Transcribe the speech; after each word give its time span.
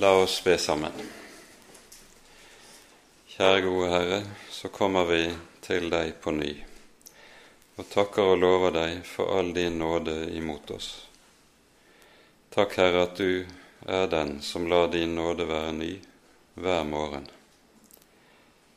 La 0.00 0.12
oss 0.14 0.44
be 0.44 0.58
sammen. 0.58 0.92
Kjære 3.26 3.60
gode 3.60 3.88
Herre, 3.90 4.18
så 4.50 4.68
kommer 4.70 5.08
vi 5.08 5.24
til 5.60 5.88
deg 5.90 6.12
på 6.22 6.30
ny 6.36 6.52
og 7.78 7.88
takker 7.90 8.30
og 8.32 8.38
lover 8.38 8.76
deg 8.76 9.00
for 9.06 9.32
all 9.34 9.48
din 9.56 9.80
nåde 9.82 10.14
imot 10.38 10.70
oss. 10.70 10.86
Takk, 12.54 12.76
Herre, 12.78 13.00
at 13.08 13.18
du 13.18 13.42
er 13.90 14.06
den 14.12 14.36
som 14.42 14.68
lar 14.70 14.86
din 14.92 15.16
nåde 15.18 15.46
være 15.50 15.72
ny 15.72 15.90
hver 16.54 16.84
morgen. 16.86 17.26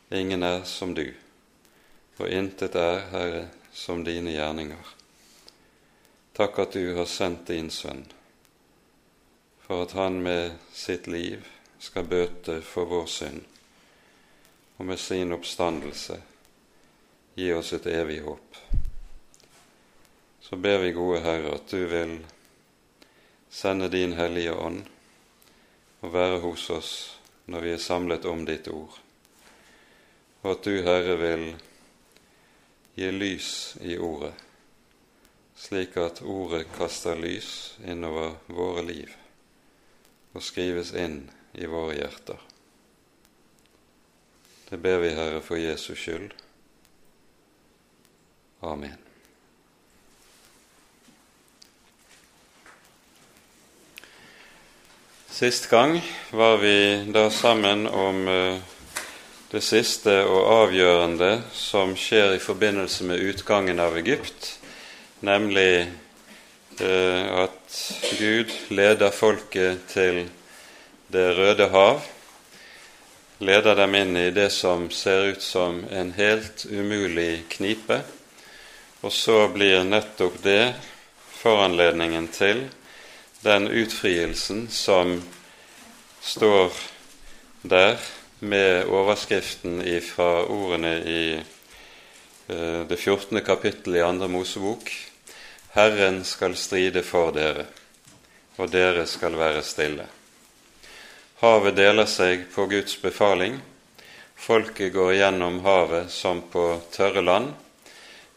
Ingen 0.09 0.41
er 0.43 0.63
som 0.65 0.95
du, 0.97 1.05
og 2.17 2.29
intet 2.29 2.79
er, 2.81 3.05
Herre, 3.13 3.43
som 3.73 4.01
dine 4.05 4.33
gjerninger. 4.33 4.89
Takk 6.33 6.59
at 6.65 6.73
du 6.81 6.95
har 6.97 7.05
sendt 7.05 7.45
din 7.53 7.69
sønn, 7.69 8.07
for 9.71 9.83
at 9.83 9.91
han 9.91 10.23
med 10.23 10.51
sitt 10.73 11.07
liv 11.07 11.47
skal 11.79 12.03
bøte 12.03 12.57
for 12.61 12.89
vår 12.91 13.05
synd, 13.07 13.43
og 14.77 14.85
med 14.85 14.99
sin 14.99 15.31
oppstandelse 15.31 16.17
gi 17.39 17.47
oss 17.55 17.71
et 17.77 17.87
evig 17.87 18.17
håp. 18.25 18.57
Så 20.43 20.59
ber 20.59 20.81
vi, 20.83 20.89
gode 20.91 21.21
Herre, 21.23 21.53
at 21.55 21.71
du 21.71 21.85
vil 21.87 22.17
sende 23.47 23.87
din 23.87 24.17
Hellige 24.19 24.57
Ånd 24.59 24.81
og 26.01 26.13
være 26.17 26.43
hos 26.43 26.67
oss 26.75 26.91
når 27.47 27.63
vi 27.63 27.73
er 27.77 27.81
samlet 27.85 28.27
om 28.27 28.43
ditt 28.43 28.67
ord, 28.67 28.99
og 30.41 30.51
at 30.51 30.67
du, 30.67 30.81
Herre, 30.83 31.15
vil 31.23 31.47
gi 32.99 33.15
lys 33.15 33.55
i 33.87 33.95
ordet, 33.95 34.35
slik 35.55 35.95
at 35.95 36.19
ordet 36.27 36.65
kaster 36.75 37.15
lys 37.15 37.79
innover 37.87 38.35
våre 38.51 38.83
liv 38.91 39.20
og 40.33 40.43
skrives 40.43 40.93
inn 40.95 41.23
i 41.53 41.67
våre 41.67 41.97
hjerter. 41.97 42.39
Det 44.71 44.79
ber 44.79 45.01
vi, 45.03 45.13
Herre, 45.15 45.41
for 45.43 45.59
Jesus 45.59 45.99
skyld. 45.99 46.31
Amen. 48.61 48.95
Sist 55.41 55.69
gang 55.69 55.97
var 56.31 56.57
vi 56.61 56.75
da 57.11 57.29
sammen 57.33 57.87
om 57.87 58.27
eh, 58.27 58.59
det 59.51 59.61
siste 59.65 60.13
og 60.23 60.45
avgjørende 60.53 61.31
som 61.51 61.95
skjer 61.97 62.35
i 62.35 62.43
forbindelse 62.43 63.07
med 63.09 63.23
utgangen 63.31 63.81
av 63.81 63.97
Egypt, 63.99 64.53
nemlig 65.19 65.89
at 66.81 67.75
Gud 68.17 68.51
leder 68.73 69.11
folket 69.13 69.83
til 69.91 70.23
Det 71.11 71.27
røde 71.37 71.67
hav, 71.69 72.01
leder 73.43 73.75
dem 73.75 73.95
inn 73.99 74.15
i 74.17 74.29
det 74.31 74.47
som 74.55 74.87
ser 74.93 75.33
ut 75.33 75.43
som 75.43 75.81
en 75.91 76.13
helt 76.15 76.63
umulig 76.69 77.43
knipe, 77.51 77.99
og 79.01 79.11
så 79.11 79.47
blir 79.51 79.83
nettopp 79.83 80.37
det 80.43 80.73
foranledningen 81.41 82.29
til 82.31 82.63
den 83.41 83.67
utfrielsen 83.67 84.67
som 84.71 85.17
står 86.21 86.71
der 87.61 87.97
med 88.39 88.85
overskriften 88.89 89.81
fra 90.05 90.45
ordene 90.45 90.95
i 91.05 91.23
eh, 91.35 92.81
det 92.89 92.97
14. 92.97 93.41
kapittel 93.45 93.97
i 93.97 94.05
andre 94.05 94.29
Mosebok 94.29 95.10
Herren 95.73 96.23
skal 96.23 96.55
stride 96.55 97.03
for 97.03 97.31
dere, 97.31 97.63
og 98.59 98.71
dere 98.73 99.05
skal 99.07 99.37
være 99.39 99.61
stille. 99.63 100.07
Havet 101.39 101.77
deler 101.79 102.09
seg 102.11 102.43
på 102.51 102.65
Guds 102.69 102.97
befaling. 103.01 103.55
Folket 104.35 104.91
går 104.93 105.13
gjennom 105.15 105.61
havet 105.63 106.11
som 106.11 106.43
på 106.51 106.65
tørre 106.91 107.23
land, 107.23 107.53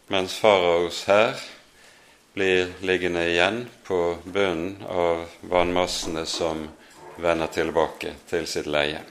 mens 0.06 0.38
faraos 0.38 1.02
hær 1.10 1.34
blir 2.38 2.70
liggende 2.86 3.26
igjen 3.32 3.64
på 3.82 4.00
bunnen 4.24 4.84
av 4.86 5.26
vannmassene 5.40 6.26
som 6.26 6.68
vender 7.16 7.50
tilbake 7.50 8.14
til 8.30 8.46
sitt 8.46 8.70
leie. 8.70 9.02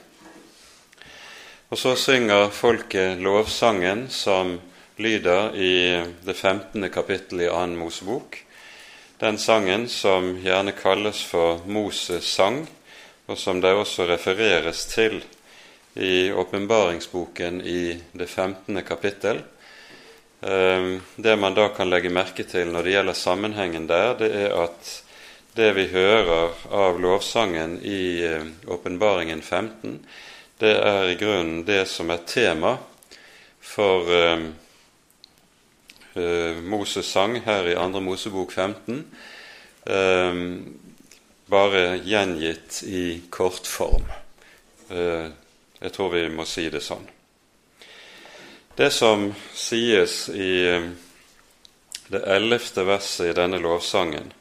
Og 1.68 1.76
så 1.78 1.92
synger 1.96 2.48
folket 2.54 3.20
lovsangen 3.20 4.08
som 4.08 4.56
lyder 4.96 5.56
i 5.56 6.04
det 6.22 6.34
15. 6.34 6.90
kapittel 6.90 7.40
i 7.40 7.48
annen 7.48 7.78
Mosebok. 7.78 8.44
Den 9.18 9.38
sangen 9.38 9.88
som 9.88 10.36
gjerne 10.42 10.72
kalles 10.72 11.22
for 11.24 11.60
Moses 11.66 12.24
sang, 12.24 12.66
og 13.26 13.38
som 13.38 13.60
det 13.60 13.72
også 13.74 14.06
refereres 14.06 14.84
til 14.90 15.22
i 15.94 16.32
åpenbaringsboken 16.32 17.60
i 17.60 18.00
det 18.12 18.26
15. 18.26 18.82
kapittel. 18.82 19.40
Ehm, 20.40 21.00
det 21.16 21.36
man 21.36 21.54
da 21.54 21.68
kan 21.68 21.90
legge 21.90 22.10
merke 22.10 22.44
til 22.44 22.72
når 22.72 22.82
det 22.82 22.94
gjelder 22.96 23.16
sammenhengen 23.18 23.86
der, 23.88 24.14
det 24.18 24.30
er 24.34 24.56
at 24.66 24.90
det 25.54 25.70
vi 25.76 25.86
hører 25.86 26.50
av 26.74 26.98
lovsangen 27.00 27.78
i 27.82 28.24
eh, 28.26 28.42
Åpenbaringen 28.66 29.42
15, 29.42 30.00
det 30.58 30.74
er 30.74 31.08
i 31.08 31.16
grunnen 31.18 31.62
det 31.64 31.84
som 31.88 32.10
er 32.10 32.26
tema 32.26 32.76
for 33.64 34.10
uh, 34.10 34.42
Moses 36.62 37.08
sang 37.10 37.40
her 37.42 37.66
i 37.70 37.74
2. 37.74 38.00
Mosebok 38.00 38.52
15, 38.52 39.00
uh, 39.90 40.36
bare 41.50 41.82
gjengitt 42.06 42.82
i 42.86 43.06
kortform. 43.30 44.06
Uh, 44.90 45.32
jeg 45.84 45.92
tror 45.92 46.14
vi 46.14 46.28
må 46.32 46.46
si 46.48 46.68
det 46.72 46.80
sånn. 46.84 47.04
Det 48.74 48.90
som 48.90 49.28
sies 49.54 50.28
i 50.34 50.66
eh, 50.66 50.86
det 52.08 52.22
ellevte 52.26 52.82
verset 52.88 53.28
i 53.28 53.34
denne 53.36 53.60
lovsangen, 53.62 54.32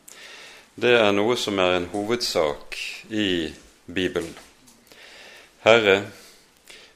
det 0.73 0.95
er 0.97 1.11
noe 1.13 1.35
som 1.37 1.59
er 1.61 1.75
en 1.75 1.89
hovedsak 1.91 2.79
i 3.13 3.51
Bibelen. 3.85 4.31
Herre, 5.67 5.99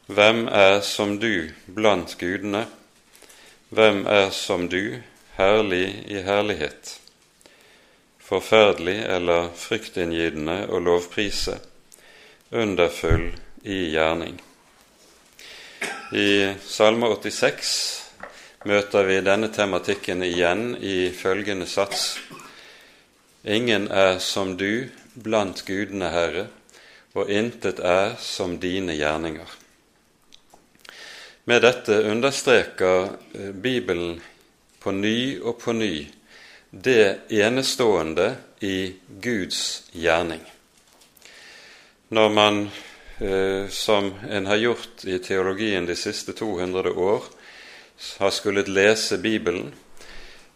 hvem 0.08 0.48
er 0.48 0.80
som 0.82 1.20
du 1.22 1.52
blant 1.68 2.16
gudene? 2.18 2.64
Hvem 3.70 4.06
er 4.08 4.30
som 4.32 4.70
du, 4.72 5.02
herlig 5.36 6.06
i 6.08 6.22
herlighet? 6.24 6.94
Forferdelig 8.24 9.02
eller 9.04 9.50
fryktinngytende 9.60 10.70
å 10.72 10.80
lovprise, 10.80 11.58
underfull 12.48 13.26
i 13.68 13.82
gjerning. 13.92 14.40
I 16.16 16.56
Salme 16.64 17.12
86 17.12 17.76
møter 18.72 19.04
vi 19.12 19.20
denne 19.28 19.52
tematikken 19.52 20.24
igjen 20.24 20.78
i 20.80 21.12
følgende 21.12 21.68
sats. 21.68 22.14
Ingen 23.44 23.92
er 23.92 24.22
som 24.24 24.56
du 24.56 24.88
blant 25.12 25.68
gudene, 25.68 26.16
Herre, 26.16 26.48
og 27.20 27.28
intet 27.28 27.84
er 27.84 28.16
som 28.16 28.62
dine 28.64 28.96
gjerninger. 28.96 29.67
Med 31.48 31.64
dette 31.64 32.02
understreker 32.12 33.10
eh, 33.34 33.54
Bibelen 33.56 34.20
på 34.84 34.92
ny 34.92 35.40
og 35.40 35.62
på 35.64 35.74
ny 35.74 35.94
det 36.72 37.32
enestående 37.32 38.34
i 38.60 38.92
Guds 39.24 39.88
gjerning. 39.96 40.44
Når 42.12 42.30
man 42.36 42.68
Eh, 43.20 43.68
som 43.70 44.14
en 44.30 44.46
har 44.46 44.56
gjort 44.56 45.06
i 45.06 45.20
teologien 45.20 45.86
de 45.86 45.96
siste 45.96 46.34
200 46.34 46.92
år, 46.92 47.24
har 48.20 48.30
skullet 48.30 48.68
lese 48.68 49.18
Bibelen, 49.18 49.74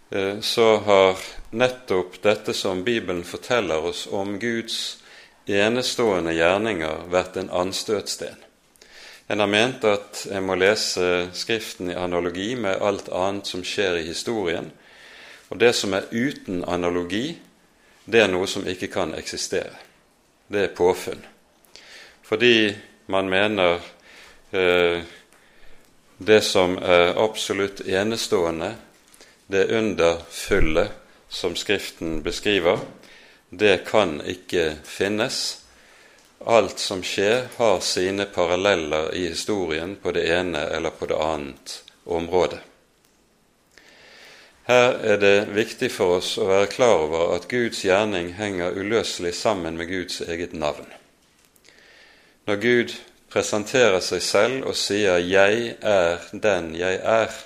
eh, 0.09 0.40
så 0.40 0.78
har 0.78 1.18
nettopp 1.50 2.22
dette 2.22 2.53
som 2.53 2.84
Bibelen 2.84 3.23
forteller 3.23 3.85
oss 3.85 4.08
om 4.12 4.40
Guds 4.40 4.97
enestående 5.46 6.34
gjerninger, 6.34 7.02
vært 7.09 7.37
en 7.37 7.49
anstøtsten. 7.49 8.37
En 9.31 9.39
har 9.39 9.47
ment 9.47 9.85
at 9.87 10.25
en 10.28 10.43
må 10.43 10.57
lese 10.59 11.29
Skriften 11.33 11.93
i 11.93 11.95
analogi 11.95 12.51
med 12.59 12.83
alt 12.83 13.07
annet 13.16 13.47
som 13.47 13.63
skjer 13.63 14.01
i 14.01 14.07
historien. 14.09 14.67
Og 15.49 15.59
det 15.59 15.72
som 15.78 15.95
er 15.95 16.09
uten 16.11 16.66
analogi, 16.67 17.37
det 18.05 18.25
er 18.25 18.31
noe 18.31 18.47
som 18.47 18.67
ikke 18.67 18.91
kan 18.91 19.16
eksistere. 19.16 19.78
Det 20.51 20.67
er 20.67 20.75
påfunn 20.75 21.23
fordi 22.31 22.78
man 23.05 23.29
mener 23.29 23.73
eh, 24.51 25.03
det 26.17 26.41
som 26.41 26.77
er 26.77 27.17
absolutt 27.19 27.81
enestående, 27.81 28.69
det 29.47 29.72
underfulle 29.75 30.87
som 31.27 31.55
Skriften 31.55 32.23
beskriver, 32.23 32.79
det 33.49 33.84
kan 33.84 34.22
ikke 34.23 34.77
finnes. 34.87 35.60
Alt 36.46 36.79
som 36.79 37.03
skjer, 37.03 37.47
har 37.58 37.79
sine 37.79 38.26
paralleller 38.26 39.14
i 39.16 39.28
historien 39.28 39.96
på 39.96 40.11
det 40.11 40.26
ene 40.34 40.64
eller 40.73 40.90
på 40.90 41.05
det 41.05 41.17
annet 41.22 41.84
området. 42.05 42.59
Her 44.64 44.93
er 45.03 45.17
det 45.17 45.38
viktig 45.53 45.90
for 45.91 46.17
oss 46.20 46.35
å 46.38 46.47
være 46.47 46.70
klar 46.72 47.05
over 47.05 47.35
at 47.35 47.47
Guds 47.49 47.84
gjerning 47.85 48.32
henger 48.38 48.78
uløselig 48.78 49.34
sammen 49.35 49.78
med 49.78 49.90
Guds 49.90 50.22
eget 50.22 50.53
navn. 50.53 50.85
når 52.46 52.55
Gud 52.55 52.94
presenterer 53.29 53.99
seg 53.99 54.22
selv 54.22 54.66
og 54.66 54.76
sier 54.76 55.17
'Jeg 55.17 55.76
er 55.82 56.17
den 56.34 56.76
jeg 56.76 56.99
er', 57.03 57.46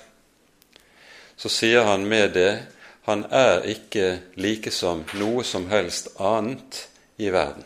så 1.36 1.48
sier 1.48 1.82
han 1.82 2.06
med 2.06 2.34
det 2.34 2.66
han 3.06 3.24
er 3.30 3.62
ikke 3.62 4.18
like 4.34 4.70
som 4.70 5.04
noe 5.14 5.44
som 5.44 5.68
helst 5.70 6.08
annet 6.18 6.88
i 7.18 7.30
verden. 7.30 7.64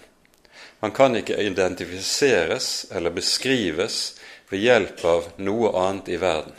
Han 0.81 0.91
kan 0.97 1.17
ikke 1.17 1.37
identifiseres 1.37 2.87
eller 2.91 3.13
beskrives 3.13 4.17
ved 4.49 4.65
hjelp 4.65 5.05
av 5.05 5.29
noe 5.37 5.73
annet 5.77 6.09
i 6.09 6.19
verden. 6.21 6.57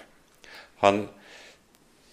Han, 0.85 1.03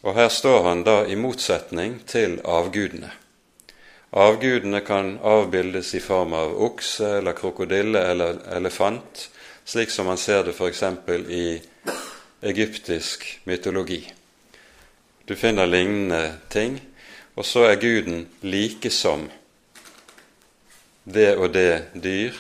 og 0.03 0.17
her 0.17 0.29
står 0.33 0.63
han 0.69 0.85
da 0.89 1.03
i 1.07 1.17
motsetning 1.21 2.01
til 2.09 2.39
avgudene. 2.45 3.11
Avgudene 4.17 4.81
kan 4.81 5.19
avbildes 5.21 5.93
i 5.95 6.01
form 6.01 6.33
av 6.33 6.55
okse 6.65 7.19
eller 7.19 7.37
krokodille 7.37 8.01
eller 8.13 8.41
elefant, 8.57 9.29
slik 9.69 9.93
som 9.93 10.09
man 10.09 10.17
ser 10.17 10.47
det 10.49 10.57
f.eks. 10.57 10.83
i 11.29 11.61
egyptisk 12.41 13.27
mytologi. 13.45 14.01
Du 15.29 15.37
finner 15.37 15.69
lignende 15.69 16.39
ting, 16.49 16.81
og 17.37 17.45
så 17.45 17.67
er 17.69 17.83
guden 17.83 18.25
like 18.41 18.91
som 18.91 19.29
det 21.15 21.37
og 21.37 21.53
det 21.55 21.83
dyr 21.95 22.37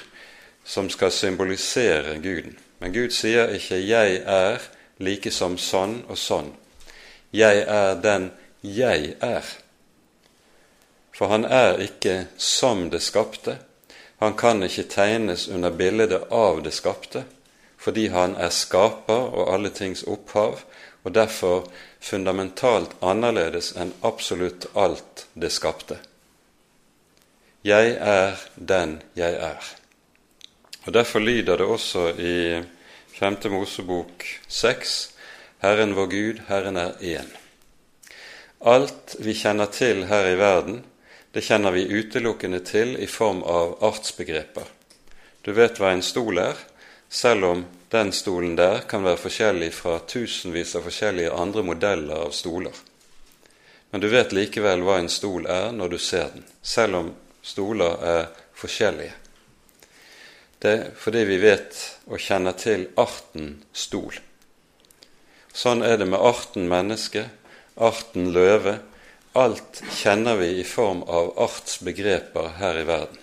som 0.64 0.90
skal 0.90 1.12
symbolisere 1.12 2.18
guden. 2.22 2.58
Men 2.78 2.92
Gud 2.92 3.10
sier 3.10 3.48
ikke 3.48 3.86
'jeg 3.88 4.22
er 4.26 4.58
like 4.98 5.30
som 5.30 5.58
sånn 5.58 6.04
og 6.08 6.16
sånn'. 6.16 6.52
Jeg 7.32 7.64
er 7.66 7.94
den 7.94 8.30
jeg 8.62 9.14
er. 9.20 9.44
For 11.12 11.26
han 11.26 11.44
er 11.44 11.78
ikke 11.78 12.26
som 12.36 12.90
det 12.90 13.02
skapte. 13.02 13.58
Han 14.18 14.34
kan 14.34 14.62
ikke 14.62 14.82
tegnes 14.82 15.48
under 15.48 15.70
bildet 15.70 16.22
av 16.30 16.62
det 16.62 16.72
skapte, 16.72 17.24
fordi 17.76 18.08
han 18.08 18.36
er 18.36 18.48
skaper 18.48 19.34
og 19.34 19.54
alle 19.54 19.70
tings 19.70 20.02
opphav, 20.02 20.64
og 21.04 21.14
derfor 21.14 21.68
fundamentalt 22.00 22.90
annerledes 23.02 23.72
enn 23.76 23.92
absolutt 24.02 24.66
alt 24.74 25.26
det 25.34 25.52
skapte. 25.52 25.98
Jeg 27.68 27.98
er 28.00 28.38
den 28.56 28.94
jeg 29.18 29.34
er. 29.34 29.64
Og 30.86 30.94
Derfor 30.94 31.20
lyder 31.20 31.56
det 31.60 31.66
også 31.66 32.14
i 32.16 32.62
5. 33.18 33.36
Mosebok 33.52 34.24
6.: 34.48 35.10
Herren 35.60 35.92
vår 35.96 36.06
Gud, 36.06 36.40
Herren 36.48 36.76
er 36.76 36.92
én. 37.02 37.28
Alt 38.60 39.16
vi 39.18 39.34
kjenner 39.34 39.66
til 39.66 40.06
her 40.06 40.30
i 40.30 40.38
verden, 40.38 40.80
det 41.34 41.44
kjenner 41.44 41.76
vi 41.76 41.84
utelukkende 41.98 42.62
til 42.64 42.96
i 43.02 43.06
form 43.06 43.42
av 43.42 43.76
artsbegreper. 43.84 44.64
Du 45.42 45.52
vet 45.52 45.76
hva 45.76 45.92
en 45.92 46.02
stol 46.02 46.40
er, 46.40 46.56
selv 47.08 47.44
om 47.44 47.64
den 47.92 48.12
stolen 48.12 48.56
der 48.56 48.80
kan 48.88 49.04
være 49.04 49.20
forskjellig 49.28 49.72
fra 49.74 49.98
tusenvis 49.98 50.76
av 50.78 50.88
forskjellige 50.88 51.36
andre 51.36 51.62
modeller 51.62 52.24
av 52.24 52.32
stoler. 52.32 52.72
Men 53.90 54.00
du 54.00 54.08
vet 54.08 54.32
likevel 54.32 54.88
hva 54.88 55.02
en 55.02 55.12
stol 55.12 55.44
er 55.46 55.72
når 55.72 55.88
du 55.88 55.98
ser 55.98 56.30
den, 56.32 56.48
selv 56.62 57.04
om 57.04 57.16
stoler 57.48 58.04
er 58.04 58.24
forskjellige. 58.58 59.14
Det 60.58 60.70
er 60.74 60.88
fordi 60.98 61.22
vi 61.28 61.38
vet 61.42 61.76
og 62.10 62.20
kjenner 62.20 62.56
til 62.58 62.88
arten 62.98 63.60
stol. 63.72 64.16
Sånn 65.54 65.82
er 65.86 65.96
det 65.98 66.08
med 66.10 66.22
arten 66.22 66.68
menneske, 66.70 67.28
arten 67.74 68.32
løve. 68.34 68.78
Alt 69.38 69.80
kjenner 69.94 70.38
vi 70.40 70.58
i 70.58 70.66
form 70.66 71.04
av 71.06 71.30
artsbegreper 71.46 72.58
her 72.58 72.80
i 72.80 72.84
verden. 72.88 73.22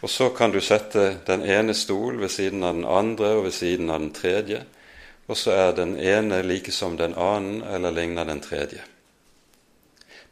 Og 0.00 0.10
så 0.10 0.30
kan 0.34 0.50
du 0.50 0.60
sette 0.64 1.20
den 1.26 1.44
ene 1.44 1.74
stol 1.76 2.18
ved 2.22 2.32
siden 2.32 2.64
av 2.64 2.74
den 2.78 2.88
andre 2.88 3.34
og 3.36 3.44
ved 3.46 3.54
siden 3.54 3.92
av 3.92 4.00
den 4.00 4.14
tredje, 4.16 4.62
og 5.30 5.38
så 5.38 5.54
er 5.54 5.76
den 5.76 5.94
ene 6.00 6.40
like 6.42 6.72
som 6.74 6.96
den 6.98 7.14
annen 7.14 7.60
eller 7.62 7.94
ligner 7.94 8.26
den 8.26 8.40
tredje. 8.42 8.82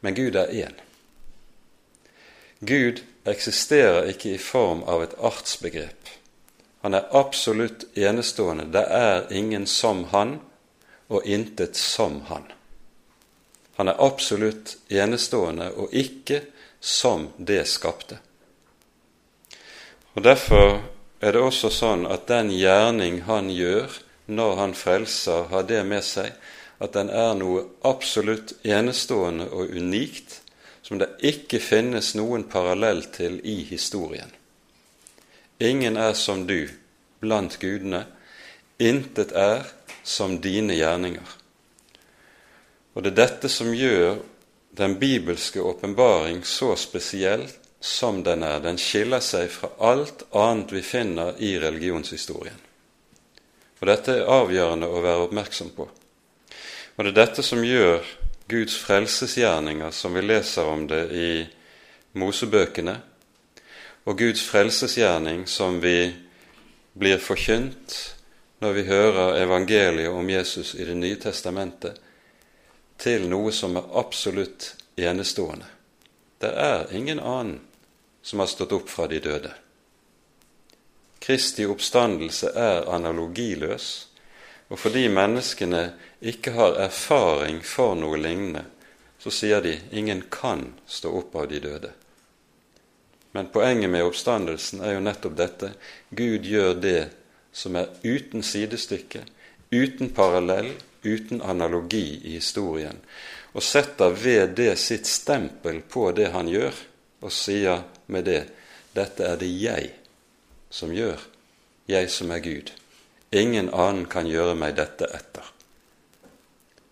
Men 0.01 0.17
Gud 0.17 0.39
er 0.41 0.51
én. 0.51 0.88
Gud 2.61 3.03
eksisterer 3.25 4.09
ikke 4.11 4.35
i 4.35 4.43
form 4.43 4.83
av 4.83 5.03
et 5.03 5.15
artsbegrep. 5.23 6.11
Han 6.83 6.95
er 6.95 7.09
absolutt 7.15 7.85
enestående. 7.99 8.65
Det 8.73 8.85
er 8.85 9.33
ingen 9.35 9.67
som 9.67 10.05
han, 10.13 10.39
og 11.09 11.27
intet 11.27 11.77
som 11.77 12.21
han. 12.29 12.45
Han 13.79 13.89
er 13.89 14.01
absolutt 14.03 14.77
enestående 14.91 15.71
og 15.79 15.95
ikke 15.95 16.43
som 16.81 17.29
det 17.37 17.63
skapte. 17.71 18.19
Og 20.15 20.23
Derfor 20.23 20.81
er 21.21 21.33
det 21.33 21.43
også 21.43 21.71
sånn 21.71 22.07
at 22.11 22.27
den 22.27 22.51
gjerning 22.51 23.23
han 23.31 23.51
gjør 23.55 24.01
når 24.27 24.57
han 24.59 24.75
frelser, 24.75 25.47
har 25.51 25.63
det 25.63 25.85
med 25.87 26.05
seg 26.05 26.35
at 26.83 26.95
den 26.95 27.11
er 27.11 27.39
noe 27.39 27.65
absolutt 27.87 28.53
enestående 28.67 29.49
og 29.51 29.71
unikt 29.71 30.41
som 30.89 30.99
det 30.99 31.11
ikke 31.21 31.61
finnes 31.61 32.15
noen 32.17 32.47
parallell 32.49 33.03
til 33.13 33.43
i 33.45 33.59
historien. 33.69 34.31
Ingen 35.61 35.99
er 36.01 36.15
som 36.17 36.47
du 36.49 36.71
blant 37.21 37.59
gudene, 37.61 38.07
intet 38.81 39.35
er 39.37 39.67
som 40.01 40.39
dine 40.41 40.79
gjerninger. 40.79 41.35
Og 42.97 43.05
det 43.05 43.13
er 43.13 43.19
dette 43.19 43.51
som 43.53 43.75
gjør 43.75 44.23
den 44.81 44.97
bibelske 44.99 45.61
åpenbaring 45.61 46.41
så 46.49 46.73
spesiell 46.81 47.45
som 47.81 48.23
den 48.25 48.47
er. 48.47 48.63
Den 48.65 48.81
skiller 48.81 49.21
seg 49.21 49.51
fra 49.53 49.69
alt 49.91 50.25
annet 50.33 50.73
vi 50.73 50.83
finner 50.83 51.37
i 51.37 51.53
religionshistorien. 51.61 52.65
Og 53.79 53.87
Dette 53.87 54.17
er 54.17 54.33
avgjørende 54.41 54.89
å 54.89 55.05
være 55.05 55.29
oppmerksom 55.29 55.75
på. 55.77 55.85
Og 56.97 57.05
det 57.05 57.13
er 57.13 57.21
dette 57.21 57.45
som 57.47 57.61
gjør 57.63 58.09
Guds 58.49 58.77
frelsesgjerninger, 58.81 59.91
som 59.91 60.15
vi 60.15 60.23
leser 60.23 60.65
om 60.65 60.87
det 60.89 61.03
i 61.13 61.33
Mosebøkene, 62.17 62.95
og 64.09 64.19
Guds 64.19 64.41
frelsesgjerning 64.49 65.45
som 65.47 65.83
vi 65.85 66.09
blir 66.97 67.21
forkynt 67.21 67.97
når 68.65 68.73
vi 68.73 68.87
hører 68.89 69.43
evangeliet 69.43 70.11
om 70.11 70.31
Jesus 70.31 70.75
i 70.75 70.85
Det 70.85 70.97
nye 70.97 71.21
testamentet, 71.21 72.01
til 72.99 73.29
noe 73.29 73.53
som 73.53 73.77
er 73.77 73.93
absolutt 74.01 74.73
enestående. 74.97 75.69
Det 76.41 76.51
er 76.51 76.89
ingen 76.97 77.21
annen 77.21 77.61
som 78.23 78.41
har 78.41 78.49
stått 78.49 78.73
opp 78.73 78.89
fra 78.89 79.07
de 79.07 79.21
døde. 79.21 79.53
Kristi 81.21 81.67
oppstandelse 81.69 82.51
er 82.57 82.89
analogiløs, 82.89 84.09
og 84.69 84.79
fordi 84.79 85.07
menneskene 85.09 85.85
ikke 86.21 86.53
har 86.57 86.77
erfaring 86.89 87.63
for 87.65 87.97
noe 87.97 88.19
lignende, 88.21 88.65
så 89.19 89.33
sier 89.35 89.63
de 89.65 89.79
ingen 89.91 90.23
kan 90.31 90.67
stå 90.87 91.13
opp 91.21 91.37
av 91.37 91.49
de 91.51 91.61
døde. 91.63 91.91
Men 93.33 93.49
poenget 93.53 93.91
med 93.91 94.05
oppstandelsen 94.07 94.83
er 94.85 94.97
jo 94.97 95.05
nettopp 95.05 95.35
dette. 95.37 95.73
Gud 96.11 96.47
gjør 96.47 96.77
det 96.81 97.01
som 97.53 97.77
er 97.77 97.91
uten 98.05 98.45
sidestykke, 98.45 99.25
uten 99.71 100.13
parallell, 100.15 100.71
uten 101.03 101.43
analogi 101.43 102.21
i 102.25 102.37
historien, 102.39 103.01
og 103.53 103.65
setter 103.65 104.15
ved 104.15 104.55
det 104.59 104.75
sitt 104.79 105.07
stempel 105.09 105.81
på 105.81 106.11
det 106.13 106.31
han 106.35 106.51
gjør, 106.51 106.75
og 107.25 107.35
sier 107.35 107.83
med 108.07 108.29
det 108.29 108.43
dette 108.95 109.25
er 109.27 109.39
det 109.41 109.49
jeg 109.51 109.91
som 110.71 110.93
gjør, 110.95 111.21
jeg 111.89 112.11
som 112.13 112.31
er 112.35 112.45
Gud. 112.45 112.73
Ingen 113.31 113.69
annen 113.71 114.07
kan 114.09 114.29
gjøre 114.29 114.55
meg 114.57 114.77
dette 114.79 115.09
etter. 115.13 115.49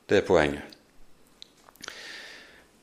Det 0.07 0.21
er 0.21 0.26
poenget. 0.26 0.76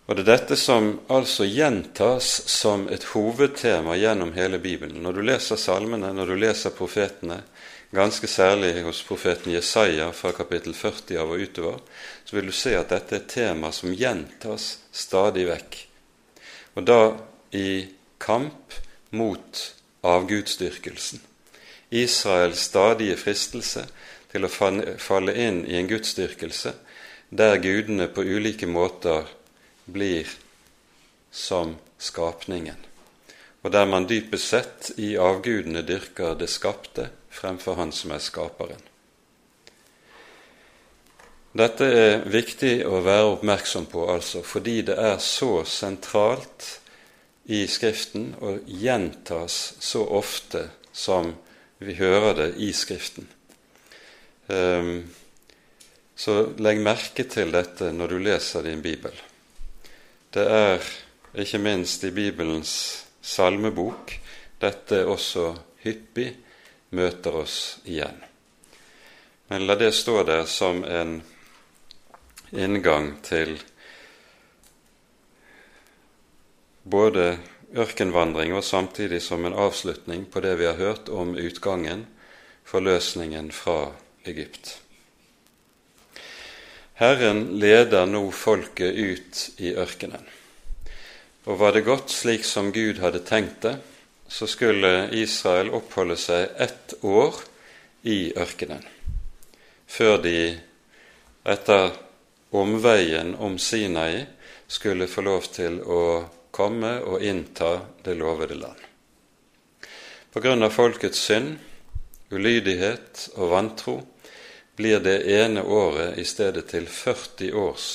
Og 0.03 0.17
det 0.17 0.25
er 0.25 0.31
dette 0.33 0.55
som 0.60 0.98
altså 1.13 1.45
gjentas 1.48 2.27
som 2.51 2.89
et 2.91 3.05
hovedtema 3.13 3.95
gjennom 3.95 4.33
hele 4.36 4.60
Bibelen. 4.60 5.00
Når 5.05 5.15
du 5.15 5.22
leser 5.24 5.60
salmene, 5.60 6.10
når 6.12 6.33
du 6.33 6.36
leser 6.41 6.75
profetene, 6.75 7.39
ganske 7.93 8.27
særlig 8.27 8.81
hos 8.83 9.03
profeten 9.07 9.53
Jesaja 9.53 10.10
fra 10.12 10.33
kapittel 10.36 10.74
40 10.75 11.22
av 11.22 11.31
og 11.31 11.45
utover, 11.45 11.79
så 12.25 12.36
vil 12.36 12.50
du 12.50 12.55
se 12.57 12.74
at 12.75 12.91
dette 12.91 13.15
er 13.15 13.22
et 13.22 13.31
tema 13.31 13.72
som 13.72 13.93
gjentas 13.95 14.79
stadig 14.91 15.45
vekk. 15.48 15.77
Og 16.75 16.89
da 16.89 17.00
i 17.55 17.86
kamp 18.19 18.75
mot 19.13 19.62
avgudsdyrkelsen. 20.03 21.22
Israels 21.93 22.65
stadige 22.69 23.17
fristelse 23.19 23.85
til 24.31 24.45
å 24.45 24.51
falle 24.51 25.35
inn 25.38 25.62
i 25.69 25.77
en 25.77 25.89
gudsdyrkelse 25.89 26.73
der 27.29 27.59
gudene 27.62 28.07
på 28.13 28.25
ulike 28.25 28.67
måter 28.69 29.29
blir 29.85 30.29
som 31.33 31.75
skapningen, 31.97 32.77
og 33.63 33.71
der 33.73 33.85
man 33.89 34.07
dypest 34.09 34.50
sett 34.53 34.91
i 35.01 35.15
avgudene 35.17 35.81
dyrker 35.85 36.38
det 36.38 36.50
skapte 36.51 37.09
fremfor 37.33 37.79
Han 37.79 37.91
som 37.91 38.13
er 38.13 38.21
skaperen. 38.21 38.81
Dette 41.53 41.85
er 41.85 42.23
viktig 42.33 42.79
å 42.89 43.00
være 43.05 43.35
oppmerksom 43.35 43.85
på, 43.89 44.07
altså, 44.09 44.41
fordi 44.41 44.81
det 44.89 44.97
er 44.97 45.19
så 45.21 45.62
sentralt 45.69 46.79
i 47.45 47.65
Skriften 47.69 48.31
og 48.41 48.65
gjentas 48.65 49.75
så 49.83 50.01
ofte 50.17 50.67
som 50.93 51.35
vi 51.83 51.97
hører 51.99 52.33
det 52.37 52.47
i 52.63 52.71
Skriften. 52.73 53.27
Um, 54.47 55.03
så 56.15 56.35
legg 56.61 56.81
merke 56.83 57.25
til 57.29 57.53
dette 57.53 57.91
når 57.95 58.13
du 58.13 58.17
leser 58.23 58.65
din 58.67 58.81
bibel. 58.83 59.13
Det 60.33 60.43
er 60.43 60.81
ikke 61.39 61.61
minst 61.61 62.03
i 62.03 62.11
Bibelens 62.13 62.73
salmebok 63.21 64.13
dette 64.61 65.03
også 65.09 65.51
hyppig 65.83 66.29
møter 66.95 67.35
oss 67.43 67.57
igjen. 67.89 68.19
Men 69.49 69.65
la 69.67 69.75
det 69.77 69.91
stå 69.95 70.21
der 70.27 70.45
som 70.49 70.83
en 70.83 71.17
inngang 72.53 73.15
til 73.25 73.57
både 76.83 77.37
ørkenvandring 77.73 78.53
og 78.53 78.63
samtidig 78.63 79.21
som 79.21 79.45
en 79.45 79.57
avslutning 79.57 80.25
på 80.29 80.41
det 80.45 80.55
vi 80.59 80.69
har 80.69 80.77
hørt 80.77 81.09
om 81.09 81.35
utgangen, 81.37 82.05
forløsningen 82.65 83.51
fra 83.51 83.93
Egypt. 84.25 84.77
Herren 86.93 87.57
leder 87.59 88.05
nå 88.05 88.27
folket 88.31 88.93
ut 88.93 89.39
i 89.57 89.73
ørkenen. 89.73 90.21
Og 91.49 91.57
var 91.59 91.73
det 91.73 91.83
gått 91.87 92.13
slik 92.13 92.45
som 92.47 92.71
Gud 92.71 93.01
hadde 93.03 93.23
tenkt 93.25 93.65
det, 93.65 93.75
så 94.27 94.47
skulle 94.47 95.09
Israel 95.11 95.73
oppholde 95.73 96.15
seg 96.17 96.53
ett 96.61 96.93
år 97.01 97.41
i 98.07 98.31
ørkenen, 98.39 98.85
før 99.87 100.21
de 100.23 100.37
etter 101.43 101.91
omveien 102.55 103.33
om 103.35 103.57
Sinai 103.59 104.23
skulle 104.67 105.09
få 105.11 105.25
lov 105.25 105.49
til 105.51 105.81
å 105.81 106.01
komme 106.53 107.00
og 107.01 107.24
innta 107.25 107.79
det 108.05 108.13
lovede 108.19 108.55
land. 108.60 108.79
På 110.33 110.41
grunn 110.41 110.65
av 110.65 110.74
folkets 110.74 111.25
synd, 111.27 111.57
ulydighet 112.33 113.27
og 113.36 113.51
vantro 113.51 113.95
blir 114.77 115.01
det 115.05 115.19
ene 115.29 115.62
året 115.65 116.17
i 116.17 116.25
stedet 116.25 116.67
til 116.72 116.88
40 116.89 117.51
års 117.57 117.89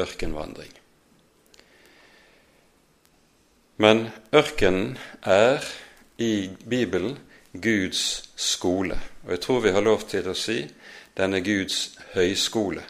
ørkenvandring. 0.00 0.72
Men 3.76 4.06
ørkenen 4.32 4.96
er 5.24 5.64
i 6.20 6.50
Bibelen 6.68 7.18
Guds 7.52 8.30
skole, 8.36 8.98
og 9.24 9.34
jeg 9.34 9.40
tror 9.44 9.60
vi 9.60 9.74
har 9.74 9.84
lov 9.84 10.06
til 10.08 10.28
å 10.28 10.36
si 10.36 10.62
den 11.16 11.36
er 11.36 11.44
Guds 11.44 11.98
høyskole. 12.14 12.84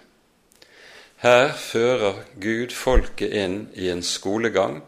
Her 1.23 1.53
fører 1.55 2.25
Gud 2.43 2.75
folket 2.75 3.35
inn 3.35 3.69
i 3.79 3.89
en 3.91 4.03
skolegang 4.03 4.83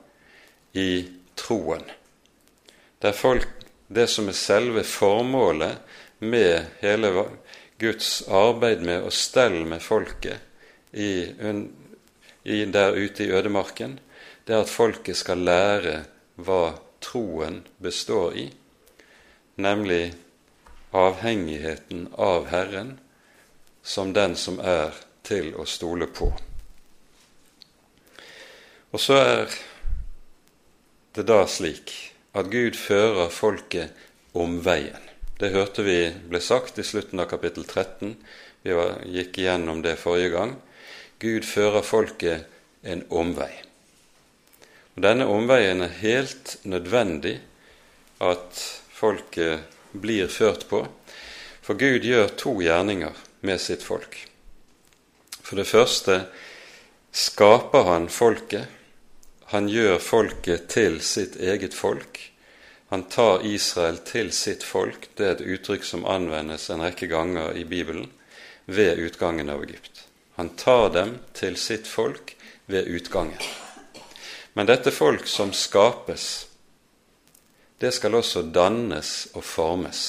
i 0.75 1.05
troen. 1.39 1.85
Det 2.99 3.11
er 3.11 3.19
folk, 3.19 3.49
det 3.89 4.07
som 4.11 4.29
er 4.29 4.39
selve 4.39 4.83
formålet 4.87 5.79
med 6.25 6.81
hele 6.81 7.11
Guds 7.79 8.23
arbeid 8.29 8.83
med 8.87 9.07
å 9.07 9.13
stelle 9.15 9.65
med 9.69 9.83
folket 9.83 10.41
i, 10.93 11.27
i, 12.43 12.65
der 12.65 12.97
ute 12.97 13.27
i 13.27 13.33
ødemarken, 13.35 13.99
det 14.47 14.55
er 14.55 14.65
at 14.65 14.73
folket 14.73 15.19
skal 15.19 15.43
lære 15.47 16.05
hva 16.37 16.77
troen 17.05 17.63
består 17.83 18.37
i, 18.41 18.49
nemlig 19.61 20.15
avhengigheten 20.95 22.09
av 22.19 22.49
Herren 22.51 22.97
som 23.83 24.15
den 24.17 24.37
som 24.39 24.59
er 24.63 24.95
til 25.27 25.53
å 25.59 25.67
stole 25.69 26.09
på. 26.09 26.31
Og 28.95 29.03
så 29.03 29.19
er 29.19 29.57
det 31.15 31.27
da 31.31 31.45
slik 31.47 31.93
at 32.35 32.51
Gud 32.51 32.75
fører 32.75 33.31
folket 33.31 33.95
om 34.35 34.59
veien. 34.67 34.99
Det 35.39 35.53
hørte 35.55 35.85
vi 35.87 35.99
ble 36.31 36.41
sagt 36.43 36.79
i 36.79 36.87
slutten 36.87 37.23
av 37.23 37.29
kapittel 37.31 37.67
13. 37.67 38.17
Vi 38.67 38.75
gikk 39.15 39.39
igjennom 39.39 39.83
det 39.85 39.97
forrige 40.01 40.33
gang. 40.35 40.57
Gud 41.23 41.47
fører 41.47 41.87
folket 41.87 42.51
en 42.83 43.05
omvei. 43.15 43.53
Og 44.95 45.03
Denne 45.07 45.27
omveien 45.31 45.83
er 45.87 45.99
helt 46.03 46.57
nødvendig 46.67 47.39
at 48.23 48.63
folket 48.95 49.63
blir 49.95 50.31
ført 50.31 50.67
på, 50.71 50.83
for 51.63 51.79
Gud 51.79 52.07
gjør 52.07 52.35
to 52.39 52.59
gjerninger 52.63 53.15
med 53.47 53.63
sitt 53.63 53.87
folk. 53.87 54.19
For 55.45 55.59
det 55.61 55.69
første 55.71 56.25
skaper 57.15 57.87
han 57.91 58.11
folket 58.11 58.74
han 59.55 59.69
gjør 59.71 60.01
folket 60.03 60.65
til 60.73 60.97
sitt 60.99 61.37
eget 61.39 61.75
folk. 61.79 62.19
Han 62.91 63.05
tar 63.07 63.45
Israel 63.47 64.01
til 64.03 64.33
sitt 64.35 64.65
folk. 64.67 65.07
Det 65.15 65.29
er 65.29 65.37
et 65.37 65.45
uttrykk 65.55 65.87
som 65.87 66.03
anvendes 66.11 66.67
en 66.75 66.83
rekke 66.83 67.07
ganger 67.07 67.55
i 67.55 67.63
Bibelen 67.63 68.09
ved 68.67 68.99
utgangen 68.99 69.53
av 69.55 69.63
Egypt. 69.63 70.09
Han 70.35 70.51
tar 70.59 70.91
dem 70.97 71.15
til 71.39 71.55
sitt 71.55 71.87
folk 71.87 72.35
ved 72.67 72.91
utgangen. 72.91 73.39
Men 74.59 74.67
dette 74.67 74.91
folk 74.91 75.31
som 75.31 75.55
skapes, 75.55 76.49
det 77.79 77.95
skal 77.95 78.19
også 78.19 78.43
dannes 78.51 79.17
og 79.39 79.47
formes. 79.47 80.05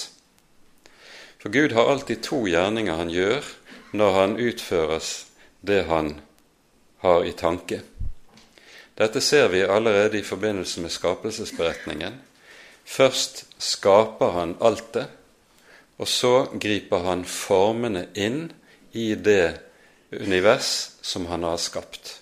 For 1.37 1.53
Gud 1.53 1.77
har 1.77 1.93
alltid 1.93 2.25
to 2.25 2.47
gjerninger 2.49 2.97
han 2.97 3.13
gjør 3.13 3.45
når 3.93 4.21
han 4.23 4.39
utføres 4.41 5.17
det 5.61 5.83
han 5.85 6.15
har 7.05 7.29
i 7.29 7.37
tanke. 7.37 7.85
Dette 8.95 9.19
ser 9.21 9.49
vi 9.51 9.61
allerede 9.61 10.19
i 10.19 10.23
forbindelse 10.23 10.81
med 10.81 10.89
skapelsesberetningen. 10.89 12.13
Først 12.85 13.43
skaper 13.59 14.31
han 14.31 14.55
alt 14.61 14.93
det, 14.93 15.07
og 15.97 16.07
så 16.07 16.45
griper 16.61 17.03
han 17.03 17.25
formene 17.27 18.07
inn 18.15 18.53
i 18.95 19.15
det 19.15 19.57
univers 20.11 20.91
som 21.01 21.25
han 21.25 21.43
har 21.43 21.57
skapt. 21.59 22.19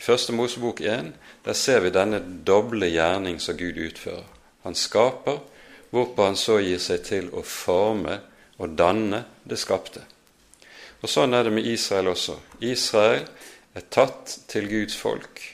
I 0.00 0.04
Første 0.04 0.32
Mosebok 0.36 0.80
1 0.80 1.14
der 1.44 1.56
ser 1.56 1.80
vi 1.80 1.92
denne 1.92 2.20
doble 2.46 2.90
gjerning 2.92 3.40
som 3.40 3.56
Gud 3.56 3.80
utfører. 3.80 4.28
Han 4.64 4.74
skaper, 4.76 5.40
hvorpå 5.90 6.24
han 6.24 6.36
så 6.36 6.58
gir 6.60 6.80
seg 6.80 7.04
til 7.04 7.32
å 7.32 7.44
forme 7.44 8.18
og 8.58 8.76
danne 8.76 9.24
det 9.44 9.60
skapte. 9.60 10.04
Og 11.00 11.08
Sånn 11.08 11.36
er 11.36 11.44
det 11.44 11.52
med 11.52 11.68
Israel 11.68 12.12
også. 12.12 12.38
Israel 12.60 13.24
er 13.74 13.88
tatt 13.92 14.38
til 14.48 14.68
Guds 14.68 14.96
folk 14.96 15.53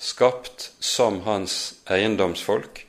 skapt 0.00 0.70
som 0.80 1.20
hans 1.26 1.74
eiendomsfolk, 1.90 2.86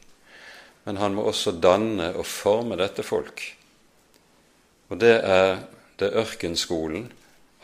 men 0.87 0.97
han 0.97 1.15
må 1.15 1.27
også 1.29 1.53
danne 1.61 2.13
og 2.15 2.25
forme 2.25 2.79
dette 2.79 3.03
folk. 3.03 3.43
Og 4.89 4.99
det 4.99 5.17
er 5.19 5.59
det 5.99 6.13
ørkenskolen 6.17 7.11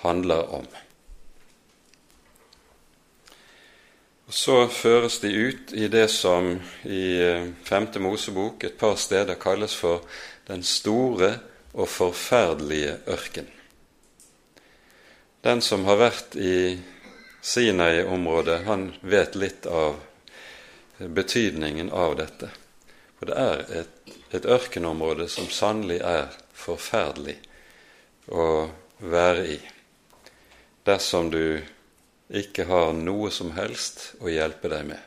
handler 0.04 0.52
om. 0.54 0.68
Og 4.28 4.34
Så 4.34 4.68
føres 4.68 5.20
de 5.24 5.32
ut 5.32 5.72
i 5.74 5.88
det 5.88 6.10
som 6.12 6.58
i 6.84 7.04
eh, 7.24 7.48
Femte 7.64 8.00
Mosebok 8.04 8.64
et 8.68 8.76
par 8.78 8.96
steder 9.00 9.40
kalles 9.40 9.76
for 9.76 10.04
den 10.48 10.64
store 10.64 11.38
og 11.74 11.88
forferdelige 11.88 12.98
ørken. 13.08 13.48
Den 15.44 15.62
som 15.62 15.86
har 15.88 15.96
vært 15.96 16.36
i 16.36 16.76
Sinai-området, 17.42 18.66
han 18.66 18.94
vet 19.02 19.36
litt 19.36 19.66
av 19.66 20.00
betydningen 20.98 21.92
av 21.92 22.16
dette. 22.16 22.50
For 23.20 23.30
det 23.30 23.38
er 23.42 23.64
et, 23.82 24.12
et 24.36 24.46
ørkenområde 24.46 25.28
som 25.32 25.50
sannelig 25.50 26.00
er 26.06 26.30
forferdelig 26.58 27.38
å 28.28 28.68
være 29.00 29.46
i 29.56 29.58
dersom 30.88 31.32
du 31.32 31.60
ikke 32.28 32.68
har 32.68 32.94
noe 32.96 33.32
som 33.32 33.54
helst 33.56 34.14
å 34.20 34.32
hjelpe 34.32 34.72
deg 34.72 34.90
med. 34.92 35.00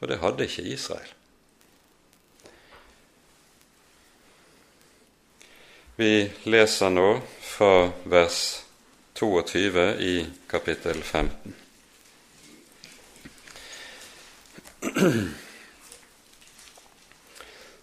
Og 0.00 0.10
det 0.10 0.20
hadde 0.22 0.46
ikke 0.46 0.66
Israel. 0.74 1.14
Vi 5.98 6.28
leser 6.46 6.92
nå 6.94 7.08
fra 7.42 7.90
vers 8.06 8.67
22 9.18 9.94
i 9.98 10.26
kapittel 10.46 11.02
15. 11.02 11.52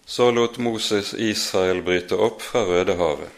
Så 0.04 0.30
lot 0.30 0.58
Moses 0.58 1.14
Israel 1.14 1.82
bryte 1.82 2.16
opp 2.16 2.40
fra 2.42 2.64
Rødehavet, 2.64 3.28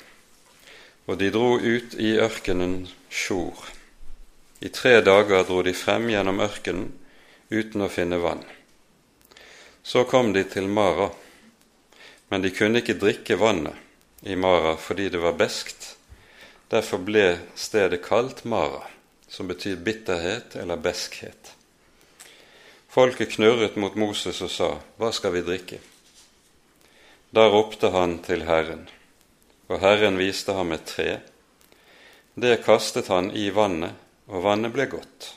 og 1.11 1.19
de 1.19 1.33
dro 1.35 1.59
ut 1.59 1.99
i 1.99 2.15
ørkenen 2.23 2.87
Sjor. 3.11 3.67
I 4.63 4.71
tre 4.71 5.01
dager 5.03 5.43
dro 5.51 5.67
de 5.67 5.75
frem 5.75 6.07
gjennom 6.15 6.39
ørkenen 6.47 6.93
uten 7.51 7.83
å 7.83 7.91
finne 7.91 8.23
vann. 8.23 8.47
Så 9.83 10.07
kom 10.07 10.31
de 10.39 10.47
til 10.47 10.71
Mara, 10.71 11.11
men 12.31 12.47
de 12.47 12.55
kunne 12.55 12.79
ikke 12.79 13.01
drikke 13.03 13.43
vannet 13.43 13.75
i 14.23 14.39
Mara 14.39 14.79
fordi 14.79 15.11
det 15.11 15.19
var 15.19 15.35
beskt 15.35 15.98
Derfor 16.69 17.01
ble 17.01 17.39
stedet 17.57 18.03
kalt 18.05 18.45
Mara, 18.45 18.83
som 19.29 19.49
betyr 19.49 19.77
bitterhet 19.77 20.57
eller 20.57 20.77
beskhet. 20.77 21.55
Folket 22.89 23.33
knurret 23.37 23.77
mot 23.77 23.95
Moses 23.97 24.43
og 24.45 24.53
sa, 24.53 24.69
Hva 25.01 25.13
skal 25.13 25.33
vi 25.37 25.45
drikke? 25.47 25.81
Da 27.33 27.49
ropte 27.49 27.91
han 27.93 28.19
til 28.25 28.45
Herren, 28.49 28.87
og 29.69 29.81
Herren 29.81 30.17
viste 30.21 30.53
ham 30.57 30.73
et 30.77 30.87
tre. 30.89 31.19
Det 32.37 32.61
kastet 32.65 33.09
han 33.13 33.31
i 33.37 33.49
vannet, 33.53 33.97
og 34.29 34.45
vannet 34.45 34.73
ble 34.73 34.89
godt. 34.93 35.33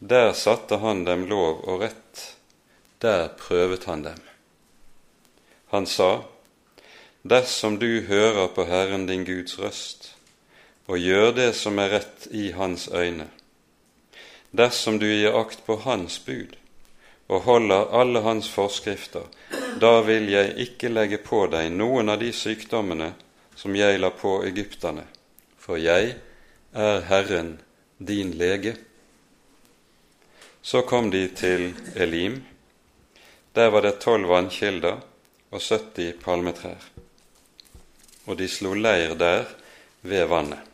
Der 0.00 0.32
satte 0.32 0.80
han 0.82 1.04
dem 1.04 1.28
lov 1.30 1.62
og 1.68 1.84
rett, 1.84 2.22
der 3.04 3.28
prøvet 3.38 3.84
han 3.88 4.04
dem. 4.08 4.20
Han 5.72 5.86
sa, 5.86 6.24
Dersom 7.22 7.78
du 7.78 8.00
hører 8.02 8.48
på 8.50 8.64
Herren 8.66 9.06
din 9.06 9.22
Guds 9.24 9.54
røst, 9.58 10.08
og 10.90 10.98
gjør 10.98 11.28
det 11.36 11.52
som 11.54 11.78
er 11.78 11.92
rett 11.94 12.24
i 12.34 12.48
Hans 12.50 12.88
øyne, 12.90 13.28
dersom 14.50 14.98
du 14.98 15.06
gir 15.06 15.36
akt 15.38 15.62
på 15.62 15.76
Hans 15.84 16.18
bud 16.18 16.56
og 17.28 17.44
holder 17.46 17.94
alle 17.94 18.24
Hans 18.26 18.48
forskrifter, 18.50 19.28
da 19.78 20.00
vil 20.02 20.26
jeg 20.32 20.56
ikke 20.66 20.90
legge 20.90 21.20
på 21.22 21.44
deg 21.46 21.70
noen 21.70 22.10
av 22.10 22.18
de 22.18 22.32
sykdommene 22.34 23.12
som 23.54 23.78
jeg 23.78 24.02
la 24.02 24.10
på 24.10 24.40
egypterne, 24.42 25.06
for 25.62 25.78
jeg 25.78 26.16
er 26.74 27.06
Herren 27.06 27.54
din 28.02 28.34
lege. 28.34 28.74
Så 30.62 30.82
kom 30.82 31.14
de 31.14 31.28
til 31.28 31.70
Elim. 31.94 32.42
Der 33.54 33.70
var 33.70 33.86
det 33.86 34.00
tolv 34.02 34.28
vannkilder 34.28 34.98
og 35.52 35.60
70 35.60 36.18
palmetrær 36.24 36.90
og 38.26 38.36
de 38.38 38.48
slo 38.48 38.74
leir 38.74 39.14
der 39.18 39.46
ved 40.02 40.28
vannet. 40.30 40.68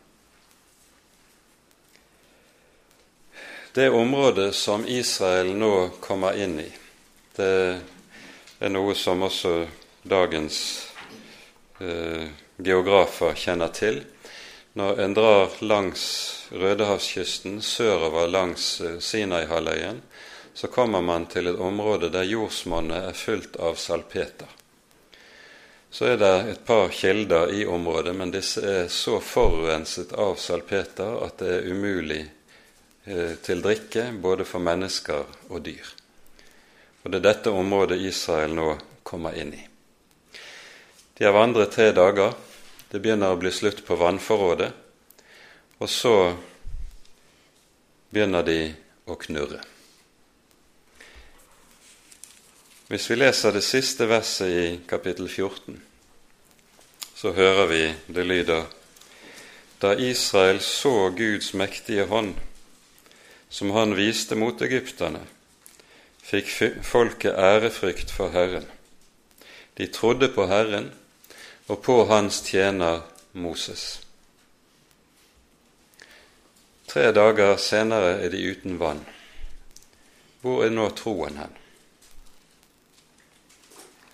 Det 3.73 3.91
området 3.91 4.55
som 4.55 4.87
Israel 4.87 5.53
nå 5.55 5.89
kommer 6.03 6.35
inn 6.35 6.57
i, 6.61 6.71
det 7.37 7.53
er 8.59 8.73
noe 8.73 8.95
som 8.99 9.23
også 9.23 9.53
dagens 10.03 10.59
eh, 11.79 12.27
geografer 12.57 13.37
kjenner 13.39 13.71
til. 13.77 14.01
Når 14.79 15.01
en 15.05 15.15
drar 15.15 15.55
langs 15.63 16.03
Rødehavskysten 16.51 17.61
sørover 17.63 18.27
langs 18.27 18.81
eh, 18.81 18.99
Sinai-halvøyen, 18.99 20.03
så 20.55 20.67
kommer 20.67 21.01
man 21.01 21.29
til 21.31 21.47
et 21.47 21.61
område 21.63 22.11
der 22.11 22.27
jordsmonnet 22.27 23.13
er 23.13 23.15
fullt 23.15 23.61
av 23.63 23.79
salpeter. 23.79 24.58
Så 25.91 26.05
er 26.05 26.19
det 26.21 26.33
et 26.51 26.65
par 26.67 26.89
kilder 26.93 27.53
i 27.53 27.67
området, 27.67 28.13
men 28.17 28.33
disse 28.33 28.61
er 28.61 28.91
så 28.93 29.21
forurenset 29.25 30.13
av 30.13 30.37
salpeter 30.37 31.23
at 31.25 31.39
det 31.41 31.55
er 31.55 31.71
umulig 31.73 32.21
eh, 33.05 33.39
til 33.43 33.63
drikke 33.65 34.11
både 34.21 34.45
for 34.45 34.61
mennesker 34.61 35.25
og 35.49 35.63
dyr. 35.65 35.95
Og 37.03 37.11
Det 37.11 37.23
er 37.23 37.29
dette 37.31 37.55
området 37.55 38.03
Israel 38.05 38.53
nå 38.53 38.69
kommer 39.03 39.39
inn 39.41 39.55
i. 39.57 39.63
De 41.17 41.25
har 41.25 41.33
vandret 41.33 41.73
tre 41.73 41.89
dager. 41.97 42.37
Det 42.91 43.01
begynner 43.01 43.33
å 43.33 43.41
bli 43.41 43.51
slutt 43.53 43.81
på 43.87 43.97
vannforrådet. 43.97 44.69
Og 45.81 45.89
så 45.89 46.15
begynner 48.13 48.45
de 48.45 48.61
å 49.09 49.17
knurre. 49.17 49.65
Hvis 52.89 53.11
vi 53.11 53.19
leser 53.19 53.53
det 53.53 53.61
siste 53.67 54.07
verset 54.09 54.49
i 54.49 54.69
kapittel 54.89 55.27
14, 55.29 55.75
så 57.21 57.33
hører 57.37 57.67
vi 57.69 57.83
det 58.09 58.25
lyder 58.25 58.65
Da 59.83 59.91
Israel 59.93 60.61
så 60.65 61.11
Guds 61.13 61.53
mektige 61.53 62.07
hånd, 62.09 62.33
som 63.51 63.75
han 63.77 63.93
viste 63.93 64.41
mot 64.41 64.65
egypterne, 64.65 65.21
fikk 66.25 66.49
folket 66.81 67.37
ærefrykt 67.37 68.11
for 68.11 68.33
Herren. 68.33 68.65
De 69.77 69.93
trodde 69.93 70.33
på 70.33 70.49
Herren 70.49 70.89
og 71.69 71.83
på 71.85 72.01
hans 72.09 72.41
tjener 72.49 73.05
Moses. 73.33 74.01
Tre 76.89 77.13
dager 77.13 77.57
senere 77.61 78.17
er 78.25 78.33
de 78.33 78.45
uten 78.49 78.81
vann. 78.81 79.05
Hvor 80.41 80.65
er 80.65 80.73
nå 80.73 80.89
troen 80.97 81.37
hen? 81.37 81.65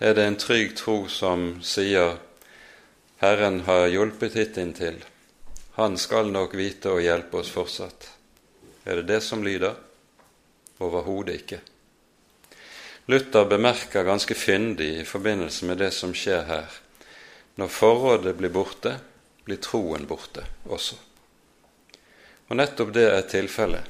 Er 0.05 0.13
det 0.15 0.25
en 0.29 0.37
trygg 0.37 0.75
tro 0.77 1.07
som 1.09 1.63
sier 1.65 2.19
'Herren 3.21 3.61
har 3.61 3.87
hjulpet 3.89 4.35
hittil, 4.35 5.05
Han 5.77 5.97
skal 5.99 6.31
nok 6.31 6.55
vite 6.55 6.91
å 6.91 7.01
hjelpe 7.01 7.39
oss 7.39 7.51
fortsatt'. 7.51 8.09
Er 8.85 8.97
det 8.97 9.03
det 9.03 9.21
som 9.23 9.45
lyder? 9.45 9.75
Overhodet 10.79 11.35
ikke. 11.35 11.61
Luther 13.07 13.45
bemerker 13.45 14.05
ganske 14.05 14.35
fyndig 14.35 15.01
i 15.01 15.05
forbindelse 15.05 15.65
med 15.65 15.79
det 15.79 15.91
som 15.91 16.15
skjer 16.15 16.45
her. 16.45 16.69
Når 17.57 17.69
forrådet 17.69 18.37
blir 18.37 18.51
borte, 18.51 18.99
blir 19.45 19.57
troen 19.57 20.07
borte 20.07 20.45
også. 20.69 20.97
Og 22.49 22.57
nettopp 22.57 22.93
det 22.93 23.09
er 23.11 23.23
tilfellet. 23.23 23.85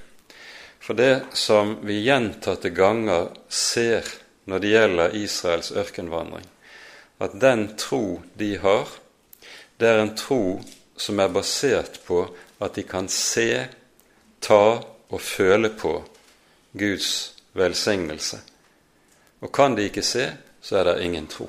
For 0.81 0.95
det 0.95 1.23
som 1.33 1.79
vi 1.83 2.05
gjentatte 2.05 2.71
ganger 2.71 3.33
ser 3.49 4.05
når 4.45 4.59
det 4.59 4.73
gjelder 4.75 5.17
Israels 5.17 5.71
ørkenvandring, 5.73 6.47
at 7.21 7.37
den 7.41 7.69
tro 7.81 8.23
de 8.39 8.57
har, 8.59 8.89
det 9.81 9.89
er 9.89 10.03
en 10.03 10.15
tro 10.17 10.61
som 10.97 11.21
er 11.21 11.33
basert 11.33 12.01
på 12.07 12.25
at 12.63 12.77
de 12.77 12.85
kan 12.87 13.09
se, 13.09 13.67
ta 14.41 14.65
og 15.09 15.21
føle 15.21 15.71
på 15.71 15.97
Guds 16.73 17.35
velsignelse. 17.53 18.41
Og 19.41 19.53
kan 19.53 19.77
de 19.77 19.89
ikke 19.89 20.03
se, 20.03 20.29
så 20.63 20.81
er 20.81 20.85
det 20.89 21.05
ingen 21.05 21.27
tro. 21.27 21.49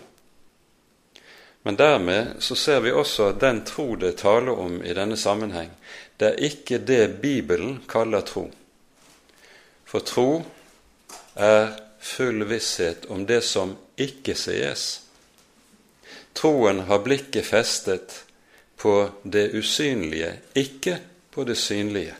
Men 1.66 1.76
dermed 1.76 2.36
så 2.40 2.56
ser 2.56 2.80
vi 2.80 2.92
også 2.94 3.32
at 3.32 3.40
den 3.42 3.64
tro 3.66 3.96
det 3.96 4.18
taler 4.22 4.54
om 4.54 4.84
i 4.86 4.94
denne 4.94 5.18
sammenheng, 5.18 5.72
det 6.20 6.28
er 6.28 6.44
ikke 6.46 6.78
det 6.78 7.22
Bibelen 7.22 7.80
kaller 7.90 8.22
tro. 8.22 8.46
For 9.86 10.00
tro 10.00 10.44
er 11.36 11.74
full 12.06 12.44
visshet 12.44 13.06
om 13.10 13.26
det 13.26 13.42
som 13.42 13.74
ikke 13.98 14.36
sies. 14.38 14.86
Troen 16.38 16.84
har 16.86 17.02
blikket 17.02 17.48
festet 17.48 18.20
på 18.78 19.10
det 19.24 19.48
usynlige, 19.58 20.34
ikke 20.54 21.00
på 21.34 21.44
det 21.48 21.58
synlige. 21.58 22.14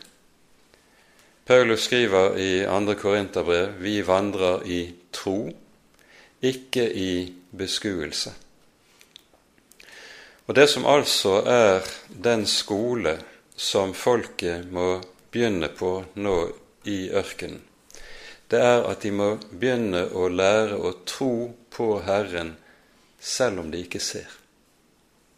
Paulus 1.46 1.84
skriver 1.86 2.38
i 2.38 2.64
2. 2.66 2.94
Korinterbrev 2.98 3.76
vi 3.78 4.00
vandrer 4.02 4.64
i 4.66 4.80
tro, 5.12 5.52
ikke 6.42 6.88
i 6.90 7.34
beskuelse. 7.54 8.32
Og 10.46 10.54
Det 10.54 10.68
som 10.70 10.86
altså 10.86 11.42
er 11.46 11.86
den 12.24 12.46
skole 12.46 13.18
som 13.56 13.94
folket 13.94 14.66
må 14.70 15.00
begynne 15.30 15.68
på 15.68 16.04
nå 16.14 16.36
i 16.84 17.10
ørkenen, 17.10 17.62
det 18.50 18.60
er 18.62 18.84
at 18.86 19.02
de 19.02 19.10
må 19.10 19.28
begynne 19.50 20.04
å 20.14 20.28
lære 20.30 20.78
å 20.78 20.92
tro 21.08 21.50
på 21.74 21.88
Herren 22.06 22.54
selv 23.18 23.64
om 23.64 23.70
de 23.72 23.80
ikke 23.82 24.00
ser. 24.02 24.28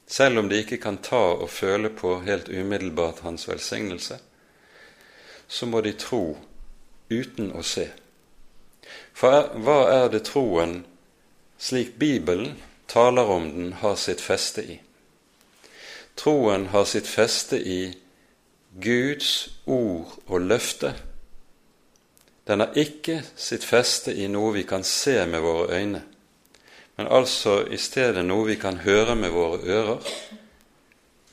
Selv 0.08 0.42
om 0.42 0.48
de 0.48 0.60
ikke 0.62 0.80
kan 0.80 1.00
ta 1.04 1.22
og 1.36 1.48
føle 1.52 1.90
på 1.92 2.18
helt 2.24 2.48
umiddelbart 2.48 3.22
Hans 3.24 3.48
velsignelse, 3.48 4.18
så 5.48 5.66
må 5.66 5.80
de 5.84 5.94
tro 5.96 6.36
uten 7.08 7.52
å 7.56 7.64
se. 7.64 7.88
For 9.16 9.52
hva 9.64 9.78
er 9.92 10.08
det 10.12 10.26
troen, 10.28 10.82
slik 11.58 11.96
Bibelen 12.00 12.56
taler 12.88 13.28
om 13.28 13.48
den, 13.52 13.72
har 13.80 13.96
sitt 14.00 14.20
feste 14.24 14.64
i? 14.64 14.78
Troen 16.16 16.68
har 16.72 16.84
sitt 16.88 17.08
feste 17.08 17.56
i 17.60 17.80
Guds 18.80 19.48
ord 19.66 20.16
og 20.26 20.44
løfte 20.44 20.94
den 22.48 22.60
har 22.60 22.76
ikke 22.80 23.20
sitt 23.36 23.64
feste 23.64 24.14
i 24.16 24.26
noe 24.32 24.54
vi 24.54 24.64
kan 24.64 24.84
se 24.84 25.20
med 25.26 25.44
våre 25.44 25.76
øyne, 25.76 26.02
men 26.96 27.06
altså 27.06 27.60
i 27.70 27.76
stedet 27.76 28.24
noe 28.24 28.46
vi 28.48 28.56
kan 28.56 28.80
høre 28.82 29.16
med 29.16 29.30
våre 29.30 29.60
ører, 29.68 30.08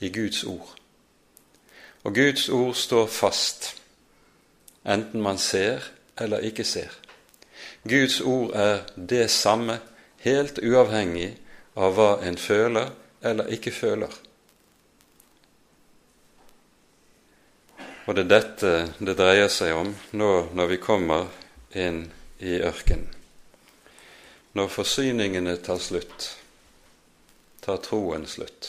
i 0.00 0.10
Guds 0.12 0.44
ord. 0.44 0.74
Og 2.04 2.14
Guds 2.14 2.48
ord 2.48 2.74
står 2.74 3.06
fast, 3.06 3.70
enten 4.84 5.22
man 5.22 5.38
ser 5.38 5.80
eller 6.20 6.44
ikke 6.44 6.64
ser. 6.64 6.92
Guds 7.88 8.20
ord 8.20 8.52
er 8.54 8.84
det 8.96 9.30
samme, 9.30 9.80
helt 10.20 10.58
uavhengig 10.58 11.32
av 11.76 11.96
hva 11.96 12.12
en 12.26 12.38
føler 12.38 12.92
eller 13.22 13.48
ikke 13.56 13.72
føler. 13.72 14.12
Og 18.06 18.14
det 18.14 18.22
er 18.22 18.30
dette 18.30 18.72
det 19.02 19.16
dreier 19.18 19.48
seg 19.50 19.74
om 19.74 19.88
nå 20.14 20.30
når 20.54 20.68
vi 20.70 20.78
kommer 20.78 21.26
inn 21.74 22.04
i 22.38 22.60
ørkenen. 22.62 23.08
Når 24.56 24.70
forsyningene 24.72 25.56
tar 25.60 25.80
slutt, 25.82 26.30
tar 27.60 27.80
troen 27.84 28.22
slutt. 28.30 28.68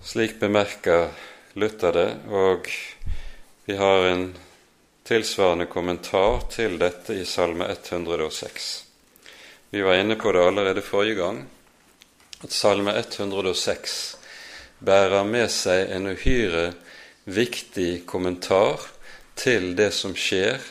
Slik 0.00 0.38
bemerker 0.40 1.10
Luther 1.58 1.92
det, 1.92 2.08
og 2.30 2.70
vi 3.66 3.76
har 3.76 4.06
en 4.08 4.30
tilsvarende 5.04 5.66
kommentar 5.68 6.46
til 6.54 6.78
dette 6.80 7.18
i 7.18 7.26
Salme 7.28 7.66
106. 7.68 8.68
vi 9.70 9.82
var 9.82 9.98
inne 9.98 10.16
på 10.16 10.32
det 10.32 10.46
allerede 10.46 10.82
forrige 10.82 11.18
gang, 11.18 11.42
at 12.44 12.52
Salme 12.52 12.94
106 12.96 14.17
bærer 14.78 15.24
med 15.26 15.50
seg 15.50 15.90
en 15.94 16.10
uhyre 16.12 16.72
viktig 17.28 18.06
kommentar 18.06 18.86
til 19.38 19.74
det 19.78 19.90
som 19.94 20.14
skjer 20.16 20.62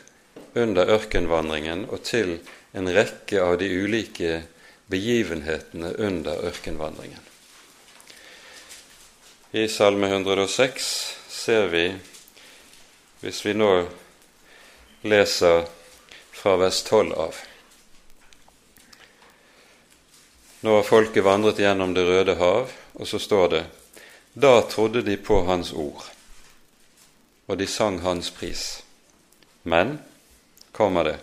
under 0.57 0.89
ørkenvandringen, 0.97 1.85
og 1.91 2.03
til 2.07 2.39
en 2.73 2.89
rekke 2.93 3.41
av 3.43 3.57
de 3.61 3.69
ulike 3.69 4.41
begivenhetene 4.89 5.93
under 6.01 6.47
ørkenvandringen. 6.49 7.23
I 9.51 9.67
Salme 9.71 10.09
106 10.11 10.87
ser 11.31 11.69
vi, 11.71 11.85
hvis 13.21 13.43
vi 13.45 13.53
nå 13.55 13.71
leser 15.07 15.63
fra 16.35 16.57
vers 16.59 16.81
12 16.83 17.13
av 17.15 17.43
Nå 20.65 20.73
har 20.73 20.83
folket 20.83 21.23
vandret 21.23 21.59
gjennom 21.61 21.93
Det 21.93 22.03
røde 22.03 22.33
hav, 22.39 22.71
og 22.97 23.07
så 23.07 23.19
står 23.21 23.49
det 23.53 23.59
Da 24.39 24.61
trodde 24.61 25.01
de 25.01 25.15
på 25.17 25.39
Hans 25.47 25.71
ord, 25.73 26.03
og 27.47 27.57
de 27.57 27.65
sang 27.67 27.95
Hans 28.03 28.29
pris. 28.29 28.83
Men, 29.63 29.95
kommer 30.71 31.07
det, 31.07 31.15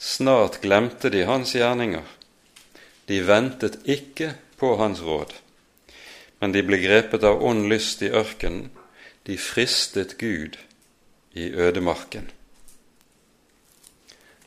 snart 0.00 0.56
glemte 0.62 1.10
de 1.12 1.26
Hans 1.28 1.52
gjerninger. 1.52 2.06
De 3.04 3.20
ventet 3.28 3.76
ikke 3.84 4.30
på 4.56 4.72
Hans 4.80 5.04
råd, 5.04 5.36
men 6.40 6.56
de 6.56 6.64
ble 6.64 6.80
grepet 6.80 7.28
av 7.28 7.44
ond 7.44 7.68
lyst 7.68 8.00
i 8.00 8.08
ørkenen. 8.16 8.70
De 9.28 9.36
fristet 9.36 10.16
Gud 10.16 10.56
i 11.36 11.50
ødemarken. 11.52 12.30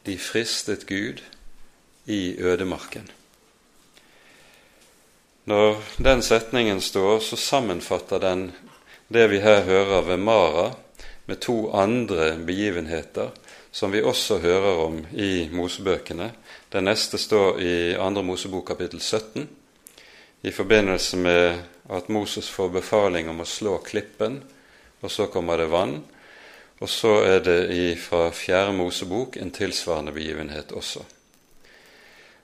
De 0.10 0.18
fristet 0.18 0.88
Gud 0.90 1.22
i 2.10 2.34
ødemarken. 2.42 3.12
Når 5.52 5.82
den 6.00 6.22
setningen 6.24 6.80
står, 6.82 7.20
så 7.20 7.36
sammenfatter 7.36 8.22
den 8.24 8.52
det 9.12 9.26
vi 9.34 9.42
her 9.44 9.66
hører 9.68 10.06
ved 10.08 10.22
Mara, 10.24 10.70
med 11.28 11.42
to 11.44 11.74
andre 11.76 12.38
begivenheter 12.40 13.34
som 13.72 13.92
vi 13.92 14.04
også 14.04 14.38
hører 14.40 14.80
om 14.86 15.02
i 15.12 15.50
Mosebøkene. 15.52 16.32
Den 16.72 16.88
neste 16.88 17.20
står 17.20 17.60
i 17.60 17.76
2. 18.00 18.24
Mosebok 18.24 18.68
kapittel 18.68 19.02
17, 19.02 19.48
i 20.42 20.52
forbindelse 20.52 21.18
med 21.18 21.60
at 21.90 22.10
Moses 22.10 22.50
får 22.50 22.72
befaling 22.80 23.30
om 23.30 23.44
å 23.44 23.48
slå 23.48 23.78
klippen, 23.84 24.42
og 25.02 25.12
så 25.12 25.28
kommer 25.28 25.60
det 25.60 25.72
vann. 25.72 25.98
Og 26.80 26.90
så 26.90 27.18
er 27.28 27.44
det 27.44 27.98
fra 28.00 28.30
4. 28.32 28.72
Mosebok 28.72 29.36
en 29.38 29.52
tilsvarende 29.52 30.16
begivenhet 30.16 30.72
også. 30.72 31.04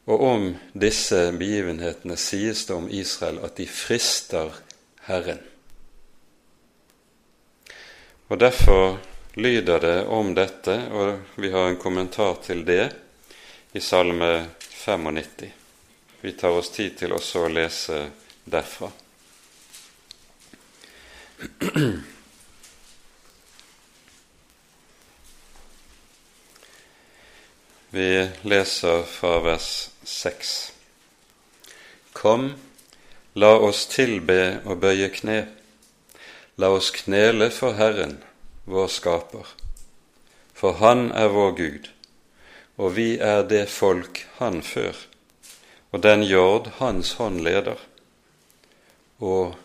Og 0.07 0.23
om 0.23 0.43
disse 0.71 1.31
begivenhetene 1.35 2.15
sies 2.15 2.65
det 2.65 2.75
om 2.75 2.87
Israel 2.89 3.41
at 3.43 3.57
de 3.59 3.65
frister 3.67 4.55
Herren. 5.03 5.41
Og 8.27 8.39
Derfor 8.39 8.99
lyder 9.35 9.79
det 9.79 10.05
om 10.07 10.31
dette, 10.35 10.77
og 10.91 11.19
vi 11.35 11.51
har 11.51 11.67
en 11.67 11.79
kommentar 11.79 12.39
til 12.43 12.63
det 12.65 12.87
i 13.75 13.79
Salme 13.83 14.47
95. 14.71 15.51
Vi 16.21 16.31
tar 16.31 16.55
oss 16.55 16.69
tid 16.71 16.95
til 16.97 17.11
også 17.13 17.43
å 17.43 17.51
lese 17.51 18.11
derfra. 18.47 18.91
Vi 27.89 28.29
leser 28.43 29.03
fra 29.07 29.39
vers 29.39 29.89
6. 30.07 30.71
Kom, 32.13 32.53
la 33.33 33.49
oss 33.59 33.81
tilbe 33.91 34.61
og 34.63 34.79
bøye 34.79 35.09
kne. 35.11 35.41
La 36.55 36.69
oss 36.71 36.93
knele 36.95 37.49
for 37.51 37.75
Herren, 37.75 38.15
vår 38.71 38.87
skaper. 38.87 39.51
For 40.55 40.79
Han 40.79 41.11
er 41.11 41.27
vår 41.35 41.51
Gud, 41.59 41.91
og 42.79 42.95
vi 42.95 43.09
er 43.19 43.43
det 43.51 43.65
folk 43.67 44.23
Han 44.39 44.63
før, 44.63 44.95
og 45.91 46.01
den 46.07 46.23
jord 46.23 46.71
Hans 46.79 47.17
hånd 47.19 47.43
leder. 47.43 47.83
Og 49.19 49.59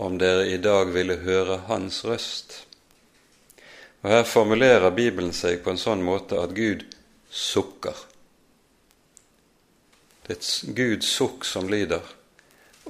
om 0.00 0.16
dere 0.18 0.48
i 0.48 0.56
dag 0.56 0.96
ville 0.96 1.20
høre 1.28 1.66
Hans 1.68 2.06
røst. 2.08 2.62
Og 4.00 4.14
Her 4.16 4.24
formulerer 4.24 4.96
Bibelen 4.96 5.36
seg 5.36 5.60
på 5.60 5.76
en 5.76 5.84
sånn 5.88 6.00
måte 6.00 6.40
at 6.40 6.56
Gud 6.56 6.88
sukker. 7.28 8.07
Det 10.28 10.34
er 10.34 10.40
et 10.42 10.76
Guds 10.76 11.08
sukk 11.08 11.44
som 11.48 11.70
lyder, 11.72 12.04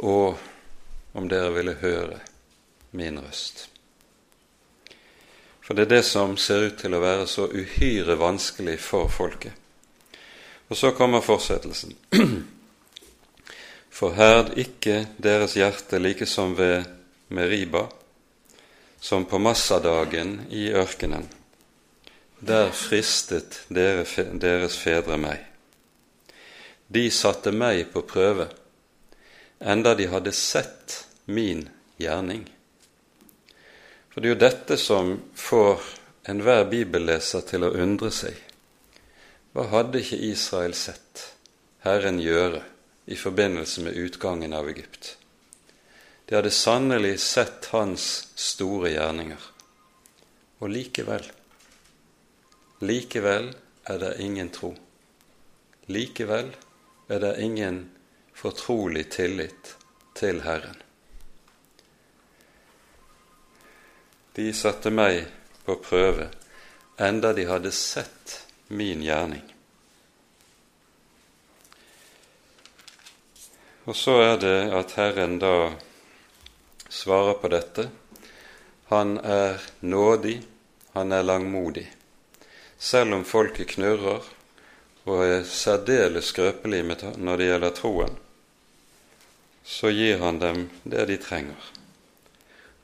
og 0.02 0.38
om 1.14 1.28
dere 1.30 1.52
ville 1.54 1.76
høre 1.78 2.18
min 2.90 3.20
røst. 3.22 3.68
For 5.62 5.76
det 5.76 5.86
er 5.86 5.92
det 5.92 6.02
som 6.08 6.34
ser 6.40 6.66
ut 6.66 6.76
til 6.80 6.96
å 6.96 7.02
være 7.04 7.28
så 7.30 7.46
uhyre 7.46 8.18
vanskelig 8.18 8.74
for 8.82 9.06
folket. 9.12 9.54
Og 10.68 10.76
så 10.76 10.90
kommer 10.98 11.22
fortsettelsen. 11.22 11.94
Forherd 13.98 14.56
ikke 14.58 15.04
deres 15.16 15.54
hjerte 15.54 16.02
like 16.02 16.26
som 16.26 16.58
ved 16.58 16.90
Meriba, 17.30 17.86
som 19.00 19.24
på 19.30 19.38
massadagen 19.38 20.40
i 20.50 20.70
ørkenen 20.74 21.28
der 22.40 22.70
fristet 22.70 23.62
dere, 23.68 24.04
deres 24.38 24.78
fedre 24.78 25.18
meg. 25.18 25.42
De 26.88 27.10
satte 27.12 27.52
meg 27.52 27.90
på 27.92 28.00
prøve, 28.08 28.46
enda 29.60 29.92
de 29.94 30.06
hadde 30.08 30.32
sett 30.32 30.94
min 31.28 31.66
gjerning. 32.00 32.46
For 34.08 34.24
det 34.24 34.30
er 34.30 34.32
jo 34.32 34.40
dette 34.40 34.78
som 34.80 35.10
får 35.36 35.84
enhver 36.32 36.64
bibelleser 36.70 37.44
til 37.44 37.66
å 37.66 37.74
undre 37.76 38.08
seg. 38.14 38.36
Hva 39.52 39.66
hadde 39.68 40.00
ikke 40.00 40.20
Israel 40.30 40.72
sett 40.76 41.26
Herren 41.84 42.20
gjøre 42.24 42.62
i 43.12 43.16
forbindelse 43.20 43.84
med 43.84 43.98
utgangen 44.00 44.56
av 44.56 44.70
Egypt? 44.72 45.16
De 46.24 46.36
hadde 46.36 46.52
sannelig 46.52 47.18
sett 47.24 47.68
hans 47.72 48.06
store 48.36 48.94
gjerninger. 48.94 49.44
Og 50.60 50.72
likevel 50.72 51.28
Likevel 52.80 53.52
er 53.90 54.00
det 54.00 54.10
ingen 54.22 54.48
tro. 54.54 54.72
Likevel 55.92 56.52
er 57.08 57.20
det 57.20 57.40
ingen 57.40 57.90
fortrolig 58.34 59.10
tillit 59.10 59.76
til 60.14 60.42
Herren. 60.44 60.76
De 64.36 64.52
satte 64.54 64.92
meg 64.94 65.24
på 65.66 65.78
prøve, 65.82 66.28
enda 66.96 67.32
de 67.34 67.48
hadde 67.48 67.72
sett 67.74 68.38
min 68.68 69.02
gjerning. 69.02 69.44
Og 73.88 73.96
så 73.96 74.18
er 74.22 74.40
det 74.44 74.58
at 74.76 74.96
Herren 75.00 75.38
da 75.42 75.54
svarer 76.88 77.38
på 77.40 77.50
dette. 77.52 77.88
Han 78.92 79.16
er 79.18 79.62
nådig, 79.80 80.42
han 80.92 81.12
er 81.12 81.24
langmodig 81.24 81.88
selv 82.78 83.14
om 83.14 83.24
folket 83.24 83.74
knurrer 83.74 84.22
og 85.08 85.24
er 85.24 85.46
særdeles 85.48 86.28
skrøpelig 86.32 86.82
når 87.16 87.40
det 87.40 87.48
gjelder 87.48 87.76
troen, 87.76 88.16
så 89.64 89.90
gir 89.92 90.20
han 90.20 90.40
dem 90.42 90.66
det 90.84 91.06
de 91.08 91.16
trenger. 91.20 91.70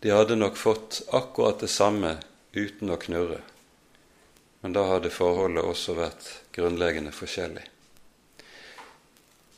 De 0.00 0.12
hadde 0.12 0.36
nok 0.36 0.56
fått 0.60 1.02
akkurat 1.16 1.60
det 1.60 1.70
samme 1.72 2.16
uten 2.56 2.92
å 2.92 2.98
knurre, 3.00 3.42
men 4.64 4.72
da 4.76 4.86
hadde 4.88 5.12
forholdet 5.12 5.64
også 5.64 5.96
vært 6.00 6.28
grunnleggende 6.56 7.12
forskjellig. 7.12 7.64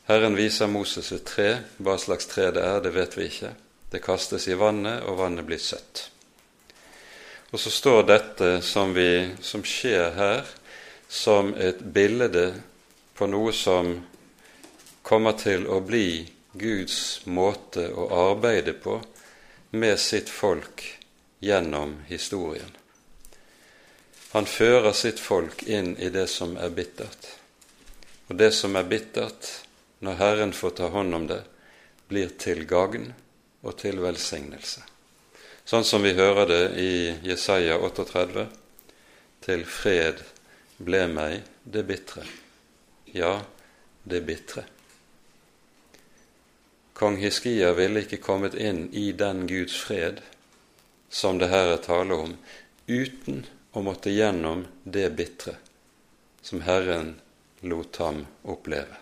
Herren 0.07 0.37
viser 0.39 0.71
Moses 0.71 1.11
et 1.11 1.25
tre. 1.27 1.49
Hva 1.83 1.97
slags 1.99 2.29
tre 2.31 2.53
det 2.55 2.63
er, 2.63 2.79
det 2.83 2.93
vet 2.95 3.17
vi 3.19 3.27
ikke. 3.27 3.51
Det 3.91 4.03
kastes 4.05 4.47
i 4.47 4.55
vannet, 4.59 5.03
og 5.03 5.19
vannet 5.19 5.47
blir 5.47 5.59
søtt. 5.59 6.05
Og 7.51 7.59
så 7.59 7.73
står 7.75 8.07
dette 8.07 8.51
som, 8.63 8.95
vi, 8.95 9.33
som 9.43 9.65
skjer 9.67 10.15
her, 10.15 10.53
som 11.09 11.55
et 11.55 11.81
bilde 11.81 12.47
på 13.15 13.29
noe 13.31 13.53
som 13.53 13.93
kommer 15.03 15.37
til 15.39 15.67
å 15.67 15.81
bli 15.81 16.27
Guds 16.53 17.27
måte 17.27 17.89
å 17.93 18.09
arbeide 18.31 18.73
på 18.73 18.99
med 19.71 20.01
sitt 20.01 20.33
folk 20.33 20.83
gjennom 21.41 21.99
historien. 22.09 22.73
Han 24.33 24.47
fører 24.47 24.93
sitt 24.93 25.21
folk 25.21 25.63
inn 25.63 25.95
i 25.97 26.11
det 26.11 26.27
som 26.33 26.57
er 26.57 26.73
bittert. 26.75 27.31
Og 28.29 28.37
det 28.41 28.51
som 28.57 28.77
er 28.77 28.89
bittert, 28.89 29.53
når 30.01 30.21
Herren 30.21 30.53
får 30.53 30.77
ta 30.81 30.91
hånd 30.93 31.15
om 31.15 31.31
det, 31.31 31.41
blir 32.09 32.35
til 32.41 32.67
gagn 32.69 33.13
og 33.63 33.79
til 33.81 34.03
velsignelse 34.03 34.85
sånn 35.67 35.85
som 35.85 36.03
vi 36.03 36.15
hører 36.15 36.47
det 36.47 36.65
i 36.79 36.93
Jesaja 37.27 37.79
38. 37.83 38.47
Til 39.47 39.65
fred 39.67 40.23
ble 40.79 41.07
meg 41.09 41.43
det 41.65 41.85
bitre. 41.89 42.25
Ja, 43.13 43.41
det 44.05 44.21
bitre. 44.27 44.65
Kong 46.97 47.17
Hiskia 47.21 47.73
ville 47.77 48.05
ikke 48.05 48.21
kommet 48.25 48.55
inn 48.55 48.87
i 48.93 49.11
den 49.13 49.45
Guds 49.49 49.77
fred 49.77 50.23
som 51.09 51.39
det 51.39 51.51
her 51.53 51.75
er 51.75 51.83
tale 51.85 52.17
om, 52.17 52.37
uten 52.87 53.45
å 53.77 53.83
måtte 53.85 54.13
gjennom 54.13 54.65
det 54.85 55.11
bitre 55.17 55.57
som 56.43 56.63
Herren 56.65 57.17
lot 57.61 57.97
ham 58.01 58.23
oppleve. 58.43 58.97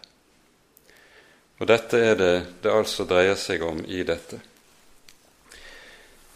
Og 1.58 1.68
dette 1.70 2.00
er 2.00 2.16
det 2.18 2.34
det 2.64 2.72
altså 2.72 3.06
dreier 3.06 3.38
seg 3.38 3.62
om 3.62 3.84
i 3.86 4.02
dette. 4.02 4.40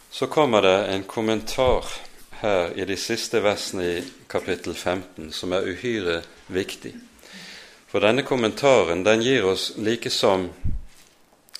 Så 0.09 0.27
kommer 0.31 0.63
det 0.63 0.77
en 0.93 1.03
kommentar 1.03 1.85
her 2.41 2.71
i 2.79 2.85
de 2.85 2.95
siste 2.97 3.41
versene 3.43 3.83
i 3.83 4.03
kapittel 4.31 4.73
15 4.73 5.31
som 5.35 5.53
er 5.53 5.67
uhyre 5.67 6.21
viktig. 6.47 6.93
For 7.89 8.03
denne 8.03 8.23
kommentaren 8.23 9.03
den 9.03 9.23
gir 9.25 9.47
oss 9.49 9.73
likesom 9.77 10.49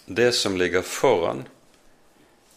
det 0.06 0.32
som 0.38 0.58
ligger 0.58 0.82
foran 0.82 1.44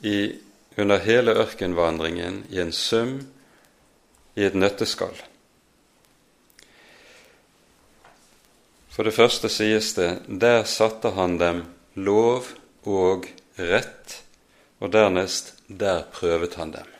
i, 0.01 0.39
under 0.77 0.99
hele 0.99 1.35
ørkenvandringen 1.37 2.45
i 2.51 2.61
en 2.61 2.73
sum, 2.73 3.19
i 4.35 4.45
et 4.45 4.55
nøtteskall. 4.57 5.17
For 8.93 9.09
det 9.09 9.17
første 9.17 9.49
sies 9.53 9.95
det 9.97 10.11
der 10.29 10.65
satte 10.69 11.15
han 11.17 11.39
dem 11.41 11.65
lov 11.97 12.53
og 12.85 13.29
rett, 13.57 14.19
og 14.81 14.93
dernest 14.93 15.55
der 15.69 16.05
prøvet 16.13 16.61
han 16.61 16.77
dem. 16.77 16.91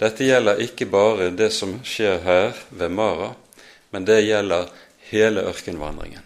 Dette 0.00 0.24
gjelder 0.24 0.62
ikke 0.64 0.86
bare 0.88 1.28
det 1.36 1.50
som 1.52 1.76
skjer 1.84 2.22
her 2.24 2.56
ved 2.72 2.92
Mara, 2.96 3.34
men 3.92 4.06
det 4.08 4.22
gjelder 4.24 4.70
hele 5.10 5.44
ørkenvandringen. 5.50 6.24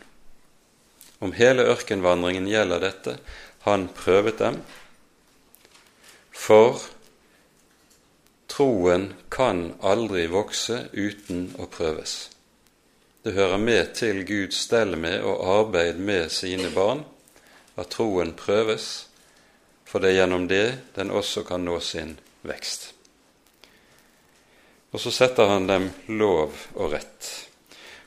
Om 1.19 1.33
hele 1.35 1.67
ørkenvandringen 1.73 2.47
gjelder 2.49 2.85
dette. 2.85 3.17
Han 3.65 3.89
prøvet 3.97 4.39
dem, 4.39 4.61
for 6.31 6.83
troen 8.53 9.09
kan 9.33 9.73
aldri 9.83 10.27
vokse 10.31 10.85
uten 10.93 11.49
å 11.59 11.67
prøves. 11.67 12.29
Det 13.25 13.33
hører 13.35 13.59
med 13.59 13.95
til 13.97 14.21
Guds 14.29 14.67
stell 14.69 14.99
med 15.01 15.25
og 15.25 15.47
arbeid 15.49 15.99
med 15.99 16.31
sine 16.31 16.69
barn 16.75 17.07
at 17.81 17.91
troen 17.97 18.37
prøves, 18.39 19.09
for 19.89 19.99
det 19.99 20.13
er 20.13 20.21
gjennom 20.23 20.45
det 20.51 20.67
den 20.95 21.11
også 21.11 21.43
kan 21.49 21.65
nå 21.65 21.81
sin 21.83 22.19
vekst. 22.45 22.94
Og 24.95 25.03
så 25.03 25.11
setter 25.11 25.51
han 25.51 25.67
dem 25.67 25.89
lov 26.15 26.55
og 26.79 26.93
rett. 26.95 27.31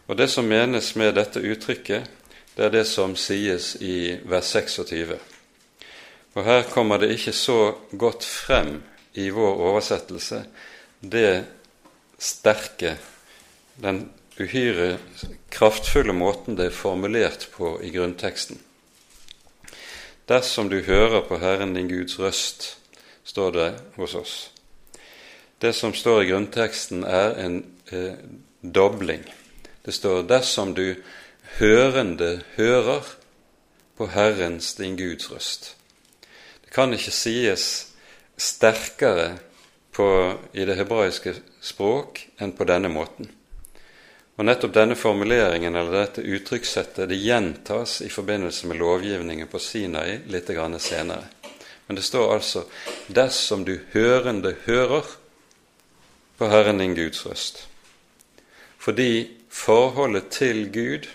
Og 0.08 0.16
det 0.16 0.30
som 0.32 0.48
menes 0.48 0.94
med 0.96 1.18
dette 1.20 1.44
uttrykket, 1.44 2.08
det 2.56 2.64
er 2.64 2.72
det 2.74 2.86
som 2.88 3.18
sies 3.20 3.74
i 3.84 4.16
vers 4.24 4.54
26. 4.56 5.18
Og 6.38 6.46
her 6.48 6.64
kommer 6.72 7.02
det 7.04 7.12
ikke 7.18 7.36
så 7.36 7.76
godt 7.92 8.24
frem 8.24 8.80
i 9.20 9.28
vår 9.34 9.60
oversettelse 9.68 10.46
det 11.00 11.46
sterke, 12.18 12.96
den 13.76 14.08
uhyre 14.40 14.98
kraftfulle 15.54 16.14
måten 16.14 16.58
det 16.58 16.72
er 16.72 16.78
formulert 16.78 17.50
på 17.54 17.78
i 17.84 17.92
grunnteksten. 17.94 18.60
Dersom 20.28 20.70
du 20.70 20.82
hører 20.82 21.22
på 21.28 21.38
Herren 21.40 21.76
din 21.76 21.90
Guds 21.90 22.20
røst, 22.20 22.78
står 23.24 23.52
det 23.52 23.70
hos 23.96 24.16
oss. 24.16 24.38
Det 25.60 25.74
som 25.74 25.94
står 25.94 26.24
i 26.24 26.26
grunnteksten, 26.30 27.04
er 27.04 27.34
en 27.42 27.64
eh, 27.90 28.14
dobling. 28.62 29.24
Det 29.82 29.92
står 29.92 30.24
'dersom 30.24 30.74
du 30.74 30.96
hørende 31.58 32.42
hører 32.56 33.02
på 33.98 34.08
Herrens, 34.08 34.74
din 34.74 34.98
Guds 34.98 35.32
røst'. 35.32 35.74
Det 36.64 36.74
kan 36.74 36.94
ikke 36.94 37.12
sies 37.12 37.88
sterkere 38.38 39.38
på, 39.92 40.38
i 40.54 40.66
det 40.66 40.76
hebraiske 40.76 41.34
språk 41.62 42.28
enn 42.40 42.54
på 42.54 42.64
denne 42.64 42.90
måten. 42.90 43.32
Og 44.38 44.46
Nettopp 44.46 44.74
denne 44.74 44.96
formuleringen 44.96 45.76
eller 45.76 46.04
dette 46.04 46.22
uttrykkssettet 46.22 47.10
det 47.10 47.18
gjentas 47.18 48.02
i 48.02 48.10
forbindelse 48.10 48.68
med 48.68 48.78
lovgivningen 48.78 49.48
på 49.48 49.60
Sinai 49.60 50.20
litt 50.28 50.54
senere. 50.80 51.24
Men 51.88 51.96
det 51.96 52.04
står 52.04 52.34
altså 52.34 52.66
'dersom 53.08 53.66
du 53.66 53.80
hørende 53.94 54.56
hører' 54.66 55.17
på 56.38 56.48
Herren 56.48 56.78
din 56.78 56.96
Guds 56.96 57.26
røst. 57.26 57.68
Fordi 58.78 59.38
forholdet 59.50 60.30
til 60.30 60.68
Gud, 60.72 61.08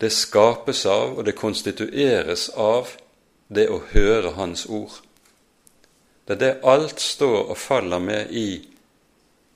det 0.00 0.12
skapes 0.12 0.86
av 0.86 1.18
og 1.18 1.24
det 1.26 1.36
konstitueres 1.38 2.48
av 2.56 2.94
det 3.48 3.66
å 3.70 3.82
høre 3.92 4.34
Hans 4.38 4.66
ord. 4.66 5.00
Det 6.24 6.36
er 6.36 6.40
det 6.40 6.52
alt 6.64 7.00
står 7.00 7.50
og 7.52 7.58
faller 7.58 8.00
med 8.00 8.32
i 8.32 8.64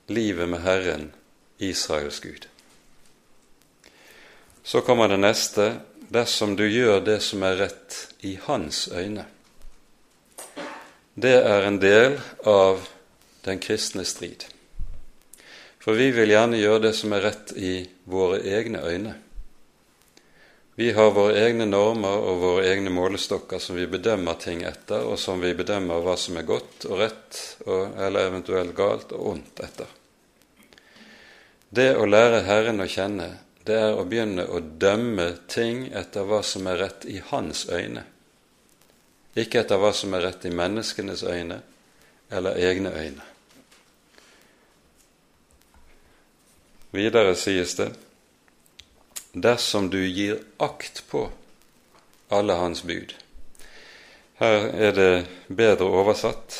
livet 0.09 0.49
med 0.49 0.61
Herren, 0.61 1.09
Israels 1.57 2.19
Gud. 2.19 2.45
Så 4.63 4.81
kommer 4.85 5.09
det 5.09 5.17
neste 5.17 5.71
dersom 6.09 6.55
du 6.55 6.65
gjør 6.69 7.01
det 7.05 7.19
som 7.25 7.43
er 7.43 7.57
rett 7.63 7.97
i 8.25 8.35
Hans 8.45 8.87
øyne. 8.93 9.25
Det 11.19 11.35
er 11.41 11.65
en 11.67 11.81
del 11.81 12.19
av 12.47 12.85
den 13.45 13.59
kristne 13.59 14.05
strid. 14.05 14.45
For 15.79 15.95
vi 15.95 16.11
vil 16.11 16.33
gjerne 16.33 16.59
gjøre 16.59 16.83
det 16.89 16.93
som 16.97 17.13
er 17.15 17.23
rett 17.23 17.53
i 17.55 17.73
våre 18.09 18.41
egne 18.43 18.83
øyne. 18.83 19.15
Vi 20.79 20.91
har 20.95 21.11
våre 21.11 21.35
egne 21.39 21.65
normer 21.67 22.21
og 22.23 22.37
våre 22.39 22.67
egne 22.71 22.91
målestokker 22.93 23.59
som 23.59 23.75
vi 23.75 23.87
bedømmer 23.87 24.37
ting 24.39 24.61
etter, 24.63 25.03
og 25.03 25.19
som 25.19 25.41
vi 25.43 25.51
bedømmer 25.55 26.03
hva 26.03 26.15
som 26.19 26.37
er 26.39 26.47
godt 26.47 26.85
og 26.87 27.01
rett, 27.01 27.39
og, 27.65 27.97
eller 27.99 28.29
eventuelt 28.29 28.75
galt 28.77 29.11
og 29.15 29.25
ondt 29.33 29.63
etter. 29.65 29.89
Det 31.69 31.89
å 31.99 32.07
lære 32.07 32.45
Herren 32.47 32.79
å 32.79 32.87
kjenne, 32.87 33.27
det 33.67 33.75
er 33.75 33.97
å 33.97 34.05
begynne 34.07 34.47
å 34.47 34.61
dømme 34.61 35.27
ting 35.51 35.83
etter 35.91 36.23
hva 36.27 36.39
som 36.47 36.67
er 36.71 36.79
rett 36.85 37.03
i 37.11 37.19
Hans 37.27 37.65
øyne, 37.69 38.05
ikke 39.35 39.61
etter 39.61 39.79
hva 39.79 39.91
som 39.93 40.15
er 40.15 40.25
rett 40.29 40.47
i 40.47 40.53
menneskenes 40.55 41.23
øyne 41.27 41.59
eller 42.31 42.57
egne 42.57 42.91
øyne. 42.93 43.25
Videre 46.91 47.35
sies 47.37 47.75
det 47.77 47.91
dersom 49.33 49.91
du 49.93 49.99
gir 50.01 50.39
akt 50.59 51.03
på 51.09 51.27
alle 52.33 52.55
hans 52.57 52.81
bud. 52.81 53.13
Her 54.39 54.69
er 54.73 54.95
det 54.95 55.11
bedre 55.47 55.85
oversatt. 55.85 56.57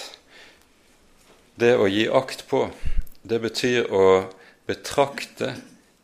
Det 1.60 1.74
å 1.78 1.88
gi 1.90 2.06
akt 2.12 2.46
på, 2.50 2.68
det 3.24 3.40
betyr 3.42 3.90
å 3.90 4.06
betrakte 4.70 5.56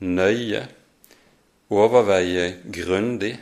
nøye, 0.01 0.65
overveie 1.69 2.47
grundig, 2.73 3.36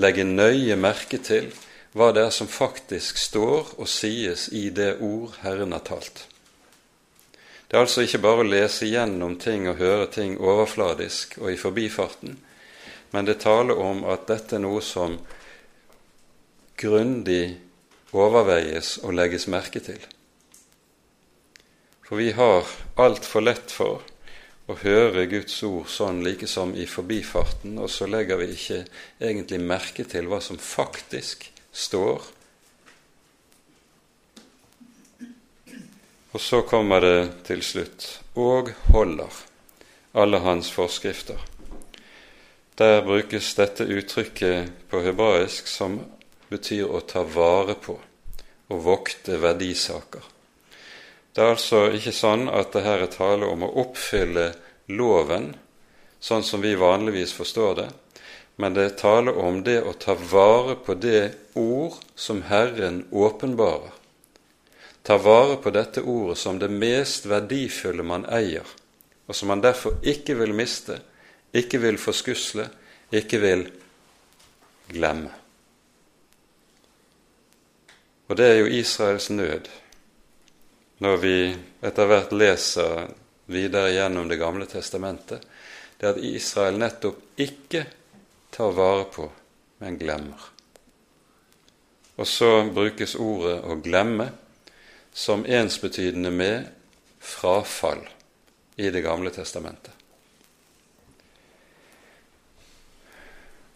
legge 0.00 0.24
nøye 0.24 0.76
merke 0.80 1.20
til 1.22 1.50
hva 1.96 2.12
det 2.14 2.26
er 2.28 2.34
som 2.34 2.50
faktisk 2.50 3.18
står 3.18 3.74
og 3.76 3.88
sies 3.90 4.48
i 4.54 4.68
det 4.74 5.00
ord 5.02 5.40
Herren 5.42 5.74
har 5.74 5.82
talt. 5.86 6.26
Det 7.66 7.76
er 7.78 7.84
altså 7.84 8.02
ikke 8.02 8.22
bare 8.22 8.42
å 8.42 8.50
lese 8.50 8.86
gjennom 8.90 9.36
ting 9.38 9.68
og 9.70 9.78
høre 9.78 10.06
ting 10.10 10.36
overfladisk 10.38 11.36
og 11.38 11.52
i 11.52 11.58
forbifarten, 11.58 12.38
men 13.10 13.26
det 13.26 13.40
taler 13.42 13.78
om 13.78 14.04
at 14.10 14.26
dette 14.30 14.58
er 14.58 14.62
noe 14.62 14.82
som 14.82 15.18
grundig 16.78 17.58
overveies 18.10 18.96
og 19.04 19.14
legges 19.14 19.46
merke 19.50 19.82
til. 19.82 20.00
For 22.06 22.18
vi 22.18 22.32
har 22.34 22.66
altfor 22.98 23.46
lett 23.46 23.70
for 23.70 24.02
å 24.70 24.76
høre 24.82 25.28
Guds 25.30 25.60
ord 25.66 25.86
sånn 25.90 26.22
like 26.26 26.46
som 26.50 26.74
i 26.74 26.86
forbifarten, 26.90 27.78
og 27.78 27.90
så 27.90 28.06
legger 28.10 28.38
vi 28.42 28.50
ikke 28.54 28.82
egentlig 29.18 29.62
merke 29.62 30.06
til 30.10 30.30
hva 30.30 30.40
som 30.42 30.58
faktisk 30.58 31.50
står 31.72 32.22
Og 36.32 36.40
så 36.40 36.60
kommer 36.62 37.02
det 37.02 37.44
til 37.46 37.62
slutt 37.66 38.04
og 38.38 38.70
holder 38.94 39.38
alle 40.14 40.38
hans 40.44 40.70
forskrifter. 40.70 41.38
Der 42.78 43.02
brukes 43.02 43.54
dette 43.58 43.84
uttrykket 43.84 44.70
på 44.90 45.02
hebraisk 45.02 45.66
som 45.68 45.98
betyr 46.50 46.86
å 46.86 47.02
ta 47.02 47.24
vare 47.26 47.74
på 47.74 47.96
og 48.70 48.84
vokte 48.84 49.40
verdisaker. 49.42 50.22
Det 51.34 51.42
er 51.42 51.52
altså 51.56 51.82
ikke 51.94 52.14
sånn 52.14 52.46
at 52.48 52.72
det 52.74 52.84
her 52.86 53.02
er 53.02 53.10
tale 53.10 53.50
om 53.50 53.66
å 53.66 53.72
oppfylle 53.82 54.52
loven 54.94 55.50
sånn 56.22 56.46
som 56.46 56.62
vi 56.62 56.76
vanligvis 56.78 57.34
forstår 57.34 57.74
det, 57.80 57.88
men 58.60 58.76
det 58.76 58.84
er 58.84 58.98
tale 59.00 59.32
om 59.32 59.62
det 59.64 59.78
å 59.82 59.94
ta 59.96 60.14
vare 60.14 60.76
på 60.84 60.94
det 61.00 61.30
ord 61.56 61.96
som 62.14 62.44
Herren 62.50 63.06
åpenbarer 63.10 63.96
Ta 65.02 65.16
vare 65.18 65.56
på 65.56 65.70
dette 65.70 66.02
ordet 66.02 66.38
som 66.38 66.58
det 66.58 66.68
mest 66.68 67.26
verdifulle 67.26 68.04
man 68.04 68.26
eier, 68.28 68.66
og 69.26 69.36
som 69.36 69.48
man 69.48 69.62
derfor 69.64 69.96
ikke 70.06 70.36
vil 70.36 70.52
miste, 70.54 70.98
ikke 71.56 71.80
vil 71.80 71.96
forskusle, 71.98 72.66
ikke 73.10 73.40
vil 73.40 73.64
glemme. 74.92 75.32
Og 78.28 78.36
det 78.38 78.46
er 78.46 78.60
jo 78.60 78.74
Israels 78.78 79.30
nød 79.34 79.70
når 81.00 81.16
vi 81.24 81.36
etter 81.82 82.06
hvert 82.06 82.34
leser 82.36 83.08
videre 83.50 83.90
gjennom 83.94 84.28
Det 84.28 84.36
gamle 84.38 84.66
testamentet, 84.68 85.40
det 85.98 86.12
at 86.12 86.20
Israel 86.22 86.76
nettopp 86.78 87.40
ikke 87.40 87.86
tar 88.50 88.72
vare 88.72 89.04
på, 89.04 89.30
men 89.78 89.98
glemmer. 89.98 90.48
Og 92.16 92.26
så 92.26 92.70
brukes 92.74 93.14
ordet 93.14 93.62
'å 93.62 93.80
glemme' 93.82 94.30
som 95.12 95.46
ensbetydende 95.46 96.30
med 96.30 96.68
frafall 97.18 98.08
i 98.76 98.90
Det 98.90 99.02
gamle 99.02 99.30
testamentet. 99.30 99.92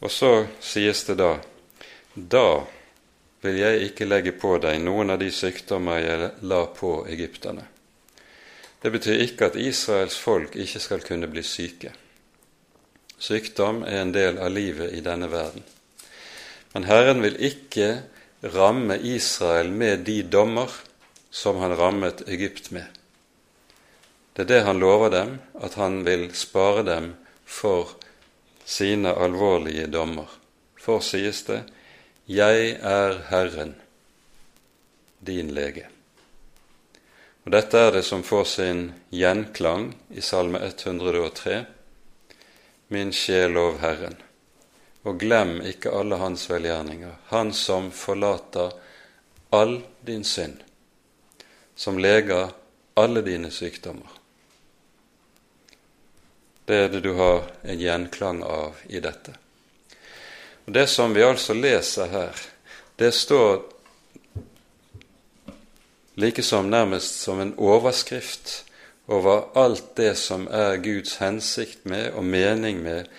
Og 0.00 0.10
så 0.10 0.46
sies 0.60 1.04
det 1.04 1.14
da 1.18 1.38
da 2.14 2.64
vil 3.42 3.58
jeg 3.58 3.88
ikke 3.88 4.06
legge 4.06 4.32
på 4.38 4.58
deg 4.62 4.78
noen 4.80 5.10
av 5.10 5.18
de 5.18 5.30
sykdommer 5.34 5.98
jeg 5.98 6.30
la 6.46 6.60
på 6.66 7.06
egypterne. 7.10 7.64
Det 8.82 8.92
betyr 8.92 9.24
ikke 9.24 9.48
at 9.50 9.56
Israels 9.56 10.16
folk 10.20 10.56
ikke 10.56 10.80
skal 10.80 11.02
kunne 11.02 11.26
bli 11.26 11.42
syke. 11.42 11.90
Sykdom 13.18 13.82
er 13.82 14.02
en 14.02 14.12
del 14.12 14.38
av 14.38 14.50
livet 14.52 14.92
i 14.92 15.00
denne 15.04 15.28
verden. 15.32 15.62
Men 16.72 16.88
Herren 16.88 17.22
vil 17.22 17.38
ikke 17.38 18.02
ramme 18.54 18.98
Israel 18.98 19.70
med 19.70 20.04
de 20.08 20.22
dommer 20.22 20.70
som 21.30 21.56
han 21.62 21.76
rammet 21.76 22.26
Egypt 22.28 22.70
med. 22.70 22.86
Det 24.34 24.42
er 24.42 24.50
det 24.50 24.62
han 24.66 24.82
lover 24.82 25.10
dem, 25.10 25.36
at 25.62 25.74
han 25.78 26.02
vil 26.04 26.28
spare 26.34 26.82
dem 26.82 27.12
for 27.46 27.94
sine 28.64 29.14
alvorlige 29.14 29.86
dommer. 29.86 30.28
For, 30.76 31.00
sies 31.00 31.44
det, 31.44 31.62
'Jeg 32.26 32.78
er 32.82 33.18
Herren, 33.30 33.74
din 35.26 35.50
lege'. 35.50 35.88
Og 37.44 37.52
Dette 37.52 37.78
er 37.78 37.90
det 37.92 38.02
som 38.04 38.22
får 38.22 38.44
sin 38.44 38.92
gjenklang 39.12 39.94
i 40.10 40.20
Salme 40.20 40.58
103. 40.58 41.64
Min 42.88 43.12
sjel 43.12 43.52
lov 43.56 43.78
Herren, 43.80 44.16
og 45.02 45.20
glem 45.20 45.60
ikke 45.64 45.92
alle 45.92 46.16
hans 46.20 46.48
velgjerninger, 46.50 47.14
Han 47.32 47.52
som 47.52 47.90
forlater 47.92 48.72
all 49.50 49.80
din 50.00 50.24
synd, 50.24 50.60
som 51.74 51.98
leger 51.98 52.52
alle 52.94 53.22
dine 53.22 53.50
sykdommer. 53.50 54.10
Det 56.64 56.74
er 56.74 56.88
det 56.88 57.00
du 57.04 57.12
har 57.12 57.42
en 57.62 57.80
gjenklang 57.80 58.42
av 58.42 58.76
i 58.88 59.00
dette. 59.00 59.34
Og 60.64 60.72
Det 60.72 60.86
som 60.88 61.14
vi 61.14 61.22
altså 61.22 61.54
leser 61.54 62.08
her, 62.08 62.40
det 62.96 63.12
står 63.14 63.62
likesom 66.14 66.70
nærmest 66.70 67.20
som 67.20 67.40
en 67.40 67.54
overskrift 67.58 68.64
over 69.06 69.48
alt 69.58 69.96
det 69.96 70.14
som 70.16 70.46
er 70.48 70.80
Guds 70.82 71.18
hensikt 71.20 71.84
med 71.84 72.12
og 72.16 72.24
mening 72.24 72.80
med 72.82 73.10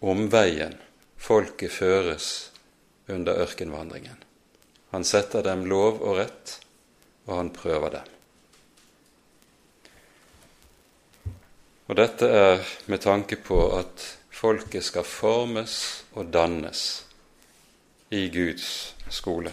omveien 0.00 0.76
folket 1.20 1.72
føres 1.72 2.50
under 3.10 3.42
ørkenvandringen. 3.42 4.16
Han 4.90 5.04
setter 5.04 5.42
dem 5.46 5.66
lov 5.70 6.00
og 6.02 6.16
rett, 6.18 6.56
og 7.26 7.36
han 7.36 7.52
prøver 7.54 7.98
dem. 7.98 8.16
Og 11.90 11.98
dette 11.98 12.26
er 12.26 12.62
med 12.86 13.02
tanke 13.02 13.36
på 13.42 13.58
at 13.78 14.04
folket 14.30 14.86
skal 14.86 15.06
formes 15.06 16.04
og 16.14 16.30
dannes 16.32 16.84
i 18.14 18.28
Guds 18.30 18.94
skole. 19.10 19.52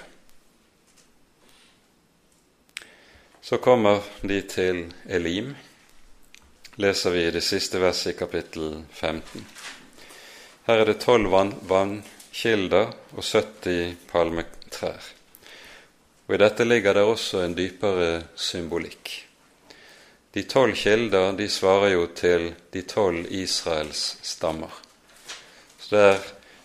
Så 3.48 3.58
kommer 3.58 4.02
de 4.22 4.42
til 4.42 4.80
Elim, 5.08 5.54
leser 6.76 7.14
vi 7.16 7.22
i 7.24 7.30
det 7.32 7.42
siste 7.48 7.80
verset 7.80 8.10
i 8.12 8.16
kapittel 8.20 8.74
15. 8.92 9.46
Her 10.66 10.82
er 10.82 10.90
det 10.90 10.98
tolv 11.00 11.32
vannkilder 11.70 12.92
og 13.14 13.24
70 13.24 13.94
palmetrær. 14.10 15.08
Og 16.28 16.36
I 16.36 16.40
dette 16.42 16.68
ligger 16.68 17.00
det 17.00 17.06
også 17.08 17.46
en 17.46 17.56
dypere 17.56 18.10
symbolikk. 18.36 19.14
De 20.36 20.44
tolv 20.44 20.76
kilder 20.76 21.32
de 21.40 21.48
svarer 21.48 21.96
jo 21.96 22.04
til 22.20 22.50
de 22.76 22.84
tolv 22.84 23.32
Israels 23.32 24.18
stammer. 24.28 24.76
Så 25.80 25.96
der, 25.96 26.20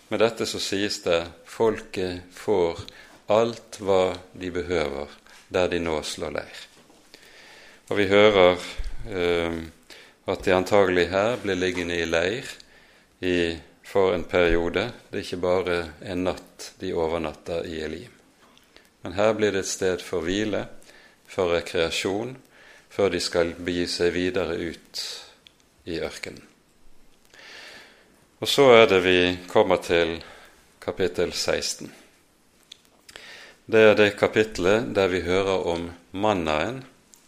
Med 0.09 0.19
dette 0.19 0.45
så 0.45 0.59
sies 0.59 0.99
det 1.07 1.23
folket 1.47 2.27
får 2.35 2.83
alt 3.31 3.79
hva 3.79 4.17
de 4.35 4.51
behøver 4.51 5.07
der 5.47 5.71
de 5.71 5.79
nå 5.79 6.01
slår 6.03 6.35
leir. 6.41 6.72
Og 7.91 7.97
vi 7.99 8.05
hører 8.07 8.61
eh, 9.11 9.57
at 10.31 10.43
de 10.45 10.53
antagelig 10.55 11.09
her 11.11 11.35
blir 11.41 11.59
liggende 11.59 11.97
i 11.99 12.05
leir 12.07 12.47
i, 13.19 13.57
for 13.83 14.15
en 14.15 14.23
periode. 14.23 14.85
Det 15.09 15.19
er 15.19 15.25
ikke 15.25 15.41
bare 15.43 15.79
en 16.07 16.23
natt 16.29 16.69
de 16.79 16.93
overnatter 16.95 17.67
i 17.67 17.81
Elim. 17.83 18.13
Men 19.03 19.17
her 19.17 19.33
blir 19.35 19.51
det 19.51 19.65
et 19.65 19.71
sted 19.73 19.99
for 20.01 20.23
hvile, 20.23 20.63
for 21.27 21.51
rekreasjon, 21.51 22.37
før 22.93 23.11
de 23.11 23.19
skal 23.19 23.51
begi 23.59 23.83
seg 23.91 24.13
videre 24.15 24.55
ut 24.55 25.03
i 25.91 25.99
ørkenen. 25.99 26.47
Og 28.39 28.47
så 28.47 28.69
er 28.77 28.87
det 28.91 29.01
vi 29.03 29.19
kommer 29.51 29.83
til 29.83 30.17
kapittel 30.83 31.35
16. 31.35 31.91
Det 33.65 33.83
er 33.91 33.93
det 33.99 34.15
kapittelet 34.19 34.89
der 34.95 35.11
vi 35.11 35.23
hører 35.27 35.67
om 35.75 35.85
mannaen 36.11 36.81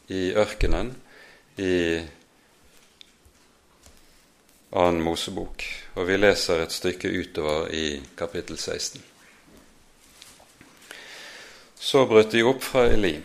i 0.08 0.34
ørkenen 0.38 0.92
i 1.58 2.04
annen 4.76 5.02
Mosebok, 5.06 5.64
og 5.96 6.08
vi 6.10 6.20
leser 6.20 6.66
et 6.66 6.76
stykke 6.76 7.10
utover 7.10 7.72
i 7.74 7.88
kapittel 8.18 8.60
16. 8.60 9.02
Så 11.80 12.06
brøt 12.10 12.34
de 12.34 12.44
opp 12.44 12.64
fra 12.66 12.88
Elim 12.92 13.24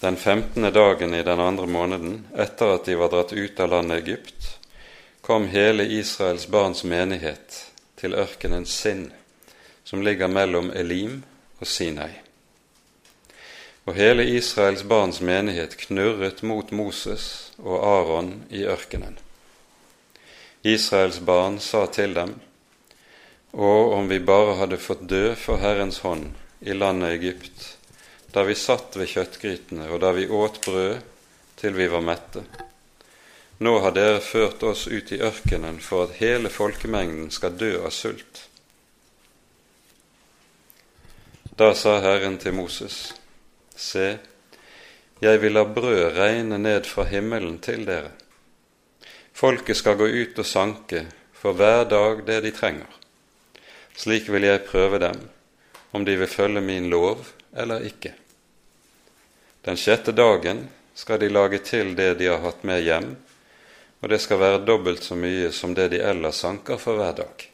den 0.00 0.16
femtende 0.16 0.70
dagen 0.70 1.14
i 1.14 1.22
den 1.22 1.40
andre 1.40 1.66
måneden, 1.66 2.26
etter 2.36 2.76
at 2.76 2.86
de 2.86 2.94
var 2.94 3.10
dratt 3.10 3.32
ut 3.32 3.60
av 3.60 3.70
landet 3.72 4.04
Egypt, 4.04 4.52
kom 5.20 5.48
hele 5.50 5.82
Israels 5.82 6.46
barns 6.46 6.84
menighet 6.84 7.64
til 7.98 8.14
ørkenen 8.14 8.66
Sinn, 8.66 9.08
som 9.84 10.02
ligger 10.06 10.30
mellom 10.30 10.70
Elim 10.70 11.22
og 11.58 11.66
Sinai. 11.66 12.27
Og 13.88 13.94
hele 13.96 14.26
Israels 14.36 14.82
barns 14.84 15.22
menighet 15.24 15.78
knurret 15.80 16.42
mot 16.44 16.70
Moses 16.76 17.24
og 17.56 17.78
Aron 17.80 18.34
i 18.52 18.66
ørkenen. 18.68 19.14
Israels 20.62 21.22
barn 21.24 21.56
sa 21.64 21.86
til 21.88 22.12
dem, 22.12 22.34
og 23.56 23.94
om 23.96 24.10
vi 24.10 24.18
bare 24.20 24.58
hadde 24.58 24.76
fått 24.82 25.06
dø 25.08 25.32
for 25.40 25.62
Herrens 25.62 26.02
hånd 26.04 26.34
i 26.60 26.74
landet 26.76 27.14
Egypt, 27.16 27.62
da 28.34 28.44
vi 28.44 28.56
satt 28.60 28.98
ved 28.98 29.08
kjøttgrytene, 29.08 29.86
og 29.88 30.02
da 30.04 30.10
vi 30.12 30.26
åt 30.28 30.60
brød 30.66 30.98
til 31.56 31.78
vi 31.78 31.86
var 31.88 32.04
mette. 32.04 32.42
Nå 33.64 33.72
har 33.86 33.94
dere 33.96 34.20
ført 34.20 34.66
oss 34.68 34.84
ut 34.86 35.14
i 35.16 35.22
ørkenen 35.24 35.80
for 35.80 36.04
at 36.04 36.18
hele 36.20 36.52
folkemengden 36.52 37.32
skal 37.32 37.56
dø 37.56 37.72
av 37.80 37.94
sult. 37.96 38.44
Da 41.56 41.72
sa 41.74 41.96
Herren 42.04 42.36
til 42.38 42.54
Moses, 42.54 43.00
Se, 43.78 44.18
jeg 45.22 45.40
vil 45.42 45.54
la 45.54 45.64
brød 45.64 46.16
regne 46.18 46.58
ned 46.58 46.86
fra 46.86 47.04
himmelen 47.06 47.60
til 47.62 47.84
dere. 47.86 48.10
Folket 49.38 49.78
skal 49.78 49.98
gå 50.00 50.08
ut 50.10 50.38
og 50.42 50.46
sanke 50.46 51.04
for 51.32 51.54
hver 51.54 51.84
dag 51.86 52.24
det 52.26 52.40
de 52.42 52.50
trenger. 52.54 52.90
Slik 53.94 54.26
vil 54.30 54.46
jeg 54.46 54.66
prøve 54.66 54.98
dem, 55.02 55.20
om 55.94 56.04
de 56.04 56.16
vil 56.18 56.30
følge 56.30 56.60
min 56.62 56.90
lov 56.90 57.22
eller 57.54 57.86
ikke. 57.86 58.12
Den 59.62 59.78
sjette 59.78 60.12
dagen 60.12 60.66
skal 60.94 61.20
de 61.22 61.30
lage 61.30 61.58
til 61.62 61.94
det 61.94 62.16
de 62.18 62.26
har 62.30 62.42
hatt 62.42 62.64
med 62.66 62.82
hjem, 62.82 63.12
og 64.02 64.10
det 64.10 64.20
skal 64.22 64.42
være 64.42 64.64
dobbelt 64.66 65.06
så 65.06 65.18
mye 65.18 65.50
som 65.54 65.74
det 65.74 65.90
de 65.94 66.02
ellers 66.02 66.42
sanker 66.42 66.78
for 66.82 66.98
hver 66.98 67.14
dag. 67.18 67.46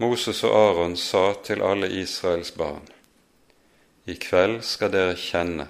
Moses 0.00 0.40
og 0.44 0.56
Aron 0.56 0.96
sa 0.96 1.30
til 1.44 1.62
alle 1.62 1.88
Israels 2.00 2.52
barn, 2.56 2.84
i 4.06 4.16
kveld 4.18 4.62
skal 4.66 4.92
dere 4.94 5.18
kjenne 5.18 5.68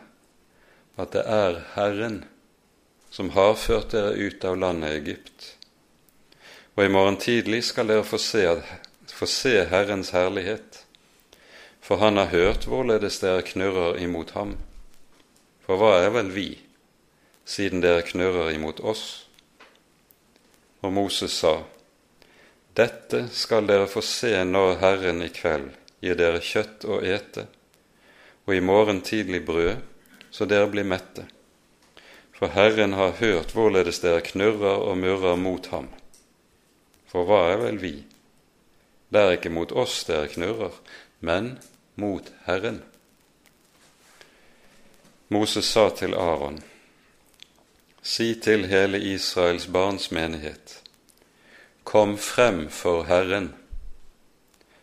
at 1.00 1.12
det 1.16 1.24
er 1.24 1.58
Herren 1.74 2.22
som 3.12 3.32
har 3.36 3.58
ført 3.60 3.92
dere 3.92 4.14
ut 4.16 4.44
av 4.48 4.56
landet 4.56 4.96
Egypt. 5.02 5.50
Og 6.76 6.86
i 6.86 6.92
morgen 6.92 7.18
tidlig 7.20 7.64
skal 7.68 7.90
dere 7.90 8.06
få 8.08 8.20
se, 8.20 8.46
få 9.12 9.28
se 9.28 9.58
Herrens 9.68 10.14
herlighet 10.16 10.82
for 11.82 11.96
han 11.96 12.16
har 12.16 12.30
hørt 12.30 12.66
hvorledes 12.70 13.18
dere 13.20 13.42
knurrer 13.42 13.98
imot 13.98 14.30
ham. 14.38 14.54
For 15.66 15.80
hva 15.80 15.96
er 16.04 16.12
vel 16.14 16.30
vi, 16.30 16.46
siden 17.44 17.82
dere 17.82 18.04
knurrer 18.06 18.52
imot 18.54 18.80
oss? 18.80 19.26
Og 20.82 20.94
Moses 20.94 21.34
sa, 21.42 21.56
Dette 22.72 23.26
skal 23.34 23.66
dere 23.68 23.90
få 23.90 24.00
se 24.06 24.30
når 24.46 24.78
Herren 24.80 25.24
i 25.26 25.28
kveld 25.34 25.72
gir 26.02 26.16
dere 26.16 26.38
kjøtt 26.40 26.86
å 26.86 27.00
ete, 27.02 27.48
og 28.46 28.54
i 28.56 28.60
morgen 28.60 29.00
tidlig 29.00 29.44
brød, 29.46 29.76
så 30.30 30.46
dere 30.48 30.70
blir 30.70 30.86
mette. 30.88 31.26
For 32.32 32.50
Herren 32.50 32.92
har 32.92 33.18
hørt 33.20 33.52
hvorledes 33.54 34.00
dere 34.02 34.24
knurrer 34.26 34.82
og 34.82 34.98
murrer 34.98 35.36
mot 35.36 35.66
ham. 35.70 35.88
For 37.06 37.28
hva 37.28 37.44
er 37.52 37.60
vel 37.60 37.78
vi? 37.82 37.92
Det 39.12 39.20
er 39.20 39.36
ikke 39.36 39.52
mot 39.52 39.72
oss 39.72 40.00
dere 40.08 40.30
knurrer, 40.32 40.72
men 41.20 41.58
mot 42.00 42.32
Herren. 42.46 42.80
Moses 45.28 45.68
sa 45.68 45.88
til 45.96 46.14
Aron, 46.14 46.58
si 48.02 48.34
til 48.34 48.66
hele 48.66 48.98
Israels 49.00 49.68
barns 49.70 50.10
menighet, 50.10 50.80
kom 51.84 52.16
frem 52.18 52.66
for 52.70 53.04
Herren, 53.04 53.52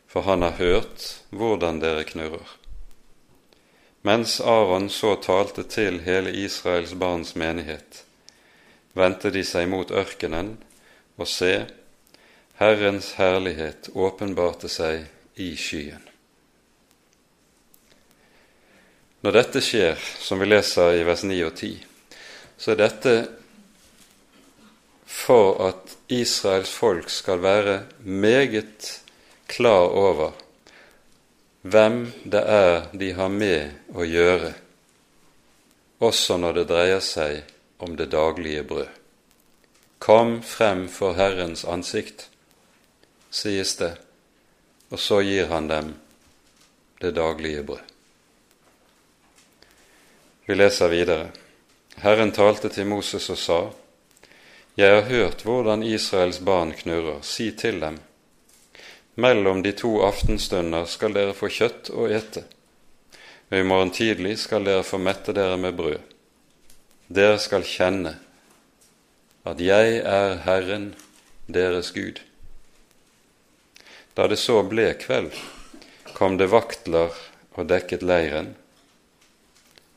for 0.07 0.25
han 0.25 0.41
har 0.41 0.57
hørt 0.61 1.09
hvordan 1.29 1.81
dere 1.81 2.07
knurrer. 2.07 2.58
Mens 4.01 4.39
Aron 4.41 4.89
så 4.89 5.15
talte 5.15 5.63
til 5.67 5.99
hele 6.05 6.31
Israels 6.31 6.93
barns 6.95 7.35
menighet, 7.35 8.03
vendte 8.95 9.31
de 9.31 9.43
seg 9.43 9.67
mot 9.71 9.91
ørkenen, 9.91 10.55
og 11.19 11.27
se, 11.27 11.67
Herrens 12.59 13.13
herlighet 13.19 13.91
åpenbarte 13.95 14.71
seg 14.71 15.05
i 15.39 15.51
skyen. 15.59 16.03
Når 19.19 19.35
dette 19.35 19.61
skjer, 19.63 19.99
som 19.99 20.39
vi 20.39 20.47
leser 20.47 20.95
i 20.95 21.03
vers 21.07 21.25
9 21.27 21.41
og 21.43 21.53
10, 21.59 21.73
så 22.59 22.71
er 22.71 22.79
dette 22.79 23.15
for 25.09 25.59
at 25.67 25.97
Israels 26.13 26.71
folk 26.71 27.11
skal 27.11 27.41
være 27.43 27.81
meget 27.99 28.93
klar 29.51 29.91
over 29.91 30.38
hvem 31.61 32.11
det 32.23 32.41
er 32.41 32.87
de 32.93 33.11
har 33.13 33.29
med 33.29 33.95
å 33.95 34.05
gjøre, 34.07 34.53
også 35.99 36.37
når 36.39 36.61
det 36.61 36.67
dreier 36.69 37.03
seg 37.03 37.43
om 37.83 37.95
det 37.99 38.09
daglige 38.13 38.63
brød. 38.63 38.87
Kom 39.99 40.39
frem 40.43 40.87
for 40.87 41.17
Herrens 41.19 41.65
ansikt, 41.67 42.29
sies 43.29 43.75
det, 43.81 43.91
og 44.89 44.99
så 44.99 45.19
gir 45.21 45.51
han 45.51 45.67
dem 45.67 45.93
det 47.03 47.11
daglige 47.17 47.63
brød. 47.67 47.85
Vi 50.47 50.55
leser 50.55 50.89
videre. 50.89 51.29
Herren 52.01 52.31
talte 52.31 52.71
til 52.73 52.87
Moses 52.87 53.29
og 53.29 53.37
sa:" 53.37 53.61
Jeg 54.77 54.95
har 54.95 55.09
hørt 55.09 55.43
hvordan 55.43 55.83
Israels 55.83 56.39
barn 56.39 56.71
knurrer. 56.71 57.21
Si 57.21 57.51
til 57.51 57.81
dem:" 57.81 57.99
Mellom 59.19 59.61
de 59.61 59.71
to 59.75 59.97
aftenstunder 60.07 60.85
skal 60.87 61.11
dere 61.11 61.33
få 61.35 61.49
kjøtt 61.51 61.89
å 61.91 62.05
ete, 62.07 62.45
og 63.49 63.55
i 63.57 63.65
morgen 63.67 63.89
tidlig 63.91 64.37
skal 64.39 64.63
dere 64.63 64.85
få 64.87 64.95
mette 65.01 65.33
dere 65.35 65.57
med 65.59 65.75
brød. 65.75 65.99
Dere 67.11 67.39
skal 67.43 67.65
kjenne 67.67 68.13
at 69.49 69.59
jeg 69.59 69.97
er 70.07 70.37
Herren, 70.45 70.93
deres 71.51 71.89
Gud. 71.91 72.21
Da 74.15 74.27
det 74.31 74.37
så 74.39 74.61
ble 74.63 74.93
kveld, 75.01 75.33
kom 76.13 76.37
det 76.39 76.47
vaktler 76.53 77.11
og 77.57 77.67
dekket 77.67 78.05
leiren, 78.05 78.53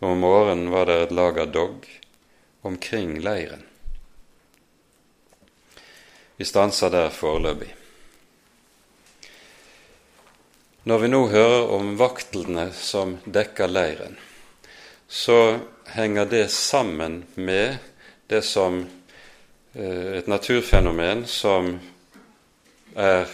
om 0.02 0.18
morgenen 0.24 0.72
var 0.74 0.88
det 0.90 0.96
et 1.04 1.14
lag 1.14 1.38
av 1.44 1.52
dogg 1.54 1.86
omkring 2.66 3.20
leiren. 3.22 3.62
Vi 6.40 6.48
stanser 6.50 6.90
der 6.90 7.14
foreløpig. 7.14 7.70
Når 10.82 10.98
vi 10.98 11.08
nå 11.12 11.18
hører 11.30 11.68
om 11.76 11.92
vaktlene 11.94 12.64
som 12.74 13.12
dekker 13.22 13.70
leiren, 13.70 14.16
så 15.06 15.60
henger 15.94 16.26
det 16.26 16.48
sammen 16.50 17.20
med 17.38 17.76
det 18.26 18.40
som 18.42 18.80
eh, 19.78 20.08
et 20.18 20.26
naturfenomen 20.26 21.22
som 21.30 21.68
er 22.98 23.30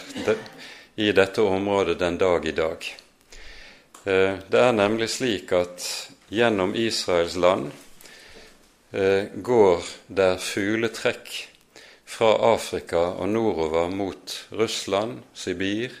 i 0.93 1.07
dette 1.09 1.41
området 1.41 1.95
den 1.97 2.19
dag 2.21 2.45
i 2.45 2.53
dag. 2.53 2.85
Eh, 4.05 4.37
det 4.45 4.61
er 4.61 4.77
nemlig 4.77 5.07
slik 5.15 5.49
at 5.57 5.87
gjennom 6.29 6.75
Israels 6.77 7.33
land 7.33 7.71
eh, 8.91 9.25
går 9.33 9.89
der 10.05 10.37
fugletrekk 10.37 11.33
fra 12.05 12.29
Afrika 12.53 13.07
og 13.15 13.33
nordover 13.33 13.89
mot 13.89 14.37
Russland, 14.53 15.23
Sibir 15.33 15.97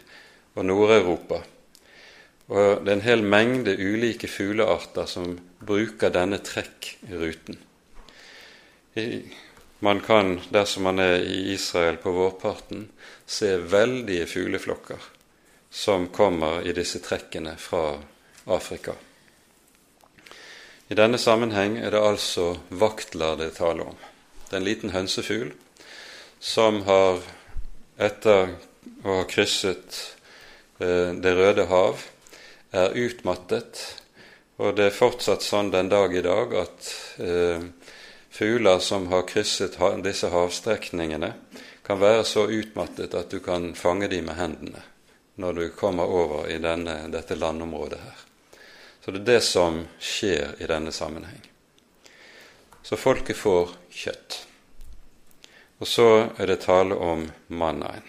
og 0.59 0.67
Nord-Europa. 0.67 1.39
Og 2.49 2.83
det 2.83 2.91
er 2.91 2.97
en 2.97 3.05
hel 3.05 3.23
mengde 3.23 3.75
ulike 3.77 4.27
fuglearter 4.27 5.07
som 5.07 5.37
bruker 5.63 6.11
denne 6.11 6.41
trekkruten. 6.43 7.59
Man 9.79 10.01
kan, 10.03 10.39
dersom 10.51 10.89
man 10.89 10.99
er 10.99 11.21
i 11.23 11.53
Israel 11.53 11.99
på 12.01 12.11
vårparten, 12.11 12.89
se 13.29 13.53
veldige 13.71 14.25
fugleflokker 14.27 15.05
som 15.69 16.09
kommer 16.11 16.65
i 16.65 16.73
disse 16.73 16.99
trekkene 17.05 17.53
fra 17.61 17.93
Afrika. 18.49 18.97
I 20.89 20.97
denne 20.97 21.21
sammenheng 21.21 21.77
er 21.77 21.93
det 21.93 22.01
altså 22.01 22.55
vaktler 22.73 23.37
det 23.37 23.51
er 23.51 23.59
tale 23.59 23.85
om. 23.91 23.97
Det 24.49 24.57
er 24.57 24.63
en 24.63 24.67
liten 24.67 24.95
hønsefugl 24.95 25.51
som 26.41 26.81
har 26.89 27.21
etter 28.01 28.55
å 29.05 29.19
ha 29.19 29.27
krysset 29.29 29.99
Det 30.79 31.33
røde 31.35 31.65
hav 31.67 31.99
er 32.71 32.93
utmattet, 32.95 33.81
og 34.59 34.77
det 34.77 34.85
er 34.89 34.95
fortsatt 34.95 35.43
sånn 35.43 35.71
den 35.73 35.89
dag 35.91 36.13
i 36.15 36.23
dag 36.23 36.53
at 36.55 36.91
eh, 37.19 37.65
fugler 38.29 38.79
som 38.79 39.09
har 39.11 39.25
krysset 39.27 39.75
disse 40.03 40.29
havstrekningene, 40.31 41.33
kan 41.83 41.99
være 41.99 42.23
så 42.23 42.45
utmattet 42.47 43.15
at 43.17 43.31
du 43.31 43.39
kan 43.43 43.73
fange 43.75 44.07
dem 44.07 44.29
med 44.29 44.37
hendene 44.37 44.83
når 45.39 45.53
du 45.53 45.69
kommer 45.69 46.05
over 46.05 46.49
i 46.51 46.59
denne, 46.59 47.07
dette 47.09 47.35
landområdet 47.35 47.99
her. 47.99 48.19
Så 49.01 49.11
det 49.11 49.21
er 49.21 49.29
det 49.29 49.43
som 49.47 49.79
skjer 49.99 50.59
i 50.59 50.67
denne 50.67 50.91
sammenheng. 50.91 51.41
Så 52.83 52.99
folket 52.99 53.39
får 53.39 53.71
kjøtt. 53.89 54.37
Og 55.79 55.87
så 55.87 56.09
er 56.35 56.51
det 56.51 56.59
tale 56.67 56.95
om 56.99 57.23
mannaen. 57.47 58.03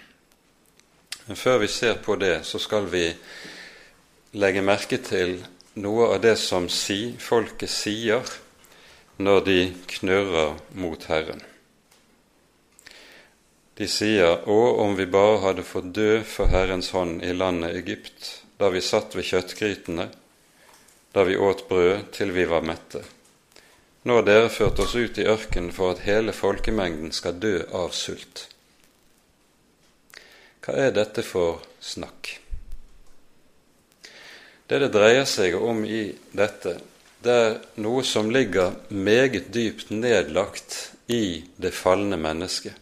Men 1.31 1.39
før 1.39 1.61
vi 1.63 1.69
ser 1.71 2.01
på 2.03 2.17
det, 2.19 2.41
så 2.43 2.59
skal 2.59 2.89
vi 2.91 3.05
legge 4.43 4.65
merke 4.67 4.97
til 4.99 5.37
noe 5.79 6.09
av 6.17 6.25
det 6.25 6.33
som 6.43 6.67
si, 6.67 7.13
folket 7.23 7.71
sier 7.71 8.27
når 9.23 9.45
de 9.47 9.55
knurrer 9.93 10.59
mot 10.75 11.07
Herren. 11.07 11.45
De 13.79 13.87
sier, 13.87 14.43
Å, 14.43 14.59
om 14.83 14.99
vi 14.99 15.07
bare 15.07 15.39
hadde 15.47 15.69
fått 15.71 15.95
dø 15.95 16.19
for 16.27 16.51
Herrens 16.51 16.91
hånd 16.99 17.23
i 17.23 17.31
landet 17.31 17.79
Egypt, 17.79 18.35
da 18.59 18.75
vi 18.75 18.83
satt 18.83 19.15
ved 19.15 19.31
kjøttgrytene, 19.31 20.11
da 21.15 21.29
vi 21.31 21.39
åt 21.39 21.69
brød 21.71 22.11
til 22.19 22.35
vi 22.35 22.51
var 22.51 22.67
mette. 22.67 23.07
Nå 24.03 24.19
har 24.19 24.27
dere 24.27 24.51
ført 24.51 24.83
oss 24.83 24.99
ut 24.99 25.23
i 25.23 25.31
ørkenen 25.31 25.71
for 25.79 25.95
at 25.95 26.09
hele 26.11 26.35
folkemengden 26.35 27.15
skal 27.15 27.39
dø 27.39 27.61
av 27.71 27.95
sult. 27.95 28.50
Hva 30.61 30.77
er 30.77 30.93
dette 30.93 31.25
for 31.25 31.63
snakk? 31.81 32.35
Det 34.69 34.79
det 34.79 34.91
dreier 34.95 35.25
seg 35.27 35.57
om 35.57 35.83
i 35.85 36.05
dette, 36.37 36.77
det 37.25 37.37
er 37.47 37.57
noe 37.83 38.05
som 38.07 38.31
ligger 38.31 38.77
meget 38.89 39.49
dypt 39.53 39.91
nedlagt 39.91 40.93
i 41.11 41.43
det 41.57 41.73
falne 41.75 42.17
mennesket. 42.21 42.77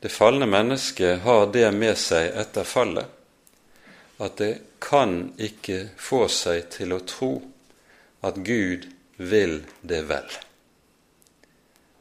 Det 0.00 0.12
falne 0.12 0.46
mennesket 0.46 1.24
har 1.24 1.48
det 1.52 1.66
med 1.72 1.96
seg 1.98 2.30
etter 2.36 2.68
fallet 2.68 3.20
at 4.22 4.36
det 4.38 4.52
kan 4.84 5.32
ikke 5.40 5.88
få 5.98 6.26
seg 6.30 6.68
til 6.76 6.94
å 6.94 7.02
tro 7.08 7.32
at 8.24 8.36
Gud 8.46 8.86
vil 9.16 9.62
det 9.82 10.04
vel. 10.08 10.28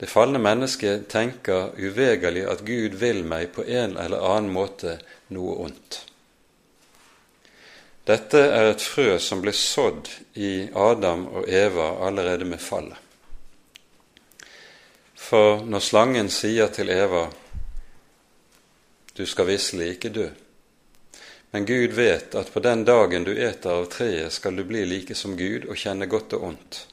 Det 0.04 0.10
falne 0.12 0.39
mennesket 0.39 1.06
tenker 1.08 1.70
uvegerlig 1.80 2.41
at 2.51 2.66
Gud 2.68 2.97
vil 2.99 3.22
meg 3.24 3.54
på 3.56 3.64
en 3.64 3.93
eller 3.95 4.20
annen 4.20 4.51
måte 4.51 4.97
noe 5.32 5.54
ondt. 5.64 6.01
Dette 8.04 8.41
er 8.49 8.74
et 8.74 8.84
frø 8.84 9.16
som 9.24 9.39
ble 9.39 9.54
sådd 9.56 10.12
i 10.36 10.68
Adam 10.76 11.24
og 11.30 11.47
Eva 11.47 11.88
allerede 12.04 12.43
med 12.43 12.60
fallet. 12.60 12.99
For 15.16 15.64
når 15.64 15.88
slangen 15.88 16.28
sier 16.28 16.68
til 16.76 16.91
Eva 16.91 17.30
du 19.16 19.24
skal 19.24 19.54
visselig 19.54 19.93
ikke 19.95 20.16
dø, 20.20 20.30
men 21.56 21.64
Gud 21.64 21.95
vet 21.95 22.36
at 22.36 22.51
på 22.51 22.60
den 22.60 22.84
dagen 22.84 23.24
du 23.24 23.32
eter 23.32 23.80
av 23.80 23.88
treet, 23.95 24.36
skal 24.36 24.60
du 24.60 24.68
bli 24.68 24.84
like 24.84 25.16
som 25.16 25.39
Gud 25.39 25.70
og 25.70 25.80
kjenne 25.80 26.12
godt 26.12 26.36
og 26.36 26.49
ondt, 26.51 26.88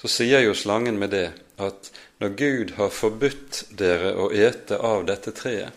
så 0.00 0.08
sier 0.08 0.48
jo 0.48 0.56
slangen 0.56 0.96
med 0.96 1.12
det 1.12 1.26
at 1.56 1.90
når 2.18 2.28
Gud 2.28 2.70
har 2.76 2.94
forbudt 2.94 3.64
dere 3.70 4.14
å 4.16 4.30
ete 4.32 4.78
av 4.78 5.04
dette 5.08 5.34
treet, 5.36 5.72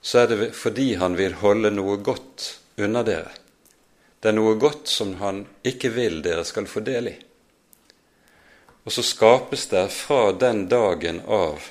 så 0.00 0.22
er 0.22 0.30
det 0.30 0.50
fordi 0.56 0.94
han 1.00 1.16
vil 1.18 1.36
holde 1.42 1.72
noe 1.74 1.98
godt 1.98 2.52
unna 2.80 3.02
dere. 3.02 3.32
Det 4.20 4.30
er 4.30 4.36
noe 4.38 4.54
godt 4.60 4.88
som 4.88 5.16
han 5.20 5.44
ikke 5.66 5.90
vil 5.96 6.20
dere 6.24 6.44
skal 6.46 6.68
få 6.70 6.80
del 6.86 7.10
i. 7.10 7.16
Og 8.86 8.94
så 8.94 9.02
skapes 9.02 9.66
det 9.72 9.88
fra 9.90 10.30
den 10.32 10.68
dagen 10.70 11.20
av 11.26 11.64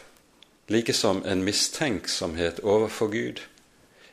likesom 0.68 1.24
en 1.26 1.46
mistenksomhet 1.48 2.60
overfor 2.60 3.08
Gud 3.14 3.40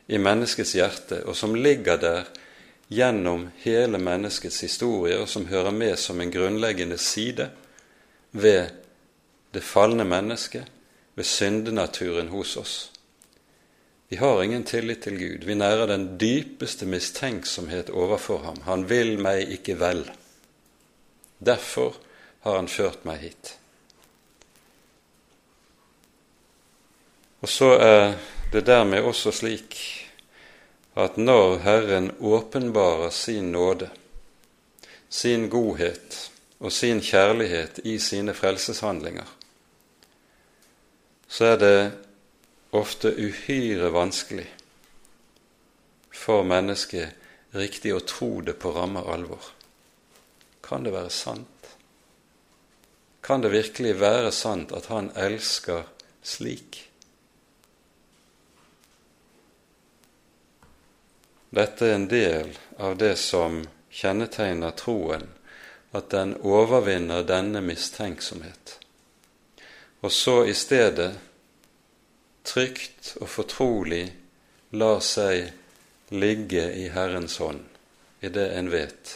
i 0.06 0.18
menneskets 0.18 0.74
hjerte, 0.76 1.22
og 1.26 1.36
som 1.36 1.56
ligger 1.56 1.98
der 1.98 2.30
gjennom 2.92 3.48
hele 3.64 3.98
menneskets 3.98 4.60
historie, 4.62 5.18
og 5.18 5.28
som 5.28 5.48
hører 5.48 5.74
med 5.74 5.98
som 5.98 6.20
en 6.20 6.30
grunnleggende 6.30 6.98
side 6.98 7.48
ved 8.30 8.70
det 9.52 9.60
falne 9.60 10.04
mennesket, 10.04 10.64
ved 11.14 11.24
syndenaturen 11.24 12.28
hos 12.28 12.56
oss. 12.56 12.92
Vi 14.08 14.16
har 14.16 14.42
ingen 14.42 14.64
tillit 14.64 15.02
til 15.02 15.18
Gud. 15.18 15.44
Vi 15.44 15.54
nærer 15.54 15.86
den 15.86 16.20
dypeste 16.20 16.86
mistenksomhet 16.86 17.90
overfor 17.90 18.38
ham. 18.38 18.60
Han 18.64 18.88
vil 18.88 19.18
meg 19.20 19.48
ikke 19.54 19.78
vel. 19.80 20.04
Derfor 21.40 21.96
har 22.44 22.56
han 22.56 22.68
ført 22.68 23.04
meg 23.08 23.22
hit. 23.22 23.54
Og 27.40 27.48
så 27.48 27.72
er 27.80 28.14
det 28.52 28.66
dermed 28.66 29.00
også 29.02 29.32
slik 29.32 29.78
at 30.96 31.16
når 31.16 31.58
Herren 31.64 32.10
åpenbarer 32.20 33.10
sin 33.10 33.52
nåde, 33.52 33.88
sin 35.08 35.48
godhet 35.48 36.30
og 36.60 36.72
sin 36.72 37.00
kjærlighet 37.00 37.80
i 37.84 37.98
sine 37.98 38.34
frelseshandlinger, 38.34 39.26
så 41.32 41.54
er 41.54 41.56
det 41.56 41.76
ofte 42.76 43.08
uhyre 43.16 43.88
vanskelig 43.94 44.50
for 46.12 46.44
mennesket 46.44 47.56
riktig 47.56 47.94
å 47.96 48.02
tro 48.04 48.42
det 48.44 48.58
på 48.60 48.72
ramme 48.76 49.00
alvor. 49.08 49.46
Kan 50.60 50.84
det 50.84 50.92
være 50.92 51.12
sant? 51.12 51.70
Kan 53.24 53.40
det 53.40 53.52
virkelig 53.54 53.94
være 54.00 54.32
sant 54.36 54.74
at 54.76 54.90
han 54.92 55.08
elsker 55.16 55.88
slik? 56.20 56.82
Dette 61.52 61.88
er 61.88 61.96
en 61.96 62.08
del 62.12 62.52
av 62.76 63.00
det 63.00 63.14
som 63.20 63.62
kjennetegner 63.88 64.76
troen, 64.76 65.26
at 65.96 66.12
den 66.12 66.36
overvinner 66.44 67.24
denne 67.28 67.64
mistenksomhet. 67.64 68.81
Og 70.02 70.12
så 70.12 70.42
i 70.50 70.54
stedet 70.54 71.10
trygt 72.44 73.14
og 73.20 73.28
fortrolig 73.30 74.04
lar 74.74 75.02
seg 75.04 75.52
ligge 76.10 76.64
i 76.76 76.88
Herrens 76.92 77.38
hånd, 77.38 77.62
i 78.20 78.28
det 78.28 78.48
en 78.58 78.70
vet. 78.72 79.12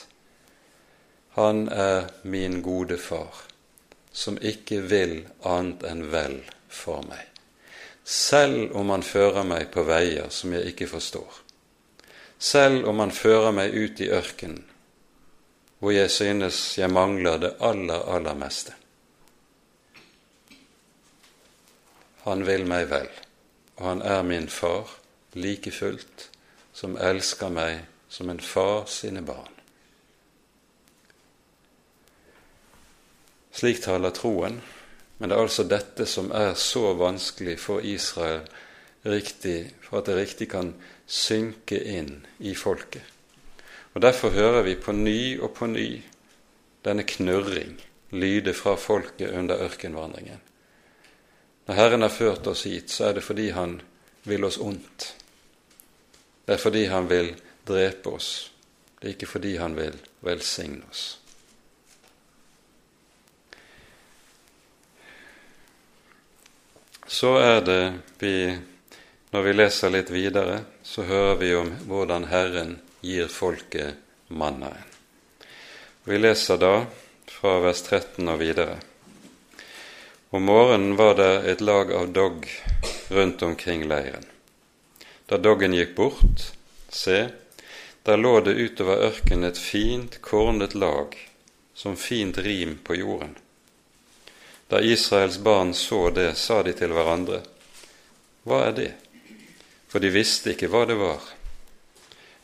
Han 1.37 1.67
er 1.69 2.07
min 2.23 2.63
gode 2.63 2.99
far, 3.03 3.43
som 4.13 4.39
ikke 4.41 4.81
vil 4.87 5.19
annet 5.43 5.83
enn 5.91 6.07
vel 6.13 6.39
for 6.69 7.03
meg, 7.09 7.25
selv 8.05 8.77
om 8.79 8.95
han 8.95 9.05
fører 9.05 9.45
meg 9.45 9.69
på 9.75 9.85
veier 9.85 10.31
som 10.31 10.55
jeg 10.55 10.73
ikke 10.73 10.89
forstår 10.95 11.43
selv 12.39 12.89
om 12.89 12.99
han 13.01 13.11
fører 13.11 13.53
meg 13.53 13.75
ut 13.75 14.01
i 14.01 14.11
ørkenen, 14.13 14.65
hvor 15.79 15.93
jeg 15.93 16.11
synes 16.11 16.59
jeg 16.79 16.93
mangler 16.93 17.41
det 17.41 17.53
aller, 17.61 18.03
aller 18.15 18.37
meste. 18.39 18.73
Han 22.27 22.43
vil 22.47 22.67
meg 22.67 22.89
vel, 22.91 23.11
og 23.79 23.85
han 23.87 24.01
er 24.03 24.25
min 24.27 24.49
far 24.51 24.91
like 25.39 25.71
fullt, 25.71 26.31
som 26.75 26.97
elsker 26.99 27.53
meg 27.53 27.85
som 28.11 28.31
en 28.31 28.41
far 28.43 28.89
sine 28.91 29.23
barn. 29.23 29.53
Slik 33.57 33.81
taler 33.85 34.13
troen, 34.13 34.59
men 35.17 35.31
det 35.31 35.37
er 35.37 35.47
altså 35.47 35.65
dette 35.65 36.05
som 36.11 36.29
er 36.35 36.53
så 36.61 36.91
vanskelig 36.99 37.57
for 37.63 37.81
Israel 37.81 38.43
riktig, 39.07 39.71
for 39.81 40.01
at 40.01 40.11
det 40.11 40.19
riktig 40.19 40.51
kan 40.53 40.75
synke 41.07 41.79
inn 41.79 42.27
i 42.39 42.53
folket. 42.59 43.05
Og 43.95 44.03
Derfor 44.03 44.35
hører 44.35 44.67
vi 44.67 44.75
på 44.77 44.93
ny 44.93 45.39
og 45.41 45.55
på 45.57 45.71
ny 45.71 46.03
denne 46.85 47.07
knurring 47.09 47.79
lyde 48.13 48.53
fra 48.55 48.75
folket 48.77 49.31
under 49.31 49.63
ørkenvandringen. 49.65 50.43
Når 51.67 51.75
Herren 51.75 52.03
har 52.03 52.15
ført 52.15 52.47
oss 52.47 52.65
hit, 52.67 52.91
så 52.91 53.09
er 53.09 53.19
det 53.19 53.25
fordi 53.27 53.51
Han 53.51 53.81
vil 54.23 54.45
oss 54.45 54.59
ondt. 54.59 55.15
Det 56.47 56.55
er 56.55 56.63
fordi 56.63 56.87
Han 56.87 57.09
vil 57.11 57.35
drepe 57.67 58.15
oss. 58.15 58.51
Det 59.01 59.09
er 59.09 59.15
ikke 59.17 59.31
fordi 59.31 59.57
Han 59.57 59.77
vil 59.77 59.99
velsigne 60.27 60.87
oss. 60.91 61.05
Så 67.07 67.37
er 67.39 67.61
det 67.63 67.83
vi 68.19 68.33
når 69.31 69.43
vi 69.43 69.53
leser 69.53 69.91
litt 69.91 70.11
videre, 70.11 70.61
så 70.83 71.03
hører 71.03 71.35
vi 71.37 71.55
om 71.55 71.73
hvordan 71.91 72.25
Herren 72.31 72.77
gir 73.05 73.27
folket 73.29 73.99
mannaen. 74.29 74.87
Vi 76.07 76.19
leser 76.19 76.57
da 76.63 76.87
fra 77.29 77.59
vers 77.61 77.83
13 77.83 78.31
og 78.31 78.39
videre. 78.41 78.79
Om 80.31 80.43
morgenen 80.43 80.97
var 80.97 81.15
det 81.15 81.51
et 81.51 81.61
lag 81.61 81.93
av 81.93 82.09
dogg 82.09 82.49
rundt 83.09 83.43
omkring 83.43 83.87
leiren. 83.89 84.27
Da 85.27 85.39
doggen 85.39 85.75
gikk 85.75 85.95
bort, 85.97 86.51
se, 86.89 87.29
der 88.03 88.17
lå 88.19 88.41
det 88.41 88.55
utover 88.59 89.05
ørkenen 89.07 89.51
et 89.51 89.59
fint, 89.59 90.19
kornet 90.23 90.75
lag, 90.75 91.15
som 91.75 91.97
fint 91.97 92.39
rim 92.39 92.79
på 92.83 92.95
jorden. 92.99 93.37
Da 94.69 94.81
Israels 94.81 95.39
barn 95.39 95.75
så 95.75 96.11
det, 96.11 96.35
sa 96.35 96.63
de 96.63 96.73
til 96.75 96.95
hverandre, 96.95 97.43
Hva 98.43 98.65
er 98.67 98.73
det? 98.73 98.93
for 99.89 100.03
de 100.03 100.11
visste 100.11 100.53
ikke 100.53 100.69
hva 100.69 100.83
det 100.87 100.99
var. 100.99 101.23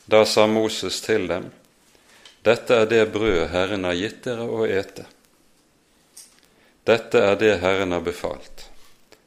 Da 0.05 0.23
sa 0.25 0.47
Moses 0.47 1.01
til 1.01 1.27
dem, 1.27 1.51
Dette 2.43 2.75
er 2.75 2.87
det 2.91 3.11
brød 3.13 3.51
Herren 3.51 3.83
har 3.87 3.95
gitt 3.95 4.23
dere 4.25 4.47
å 4.47 4.63
ete. 4.67 5.05
Dette 6.83 7.19
er 7.19 7.35
det 7.39 7.57
Herren 7.61 7.91
har 7.91 8.01
befalt. 8.01 8.69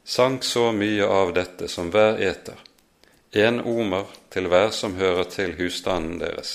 Sank 0.03 0.43
så 0.43 0.71
mye 0.71 1.05
av 1.09 1.33
dette 1.33 1.67
som 1.67 1.89
hver 1.89 2.19
eter, 2.21 2.55
en 3.31 3.57
omer 3.65 4.05
til 4.29 4.45
hver 4.51 4.69
som 4.71 4.93
hører 4.95 5.25
til 5.33 5.55
husstanden 5.57 6.19
deres. 6.21 6.51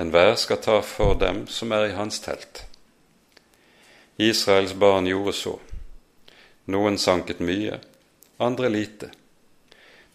Enhver 0.00 0.32
skal 0.40 0.62
ta 0.64 0.78
for 0.80 1.18
dem 1.20 1.44
som 1.46 1.74
er 1.76 1.90
i 1.90 1.96
hans 1.98 2.22
telt. 2.24 2.62
Israels 4.16 4.72
barn 4.72 5.06
gjorde 5.06 5.36
så. 5.36 5.52
Noen 6.72 6.96
sanket 6.98 7.44
mye, 7.44 7.76
andre 8.40 8.72
lite. 8.72 9.10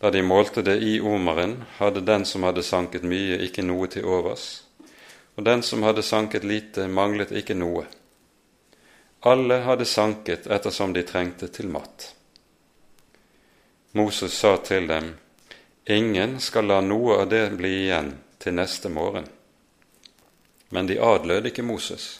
Da 0.02 0.10
de 0.10 0.26
målte 0.26 0.66
det 0.66 0.80
i 0.82 0.98
omeren, 1.00 1.60
hadde 1.78 2.02
den 2.02 2.26
som 2.26 2.50
hadde 2.50 2.66
sanket 2.66 3.06
mye, 3.06 3.38
ikke 3.46 3.62
noe 3.62 3.86
til 3.94 4.10
overs, 4.10 4.64
og 5.38 5.46
den 5.46 5.62
som 5.62 5.86
hadde 5.86 6.02
sanket 6.02 6.44
lite, 6.44 6.90
manglet 6.90 7.32
ikke 7.32 7.54
noe. 7.54 7.86
Alle 9.20 9.56
hadde 9.66 9.86
sanket 9.86 10.48
ettersom 10.48 10.94
de 10.94 11.04
trengte 11.04 11.48
til 11.48 11.72
mat. 11.74 12.14
Moses 13.92 14.34
sa 14.34 14.58
til 14.58 14.88
dem, 14.88 15.16
Ingen 15.90 16.40
skal 16.40 16.68
la 16.68 16.82
noe 16.82 17.22
av 17.22 17.30
det 17.32 17.46
bli 17.58 17.72
igjen 17.86 18.12
til 18.38 18.54
neste 18.54 18.90
morgen. 18.92 19.26
Men 20.70 20.88
de 20.88 21.00
adlød 21.00 21.48
ikke 21.48 21.64
Moses. 21.64 22.20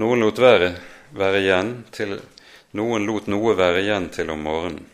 Noen 0.00 0.24
lot, 0.24 0.40
være, 0.40 0.70
være 1.12 1.42
igjen 1.44 1.74
til, 1.92 2.16
noen 2.72 3.04
lot 3.06 3.28
noe 3.28 3.52
være 3.54 3.84
igjen 3.84 4.08
til 4.16 4.32
om 4.32 4.42
morgenen. 4.48 4.86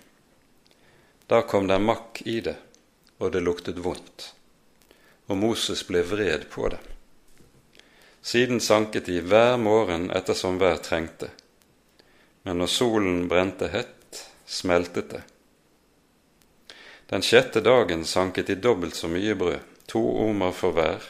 Da 1.31 1.45
kom 1.47 1.71
det 1.71 1.79
makk 1.79 2.25
i 2.27 2.41
det, 2.43 2.57
og 3.23 3.31
det 3.33 3.45
luktet 3.47 3.79
vondt, 3.79 4.33
og 5.31 5.39
Moses 5.39 5.85
ble 5.87 6.03
vred 6.03 6.49
på 6.51 6.67
dem. 6.75 6.91
Siden 8.23 8.61
sanket 8.61 9.07
de 9.07 9.21
hver 9.21 9.57
morgen 9.57 10.11
ettersom 10.11 10.59
hver 10.61 10.77
trengte, 10.85 11.31
men 12.43 12.61
når 12.61 12.69
solen 12.73 13.23
brente 13.29 13.69
hett, 13.73 14.27
smeltet 14.47 15.11
det. 15.11 15.23
Den 17.11 17.25
sjette 17.27 17.63
dagen 17.65 18.05
sanket 18.05 18.47
de 18.47 18.55
dobbelt 18.55 18.95
så 18.95 19.09
mye 19.09 19.35
brød, 19.35 19.65
to 19.87 20.03
omer 20.29 20.53
for 20.53 20.77
hver. 20.77 21.03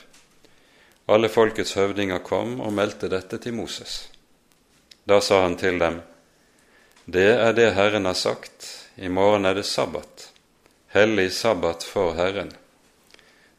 Alle 1.10 1.28
folkets 1.28 1.74
høvdinger 1.76 2.22
kom 2.24 2.60
og 2.62 2.72
meldte 2.72 3.10
dette 3.10 3.40
til 3.42 3.58
Moses. 3.58 4.06
Da 5.04 5.18
sa 5.20 5.42
han 5.42 5.58
til 5.58 5.78
dem, 5.82 6.00
Det 7.04 7.32
er 7.34 7.52
det 7.52 7.72
Herren 7.74 8.06
har 8.06 8.14
sagt, 8.14 8.88
i 8.96 9.08
morgen 9.08 9.44
er 9.44 9.54
det 9.54 9.66
sabbat, 9.66 10.30
hellig 10.94 11.32
sabbat 11.32 11.84
for 11.84 12.14
Herren. 12.14 12.52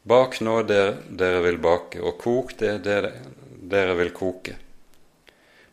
Bak 0.02 0.40
nå 0.40 0.62
det 0.66 0.96
dere 1.20 1.42
vil 1.44 1.58
bake, 1.62 2.00
og 2.00 2.18
kok 2.18 2.56
det 2.58 2.78
dere, 2.86 3.12
dere 3.62 3.94
vil 3.94 4.10
koke. 4.10 4.56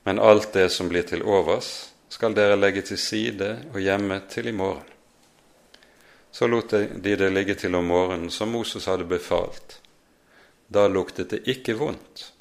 Men 0.03 0.19
alt 0.19 0.53
det 0.53 0.69
som 0.69 0.89
blir 0.89 1.03
til 1.09 1.23
overs, 1.25 1.89
skal 2.09 2.33
dere 2.33 2.57
legge 2.57 2.81
til 2.85 2.97
side 2.97 3.49
og 3.73 3.81
gjemme 3.81 4.21
til 4.29 4.49
i 4.49 4.55
morgen. 4.55 4.85
Så 6.31 6.47
lot 6.47 6.69
de 6.69 7.15
det 7.15 7.29
ligge 7.33 7.55
til 7.55 7.75
om 7.75 7.85
morgenen, 7.89 8.29
som 8.29 8.51
Moses 8.53 8.85
hadde 8.85 9.05
befalt. 9.09 9.79
Da 10.67 10.87
luktet 10.87 11.33
det 11.33 11.47
ikke 11.49 11.73
vondt, 11.77 12.31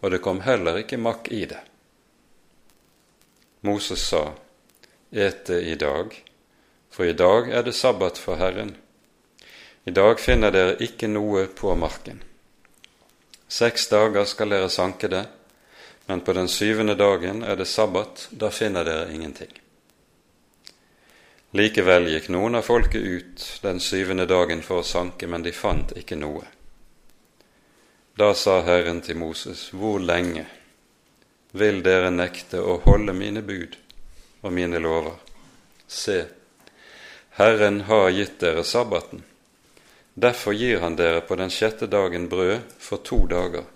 og 0.00 0.10
det 0.10 0.22
kom 0.22 0.42
heller 0.42 0.80
ikke 0.82 0.98
makk 0.98 1.30
i 1.30 1.44
det. 1.46 1.60
Moses 3.60 4.02
sa, 4.02 4.32
Et 5.10 5.46
det 5.46 5.62
i 5.62 5.74
dag, 5.74 6.14
for 6.90 7.04
i 7.04 7.12
dag 7.12 7.50
er 7.50 7.62
det 7.62 7.74
sabbat 7.74 8.18
for 8.18 8.36
Herren. 8.36 8.76
I 9.84 9.90
dag 9.90 10.20
finner 10.20 10.50
dere 10.52 10.76
ikke 10.84 11.08
noe 11.08 11.46
på 11.46 11.74
marken. 11.74 12.20
Seks 13.48 13.88
dager 13.88 14.24
skal 14.28 14.52
dere 14.52 14.68
sanke 14.68 15.08
det, 15.08 15.24
men 16.06 16.20
på 16.20 16.32
den 16.32 16.48
syvende 16.48 16.94
dagen 16.94 17.42
er 17.42 17.56
det 17.56 17.66
sabbat, 17.68 18.28
da 18.30 18.50
finner 18.50 18.84
dere 18.84 19.12
ingenting. 19.12 19.52
Likevel 21.56 22.10
gikk 22.12 22.28
noen 22.28 22.58
av 22.60 22.66
folket 22.68 23.00
ut 23.02 23.44
den 23.62 23.80
syvende 23.80 24.26
dagen 24.28 24.60
for 24.62 24.82
å 24.82 24.86
sanke, 24.86 25.26
men 25.26 25.44
de 25.44 25.52
fant 25.56 25.94
ikke 25.96 26.16
noe. 26.20 26.44
Da 28.20 28.34
sa 28.34 28.60
Herren 28.66 29.00
til 29.00 29.16
Moses, 29.16 29.70
Hvor 29.72 30.00
lenge 30.00 30.44
vil 31.52 31.80
dere 31.82 32.10
nekte 32.10 32.60
å 32.60 32.80
holde 32.84 33.14
mine 33.16 33.40
bud 33.40 33.78
og 34.42 34.52
mine 34.52 34.80
lover? 34.82 35.16
Se, 35.88 36.24
Herren 37.38 37.80
har 37.88 38.10
gitt 38.10 38.40
dere 38.40 38.64
sabbaten. 38.64 39.24
Derfor 40.18 40.54
gir 40.54 40.80
han 40.80 40.96
dere 40.96 41.20
på 41.20 41.36
den 41.38 41.50
sjette 41.50 41.86
dagen 41.86 42.24
brød 42.28 42.72
for 42.82 42.98
to 43.06 43.20
dager. 43.30 43.68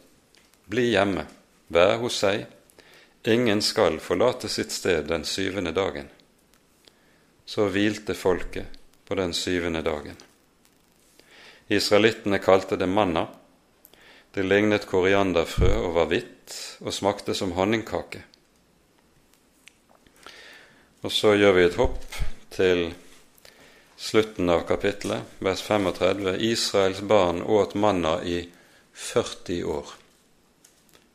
Bli 0.66 0.88
hjemme, 0.90 1.22
vær 1.70 2.00
hos 2.02 2.16
seg. 2.18 2.48
Ingen 3.30 3.62
skal 3.62 4.00
forlate 4.02 4.48
sitt 4.50 4.74
sted 4.74 5.06
den 5.06 5.22
syvende 5.22 5.70
dagen. 5.76 6.08
Så 7.46 7.68
hvilte 7.70 8.16
folket 8.18 8.80
på 9.06 9.14
den 9.20 9.36
syvende 9.38 9.84
dagen. 9.86 10.18
Israelittene 11.70 12.42
kalte 12.42 12.76
det 12.76 12.90
manna. 12.90 13.28
Det 14.34 14.42
lignet 14.42 14.88
korianderfrø 14.90 15.70
og 15.76 15.94
var 16.00 16.10
hvitt 16.10 16.58
og 16.82 16.90
smakte 16.90 17.38
som 17.38 17.54
honningkake. 17.54 18.24
Og 21.06 21.14
så 21.14 21.36
gjør 21.38 21.54
vi 21.60 21.68
et 21.68 21.78
hopp 21.78 22.20
til 22.50 22.88
slutten 24.02 24.50
av 24.50 24.60
kapittelet, 24.60 25.22
vers 25.38 25.62
35, 25.62 26.36
Israels 26.38 27.00
barn 27.00 27.42
åt 27.42 27.74
manna 27.74 28.24
i 28.24 28.48
40 28.92 29.64
år, 29.64 29.86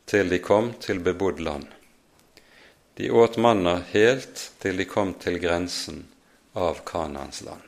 til 0.04 0.30
de 0.32 0.38
kom 0.40 0.70
til 0.80 1.02
bebodd 1.04 1.40
land. 1.44 1.66
De 2.96 3.10
åt 3.10 3.36
manna 3.36 3.74
helt 3.90 4.40
til 4.62 4.80
de 4.80 4.86
kom 4.88 5.12
til 5.20 5.36
grensen 5.42 6.06
av 6.56 6.80
Kanans 6.88 7.42
land. 7.44 7.66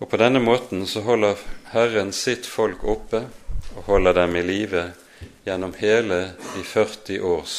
Og 0.00 0.08
På 0.08 0.16
denne 0.16 0.40
måten 0.40 0.86
så 0.88 1.04
holder 1.04 1.36
Herren 1.74 2.14
sitt 2.16 2.48
folk 2.48 2.86
oppe 2.88 3.26
og 3.74 3.82
holder 3.90 4.16
dem 4.22 4.40
i 4.40 4.46
live 4.48 4.86
gjennom 5.44 5.76
hele 5.76 6.22
de 6.54 6.64
40 6.64 7.20
års 7.20 7.58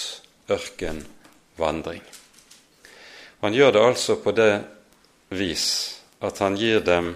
ørkenvandring. 0.50 2.02
Han 3.42 3.54
gjør 3.54 3.72
det 3.74 3.82
altså 3.82 4.16
på 4.22 4.32
det 4.38 4.52
vis 5.34 5.68
at 6.22 6.38
han 6.44 6.58
gir 6.58 6.84
dem 6.86 7.16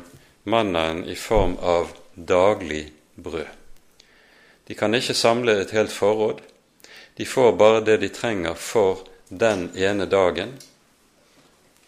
mannen 0.49 1.03
i 1.05 1.15
form 1.15 1.57
av 1.61 1.91
daglig 2.15 2.87
brød. 3.15 3.47
De 4.65 4.73
kan 4.73 4.93
ikke 4.97 5.13
samle 5.13 5.59
et 5.61 5.73
helt 5.77 5.93
forråd. 5.93 6.39
De 7.17 7.25
får 7.25 7.51
bare 7.59 7.83
det 7.85 7.97
de 8.01 8.09
trenger 8.09 8.57
for 8.57 9.03
den 9.29 9.69
ene 9.77 10.07
dagen. 10.09 10.55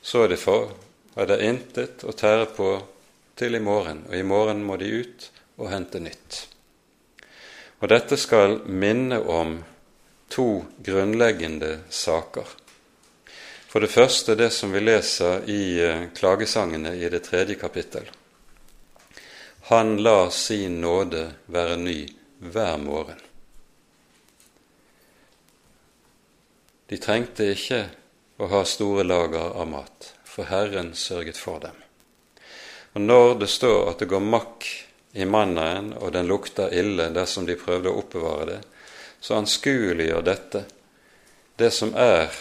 Så 0.02 0.24
er 0.24 0.30
det 0.36 0.40
for, 0.42 0.70
er 1.18 1.26
det 1.26 1.40
intet 1.42 2.06
å 2.06 2.14
tære 2.14 2.46
på 2.54 2.70
til 3.38 3.58
i 3.58 3.62
morgen, 3.62 4.04
og 4.10 4.16
i 4.18 4.26
morgen 4.26 4.62
må 4.66 4.78
de 4.78 4.92
ut 5.02 5.28
og 5.58 5.72
hente 5.74 6.00
nytt. 6.02 6.44
Og 7.82 7.90
dette 7.90 8.18
skal 8.18 8.60
minne 8.70 9.20
om 9.22 9.58
to 10.30 10.66
grunnleggende 10.86 11.80
saker. 11.90 12.67
For 13.78 13.82
det 13.82 13.94
første 13.94 14.34
det 14.36 14.50
som 14.50 14.72
vi 14.74 14.80
leser 14.82 15.44
i 15.54 15.78
eh, 15.86 16.08
klagesangene 16.18 16.96
i 16.98 17.10
det 17.14 17.20
tredje 17.28 17.56
kapittel. 17.62 18.08
Han 19.70 20.00
lar 20.02 20.32
sin 20.34 20.80
nåde 20.82 21.28
være 21.46 21.76
ny 21.78 22.08
hver 22.42 22.80
morgen. 22.82 23.22
De 26.90 26.98
trengte 26.98 27.52
ikke 27.54 27.84
å 28.42 28.50
ha 28.56 28.64
store 28.66 29.06
lager 29.06 29.54
av 29.54 29.70
mat, 29.76 30.10
for 30.26 30.50
Herren 30.50 30.96
sørget 30.98 31.38
for 31.38 31.62
dem. 31.70 31.78
Og 32.98 33.06
når 33.06 33.38
det 33.46 33.54
står 33.60 33.94
at 33.94 34.02
det 34.02 34.10
går 34.10 34.26
makk 34.26 34.74
i 35.14 35.30
mannaen, 35.38 35.94
og 36.02 36.18
den 36.18 36.34
lukter 36.34 36.74
ille 36.74 37.12
dersom 37.14 37.46
de 37.46 37.62
prøvde 37.62 37.94
å 37.94 38.02
oppbevare 38.02 38.52
det, 38.56 38.60
så 39.22 39.38
anskueliggjør 39.38 40.30
dette 40.34 40.66
det 41.62 41.76
som 41.78 41.94
er 41.94 42.34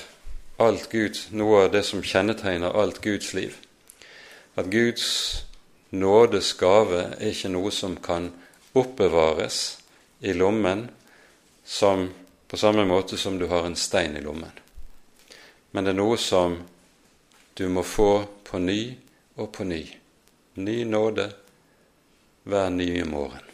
alt 0.56 0.88
Guds, 0.92 1.30
noe 1.30 1.64
av 1.64 1.72
det 1.72 1.82
som 1.84 2.02
kjennetegner 2.02 2.76
alt 2.76 3.00
Guds 3.04 3.32
liv. 3.36 3.56
At 4.56 4.70
Guds 4.72 5.06
nådes 5.90 6.52
gave 6.56 7.02
er 7.18 7.32
ikke 7.32 7.52
noe 7.52 7.72
som 7.74 7.96
kan 8.00 8.30
oppbevares 8.76 9.78
i 10.20 10.32
lommen 10.32 10.88
som, 11.64 12.08
på 12.48 12.56
samme 12.56 12.86
måte 12.88 13.18
som 13.20 13.38
du 13.38 13.46
har 13.50 13.66
en 13.66 13.76
stein 13.76 14.16
i 14.16 14.24
lommen. 14.24 14.52
Men 15.70 15.84
det 15.84 15.92
er 15.92 16.00
noe 16.00 16.16
som 16.20 16.60
du 17.56 17.68
må 17.68 17.84
få 17.84 18.24
på 18.44 18.60
ny 18.60 18.80
og 19.36 19.52
på 19.52 19.64
ny. 19.68 19.82
Ny 20.56 20.76
nåde 20.88 21.30
hver 22.48 22.70
nye 22.72 23.04
morgen. 23.04 23.44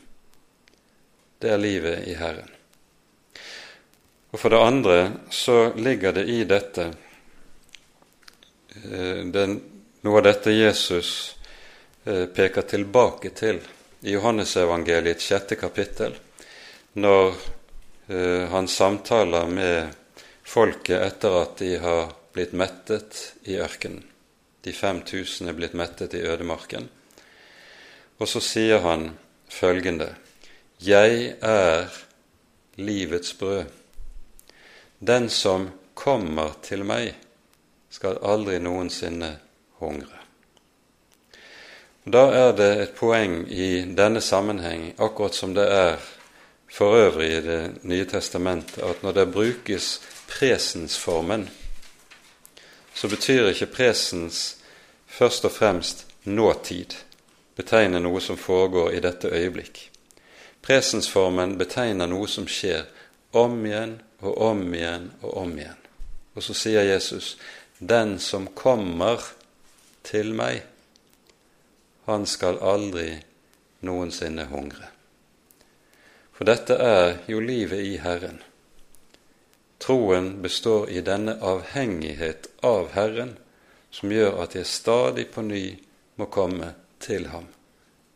Det 1.42 1.50
er 1.50 1.58
livet 1.58 2.06
i 2.06 2.14
Herren. 2.14 2.61
Og 4.32 4.40
For 4.40 4.48
det 4.50 4.58
andre 4.64 5.12
så 5.30 5.72
ligger 5.76 6.12
det 6.16 6.24
i 6.24 6.44
dette 6.48 6.86
eh, 8.74 9.24
den, 9.28 9.58
noe 10.00 10.18
av 10.18 10.24
dette 10.24 10.54
Jesus 10.56 11.36
eh, 12.04 12.24
peker 12.32 12.64
tilbake 12.64 13.34
til 13.36 13.60
i 14.02 14.14
Johannesevangeliets 14.14 15.26
sjette 15.28 15.58
kapittel, 15.60 16.16
når 16.96 17.28
eh, 18.08 18.48
han 18.48 18.68
samtaler 18.68 19.52
med 19.52 19.92
folket 20.48 21.04
etter 21.10 21.36
at 21.42 21.60
de 21.60 21.76
har 21.84 22.16
blitt 22.32 22.56
mettet 22.56 23.20
i 23.52 23.60
ørkenen. 23.60 24.00
De 24.62 24.72
5000 24.72 25.50
er 25.50 25.58
blitt 25.58 25.76
mettet 25.76 26.14
i 26.14 26.24
ødemarken. 26.24 26.88
Og 28.16 28.28
så 28.30 28.40
sier 28.40 28.80
han 28.80 29.10
følgende.: 29.50 30.14
Jeg 30.80 31.36
er 31.42 31.90
livets 32.78 33.34
brød. 33.34 33.81
Den 35.04 35.30
som 35.30 35.70
kommer 35.94 36.52
til 36.62 36.84
meg, 36.86 37.16
skal 37.90 38.20
aldri 38.22 38.60
noensinne 38.62 39.32
hungre. 39.82 40.20
Da 42.06 42.22
er 42.30 42.52
det 42.54 42.68
et 42.82 42.92
poeng 42.94 43.40
i 43.50 43.82
denne 43.98 44.22
sammenheng, 44.22 44.92
akkurat 45.02 45.34
som 45.34 45.56
det 45.58 45.64
er 45.66 45.96
for 46.70 46.94
øvrig 46.96 47.32
i 47.32 47.40
Det 47.40 47.82
nye 47.82 48.04
testamentet, 48.04 48.78
at 48.78 49.02
når 49.02 49.12
det 49.12 49.32
brukes 49.32 50.00
presensformen, 50.28 51.50
så 52.94 53.08
betyr 53.08 53.48
ikke 53.48 53.66
presens 53.66 54.56
først 55.06 55.44
og 55.44 55.52
fremst 55.52 56.06
nåtid, 56.24 56.94
betegne 57.56 58.00
noe 58.00 58.20
som 58.20 58.38
foregår 58.38 58.90
i 58.90 59.00
dette 59.00 59.28
øyeblikk. 59.28 59.90
Presensformen 60.62 61.58
betegner 61.58 62.06
noe 62.06 62.28
som 62.28 62.46
skjer 62.46 62.86
om 63.32 63.66
igjen 63.66 63.98
og 64.22 64.38
om 64.38 64.74
igjen 64.74 65.10
og 65.20 65.36
om 65.44 65.52
igjen. 65.58 65.78
Og 66.34 66.42
så 66.42 66.54
sier 66.54 66.82
Jesus, 66.82 67.36
'Den 67.78 68.18
som 68.18 68.46
kommer 68.46 69.20
til 70.02 70.34
meg, 70.34 70.62
han 72.06 72.26
skal 72.26 72.58
aldri 72.58 73.22
noensinne 73.80 74.46
hungre'. 74.46 74.90
For 76.32 76.44
dette 76.44 76.74
er 76.74 77.18
jo 77.26 77.40
livet 77.40 77.80
i 77.80 77.96
Herren. 77.96 78.42
Troen 79.78 80.42
består 80.42 80.90
i 80.90 81.00
denne 81.00 81.36
avhengighet 81.40 82.46
av 82.62 82.92
Herren, 82.94 83.36
som 83.90 84.12
gjør 84.12 84.42
at 84.42 84.54
jeg 84.54 84.66
stadig 84.66 85.26
på 85.30 85.42
ny 85.42 85.78
må 86.16 86.26
komme 86.26 86.74
til 87.00 87.26
ham, 87.26 87.46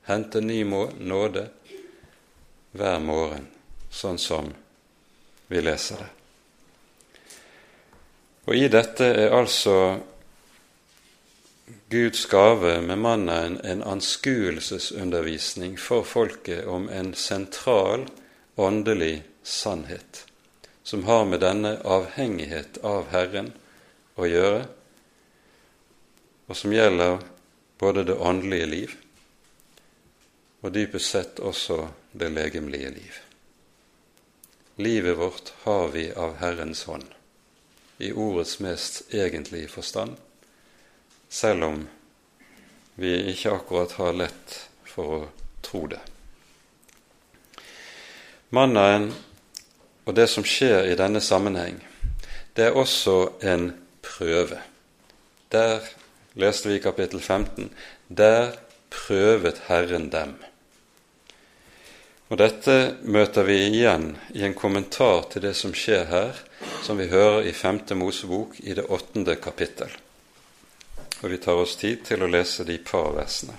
hente 0.03 0.41
ny 0.41 0.63
nåde 0.99 1.49
hver 2.73 2.99
morgen, 2.99 3.47
sånn 3.91 4.19
som 4.19 4.55
vi 5.49 5.63
leser 5.63 6.03
det. 6.03 6.11
Og 8.47 8.55
i 8.55 8.69
dette 8.71 9.07
er 9.07 9.35
altså 9.35 9.99
Guds 11.91 12.27
gave 12.31 12.77
med 12.83 12.99
mannen 13.03 13.59
en 13.67 13.83
anskuelsesundervisning 13.83 15.75
for 15.79 16.07
folket 16.07 16.67
om 16.71 16.89
en 16.89 17.13
sentral 17.15 18.07
åndelig 18.55 19.25
sannhet, 19.43 20.27
som 20.83 21.05
har 21.05 21.25
med 21.27 21.43
denne 21.43 21.77
avhengighet 21.83 22.79
av 22.87 23.11
Herren 23.11 23.51
å 24.15 24.31
gjøre, 24.31 24.63
og 26.47 26.55
som 26.57 26.75
gjelder 26.75 27.19
både 27.83 28.07
det 28.07 28.15
åndelige 28.15 28.71
liv 28.71 28.97
og 30.63 30.73
dypest 30.75 31.13
sett 31.13 31.41
også 31.43 31.83
det 32.17 32.31
legemlige 32.35 32.91
liv. 32.91 33.26
Livet 34.79 35.19
vårt 35.19 35.53
har 35.63 35.89
vi 35.89 36.13
av 36.13 36.37
Herrens 36.37 36.85
hånd, 36.85 37.05
i 37.99 38.13
ordets 38.13 38.59
mest 38.61 39.15
egentlige 39.15 39.69
forstand, 39.69 40.17
selv 41.29 41.65
om 41.65 41.79
vi 42.95 43.15
ikke 43.33 43.55
akkurat 43.57 43.95
har 43.97 44.13
lett 44.13 44.57
for 44.85 45.15
å 45.17 45.21
tro 45.65 45.87
det. 45.89 46.03
Mannaen 48.53 49.09
og 50.05 50.13
det 50.15 50.29
som 50.29 50.45
skjer 50.45 50.91
i 50.91 50.99
denne 51.01 51.25
sammenheng, 51.25 51.81
det 52.53 52.69
er 52.69 52.77
også 52.77 53.41
en 53.49 53.71
prøve. 54.05 54.61
Der 55.53 55.89
leste 56.37 56.69
vi 56.69 56.77
i 56.77 56.85
kapittel 56.85 57.21
15 57.21 57.73
der 58.09 58.53
prøvet 58.93 59.65
Herren 59.71 60.11
dem. 60.13 60.37
Og 62.27 62.39
Dette 62.41 62.97
møter 63.07 63.47
vi 63.47 63.55
igjen 63.69 64.09
i 64.35 64.43
en 64.43 64.55
kommentar 64.59 65.29
til 65.31 65.45
det 65.45 65.53
som 65.55 65.71
skjer 65.77 66.09
her, 66.11 66.41
som 66.83 66.99
vi 66.99 67.07
hører 67.07 67.47
i 67.47 67.53
5. 67.55 67.85
Mosebok 67.95 68.59
i 68.67 68.75
det 68.75 68.89
åttende 68.91 69.37
kapittel. 69.39 69.93
Og 71.23 71.31
vi 71.31 71.39
tar 71.39 71.63
oss 71.63 71.77
tid 71.79 72.03
til 72.09 72.27
å 72.27 72.31
lese 72.31 72.67
de 72.67 72.81
par 72.83 73.15
versene. 73.15 73.55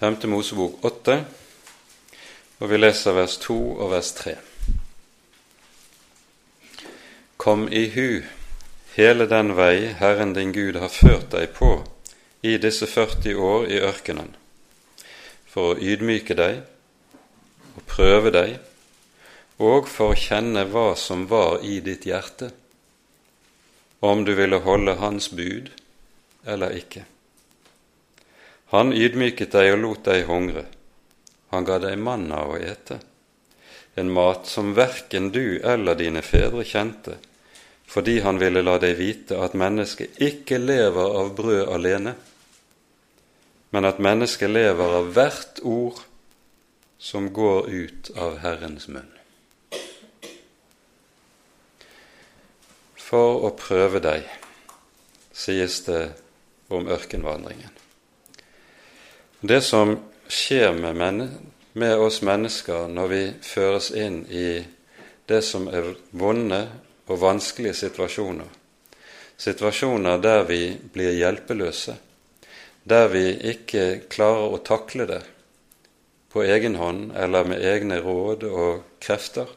Femte 0.00 0.30
Mosebok 0.32 0.80
åtte, 0.88 1.24
og 2.64 2.70
vi 2.72 2.78
leser 2.80 3.12
vers 3.20 3.36
to 3.42 3.58
og 3.76 3.90
vers 3.92 4.16
tre. 4.16 4.40
Kom 7.40 7.68
i 7.72 7.86
hu 7.88 8.22
hele 8.92 9.24
den 9.26 9.54
vei 9.56 9.94
Herren 9.96 10.34
din 10.36 10.52
Gud 10.52 10.76
har 10.76 10.90
ført 10.92 11.30
deg 11.32 11.54
på 11.56 11.70
i 12.44 12.58
disse 12.60 12.84
40 12.84 13.38
år 13.40 13.62
i 13.64 13.78
ørkenen, 13.80 14.34
for 15.48 15.70
å 15.70 15.78
ydmyke 15.80 16.36
deg 16.36 16.58
og 17.78 17.86
prøve 17.88 18.32
deg, 18.34 18.58
og 19.56 19.88
for 19.88 20.12
å 20.12 20.18
kjenne 20.20 20.66
hva 20.68 20.90
som 21.00 21.22
var 21.30 21.64
i 21.64 21.78
ditt 21.86 22.04
hjerte, 22.10 22.50
om 24.04 24.26
du 24.28 24.34
ville 24.36 24.60
holde 24.68 24.98
Hans 25.00 25.30
bud 25.32 25.72
eller 26.44 26.76
ikke. 26.76 27.06
Han 28.76 28.92
ydmyket 28.92 29.56
deg 29.56 29.78
og 29.78 29.82
lot 29.86 30.04
deg 30.12 30.26
hungre. 30.28 30.66
Han 31.56 31.64
ga 31.64 31.80
deg 31.88 31.96
manna 31.96 32.44
å 32.44 32.60
ete, 32.60 33.00
en 33.96 34.12
mat 34.12 34.44
som 34.44 34.76
verken 34.76 35.32
du 35.32 35.56
eller 35.64 35.96
dine 35.96 36.20
fedre 36.20 36.68
kjente, 36.68 37.16
fordi 37.90 38.20
han 38.22 38.38
ville 38.38 38.62
la 38.62 38.76
deg 38.78 38.94
vite 39.00 39.38
at 39.42 39.56
mennesket 39.58 40.20
ikke 40.22 40.60
lever 40.62 41.16
av 41.20 41.32
brød 41.34 41.72
alene, 41.74 42.14
men 43.74 43.86
at 43.86 43.98
mennesket 44.02 44.50
lever 44.50 44.94
av 45.00 45.08
hvert 45.14 45.58
ord 45.66 45.98
som 47.00 47.30
går 47.34 47.66
ut 47.70 48.10
av 48.14 48.36
Herrens 48.44 48.86
munn. 48.92 49.08
For 53.00 53.42
å 53.48 53.50
prøve 53.58 53.98
deg, 54.04 54.26
sies 55.34 55.80
det 55.88 56.02
om 56.70 56.86
ørkenvandringen. 56.86 57.72
Det 59.40 59.62
som 59.66 59.96
skjer 60.30 60.76
med, 60.78 61.24
med, 61.72 61.94
oss 61.96 62.20
mennesker 62.22 62.86
når 62.92 63.10
vi 63.10 63.22
føres 63.42 63.90
inn 63.96 64.22
i 64.30 64.60
det 65.26 65.40
som 65.42 65.66
er 65.72 65.96
vonde 66.14 66.60
og 67.10 67.18
vanskelige 67.18 67.74
situasjoner, 67.74 68.46
situasjoner 69.40 70.22
der 70.22 70.44
vi 70.46 70.62
blir 70.94 71.16
hjelpeløse, 71.18 71.96
der 72.84 73.08
vi 73.12 73.24
ikke 73.52 74.06
klarer 74.12 74.54
å 74.54 74.62
takle 74.64 75.06
det 75.10 75.22
på 76.30 76.44
egen 76.46 76.78
hånd 76.78 77.10
eller 77.18 77.48
med 77.50 77.64
egne 77.66 77.98
råd 78.04 78.46
og 78.46 78.84
krefter, 79.02 79.50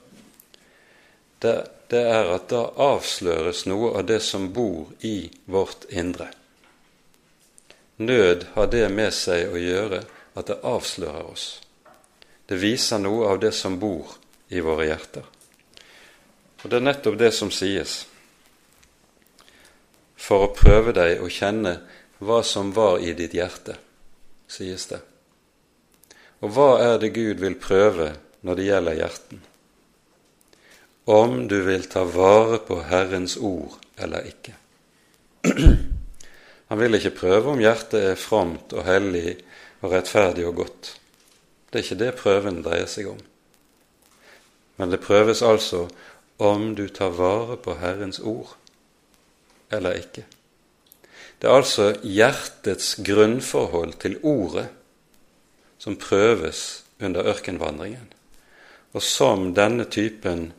det, 1.44 1.56
det 1.92 2.02
er 2.10 2.32
at 2.34 2.48
da 2.50 2.64
avsløres 2.90 3.66
noe 3.70 3.92
av 4.00 4.08
det 4.10 4.22
som 4.26 4.50
bor 4.56 4.90
i 5.06 5.30
vårt 5.46 5.86
indre. 5.92 6.32
Nød 8.02 8.48
har 8.56 8.72
det 8.74 8.88
med 8.90 9.14
seg 9.14 9.52
å 9.54 9.60
gjøre 9.60 10.02
at 10.34 10.50
det 10.50 10.62
avslører 10.66 11.30
oss. 11.30 11.48
Det 12.50 12.58
viser 12.58 13.04
noe 13.04 13.30
av 13.30 13.44
det 13.44 13.54
som 13.54 13.78
bor 13.80 14.16
i 14.50 14.64
våre 14.64 14.88
hjerter. 14.90 15.28
Og 16.64 16.72
det 16.72 16.80
er 16.80 16.88
nettopp 16.88 17.18
det 17.20 17.32
som 17.36 17.52
sies. 17.52 18.04
For 20.16 20.46
å 20.46 20.54
prøve 20.56 20.94
deg 20.96 21.20
å 21.20 21.32
kjenne 21.32 21.78
hva 22.24 22.40
som 22.48 22.72
var 22.76 23.02
i 23.04 23.12
ditt 23.18 23.36
hjerte, 23.36 23.76
sies 24.48 24.88
det. 24.88 25.02
Og 26.44 26.54
hva 26.56 26.70
er 26.84 27.02
det 27.02 27.14
Gud 27.16 27.44
vil 27.44 27.60
prøve 27.60 28.14
når 28.48 28.60
det 28.60 28.68
gjelder 28.70 29.00
hjerten? 29.00 29.42
Om 31.04 31.42
du 31.52 31.58
vil 31.68 31.84
ta 31.92 32.06
vare 32.08 32.62
på 32.64 32.80
Herrens 32.88 33.36
ord 33.36 33.76
eller 34.00 34.28
ikke. 34.28 34.56
Han 36.72 36.80
vil 36.80 36.96
ikke 36.96 37.18
prøve 37.18 37.52
om 37.52 37.60
hjertet 37.64 38.00
er 38.14 38.20
fromt 38.20 38.72
og 38.76 38.88
hellig 38.88 39.36
og 39.84 39.92
rettferdig 39.92 40.48
og 40.48 40.62
godt. 40.64 40.94
Det 41.70 41.80
er 41.80 41.86
ikke 41.86 42.00
det 42.00 42.16
prøven 42.20 42.64
dreier 42.64 42.88
seg 42.88 43.12
om. 43.12 43.20
Men 44.80 44.90
det 44.90 45.04
prøves 45.04 45.44
altså 45.46 45.86
om 46.44 46.74
du 46.76 46.88
tar 46.90 47.16
vare 47.16 47.58
på 47.58 47.78
Herrens 47.80 48.20
ord 48.20 48.56
eller 49.74 49.98
ikke. 49.98 50.26
Det 51.42 51.50
er 51.50 51.56
altså 51.56 51.90
hjertets 52.04 52.96
grunnforhold 53.04 53.98
til 54.00 54.20
ordet 54.24 54.68
som 55.82 55.98
prøves 56.00 56.84
under 57.04 57.26
ørkenvandringen, 57.28 58.14
og 58.94 59.02
som 59.04 59.50
denne 59.56 59.84
typen 59.92 60.52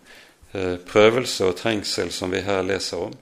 eh, 0.53 0.77
prøvelse 0.77 1.47
og 1.47 1.57
trengsel 1.57 2.13
som 2.13 2.35
vi 2.35 2.43
her 2.45 2.63
leser 2.67 3.07
om, 3.07 3.15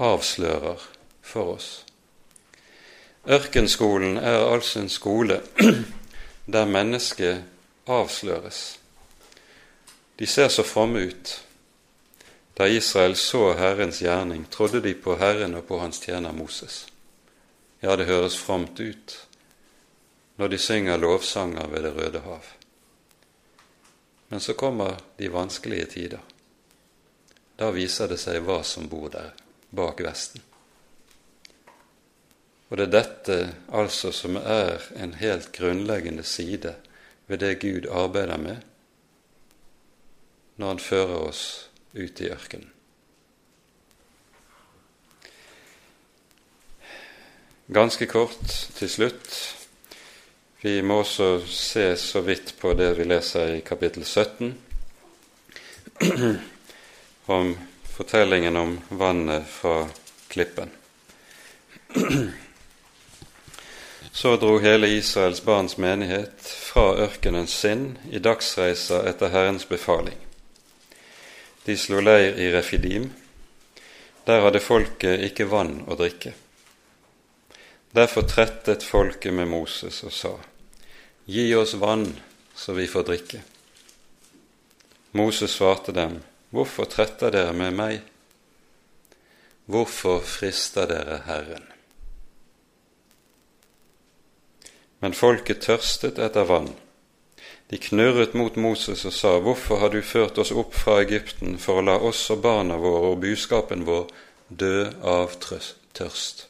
avslører 0.00 0.82
for 1.22 1.54
oss. 1.54 1.70
Ørkenskolen 3.28 4.16
er 4.16 4.42
altså 4.50 4.80
en 4.80 4.92
skole 4.92 5.40
der 6.52 6.64
mennesket 6.64 7.44
avsløres. 7.86 8.79
De 10.20 10.26
ser 10.26 10.48
så 10.48 10.62
fromme 10.62 10.98
ut. 10.98 11.44
Da 12.54 12.68
Israel 12.68 13.16
så 13.16 13.54
Herrens 13.54 14.02
gjerning, 14.02 14.44
trodde 14.44 14.80
de 14.80 14.92
på 14.94 15.14
Herren 15.16 15.54
og 15.56 15.64
på 15.64 15.78
hans 15.80 16.02
tjener 16.04 16.34
Moses. 16.36 16.82
Ja, 17.80 17.96
det 17.96 18.04
høres 18.04 18.36
fromt 18.36 18.80
ut 18.80 19.14
når 20.36 20.52
de 20.52 20.58
synger 20.58 21.00
lovsanger 21.00 21.72
ved 21.72 21.82
Det 21.82 21.94
røde 21.96 22.20
hav. 22.20 22.44
Men 24.28 24.40
så 24.40 24.52
kommer 24.52 25.00
de 25.16 25.32
vanskelige 25.32 25.86
tider. 25.86 26.20
Da 27.56 27.72
viser 27.72 28.12
det 28.12 28.20
seg 28.20 28.44
hva 28.44 28.60
som 28.60 28.92
bor 28.92 29.08
der 29.08 29.32
bak 29.72 30.04
Vesten. 30.04 30.44
Og 32.68 32.76
det 32.76 32.90
er 32.90 32.96
dette 32.98 33.42
altså 33.72 34.12
som 34.12 34.36
er 34.36 34.84
en 35.00 35.16
helt 35.16 35.48
grunnleggende 35.56 36.28
side 36.28 36.76
ved 37.26 37.40
det 37.40 37.56
Gud 37.64 37.88
arbeider 37.88 38.36
med 38.36 38.69
når 40.60 40.74
Han 40.74 40.82
fører 40.84 41.16
oss 41.30 41.44
ut 41.96 42.20
i 42.20 42.28
ørkenen. 42.28 42.68
Ganske 47.70 48.06
kort 48.10 48.50
til 48.76 48.90
slutt. 48.90 49.56
Vi 50.60 50.82
må 50.82 50.98
også 51.00 51.46
se 51.46 51.84
så 51.96 52.20
vidt 52.26 52.52
på 52.60 52.74
det 52.76 52.90
vi 52.98 53.06
leser 53.06 53.54
i 53.54 53.60
kapittel 53.64 54.04
17, 54.04 54.50
om 57.36 57.54
fortellingen 57.94 58.56
om 58.56 58.74
vannet 58.88 59.46
fra 59.48 59.88
klippen. 60.28 60.70
Så 64.12 64.34
dro 64.36 64.58
hele 64.58 64.88
Israels 64.90 65.40
barns 65.44 65.76
menighet 65.78 66.42
fra 66.42 66.90
ørkenens 67.06 67.54
sinn 67.54 67.94
i 68.10 68.18
dagsreiser 68.18 69.06
etter 69.08 69.30
Herrens 69.30 69.64
befaling. 69.70 70.18
De 71.64 71.76
slo 71.76 72.00
leir 72.00 72.38
i 72.40 72.50
Refidim. 72.52 73.10
Der 74.26 74.44
hadde 74.44 74.62
folket 74.62 75.24
ikke 75.28 75.48
vann 75.50 75.82
å 75.88 75.96
drikke. 75.98 76.32
Derfor 77.96 78.28
trettet 78.28 78.86
folket 78.86 79.34
med 79.34 79.50
Moses 79.50 80.02
og 80.06 80.14
sa, 80.14 80.34
Gi 81.30 81.48
oss 81.54 81.74
vann, 81.78 82.06
så 82.54 82.72
vi 82.74 82.86
får 82.90 83.06
drikke. 83.06 83.42
Moses 85.18 85.52
svarte 85.58 85.92
dem, 85.92 86.20
Hvorfor 86.50 86.88
tretter 86.90 87.30
dere 87.34 87.52
med 87.54 87.76
meg? 87.76 88.00
hvorfor 89.70 90.20
frister 90.20 90.88
dere 90.90 91.20
Herren? 91.26 91.66
Men 95.00 95.14
folket 95.16 95.62
tørstet 95.64 96.18
etter 96.20 96.48
vann. 96.48 96.72
De 97.70 97.78
knurret 97.78 98.32
mot 98.34 98.56
Moses 98.56 99.04
og 99.06 99.12
sa, 99.14 99.36
Hvorfor 99.38 99.78
har 99.78 99.92
du 99.94 100.00
ført 100.02 100.38
oss 100.42 100.50
opp 100.50 100.74
fra 100.74 100.96
Egypten 101.04 101.54
for 101.54 101.78
å 101.78 101.84
la 101.86 101.92
oss 102.02 102.24
og 102.34 102.40
barna 102.42 102.74
våre 102.82 103.12
og 103.12 103.20
buskapen 103.22 103.84
vår 103.86 104.08
dø 104.48 104.88
av 105.06 105.36
tørst? 105.38 106.40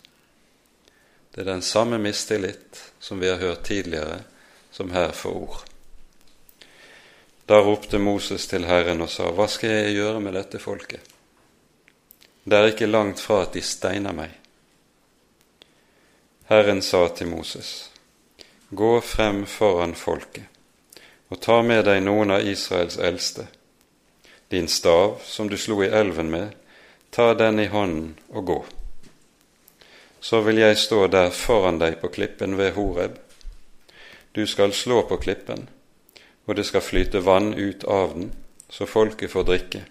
Det 1.30 1.42
er 1.42 1.50
den 1.50 1.60
samme 1.60 1.98
mistillit 2.00 2.80
som 3.04 3.20
vi 3.20 3.28
har 3.28 3.36
hørt 3.36 3.66
tidligere, 3.68 4.22
som 4.72 4.94
her 4.96 5.12
får 5.12 5.36
ord. 5.36 5.58
Da 7.44 7.58
ropte 7.66 8.00
Moses 8.00 8.46
til 8.48 8.64
Herren 8.64 9.04
og 9.04 9.10
sa, 9.12 9.28
Hva 9.28 9.44
skal 9.48 9.74
jeg 9.74 9.98
gjøre 9.98 10.22
med 10.24 10.38
dette 10.38 10.60
folket? 10.62 11.04
Det 12.48 12.56
er 12.56 12.70
ikke 12.70 12.88
langt 12.88 13.20
fra 13.20 13.42
at 13.44 13.52
de 13.52 13.60
steiner 13.60 14.16
meg. 14.16 14.32
Herren 16.48 16.80
sa 16.80 17.02
til 17.12 17.28
Moses, 17.28 17.90
Gå 18.72 18.94
frem 19.04 19.44
foran 19.44 19.92
folket 19.92 20.48
og 21.30 21.38
ta 21.40 21.60
med 21.62 21.84
deg 21.86 22.02
noen 22.02 22.34
av 22.34 22.46
Israels 22.46 22.98
eldste. 22.98 23.46
Din 24.50 24.68
stav, 24.68 25.20
som 25.24 25.48
du 25.48 25.56
slo 25.58 25.78
i 25.84 25.88
elven 25.88 26.30
med, 26.30 26.54
ta 27.10 27.34
den 27.34 27.60
i 27.62 27.68
hånden 27.70 28.16
og 28.34 28.46
gå. 28.46 28.58
Så 30.20 30.40
vil 30.42 30.58
jeg 30.58 30.78
stå 30.78 31.06
der 31.06 31.30
foran 31.30 31.78
deg 31.78 32.00
på 32.00 32.10
klippen 32.10 32.58
ved 32.58 32.74
Horeb. 32.74 33.14
Du 34.34 34.42
skal 34.46 34.74
slå 34.74 35.02
på 35.06 35.16
klippen, 35.22 35.68
og 36.46 36.56
det 36.58 36.66
skal 36.66 36.82
flyte 36.82 37.22
vann 37.22 37.54
ut 37.54 37.84
av 37.84 38.14
den, 38.18 38.32
så 38.68 38.86
folket 38.86 39.30
får 39.30 39.46
drikke. 39.46 39.84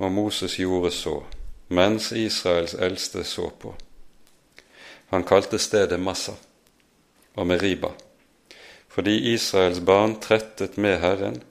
Og 0.00 0.12
Moses 0.12 0.58
gjorde 0.58 0.90
så, 0.92 1.20
mens 1.68 2.12
Israels 2.12 2.74
eldste 2.74 3.24
så 3.24 3.50
på. 3.60 3.74
Han 5.12 5.24
kalte 5.24 5.60
stedet 5.60 6.00
Massa 6.00 6.34
og 7.36 7.46
Meriba 7.46 7.92
fordi 8.96 9.34
Israels 9.34 9.82
barn 9.84 10.14
trettet 10.20 10.78
med 10.80 11.00
Herren, 11.02 11.42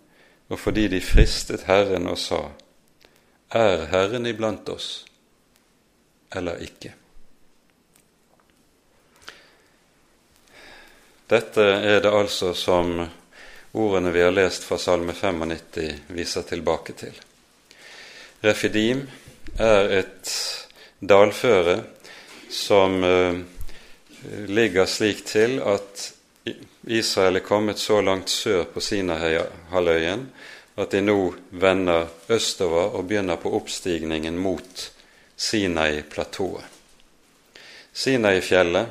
og 0.50 0.58
fordi 0.60 0.88
de 0.88 1.02
fristet 1.02 1.68
Herren 1.70 2.08
og 2.10 2.18
sa:" 2.18 2.41
Er 3.54 3.86
Herren 3.91 4.26
iblant 4.26 4.70
oss 4.70 5.06
eller 6.36 6.58
ikke? 6.66 6.93
Dette 11.30 11.62
er 11.62 12.02
det 12.02 12.12
altså 12.12 12.54
som 12.54 12.98
ordene 13.74 14.12
vi 14.12 14.26
har 14.26 14.34
lest 14.34 14.66
fra 14.66 14.78
Salme 14.82 15.14
95 15.14 16.02
viser 16.08 16.41
tilbake 16.50 16.98
til. 16.98 17.14
Refidim 18.43 19.06
er 19.60 19.93
et 20.02 20.34
dalføre 21.00 21.84
som 22.50 23.02
uh, 23.04 23.39
ligger 24.50 24.86
slik 24.89 25.26
til 25.26 25.60
at 25.62 26.14
Israel 26.88 27.39
er 27.39 27.45
kommet 27.45 27.79
så 27.81 28.01
langt 28.01 28.29
sør 28.29 28.67
på 28.69 28.81
Sinai-halvøyen 28.83 30.27
at 30.77 30.91
de 30.91 31.01
nå 31.01 31.17
vender 31.49 32.11
østover 32.29 32.93
og 32.97 33.07
begynner 33.09 33.39
på 33.41 33.53
oppstigningen 33.57 34.38
mot 34.38 34.91
Sinai-platået. 35.36 36.63
Sinai-fjellet 37.95 38.88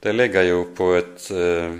det 0.00 0.14
ligger 0.16 0.42
jo 0.48 0.60
på 0.76 0.94
et 0.96 1.30
uh, 1.30 1.76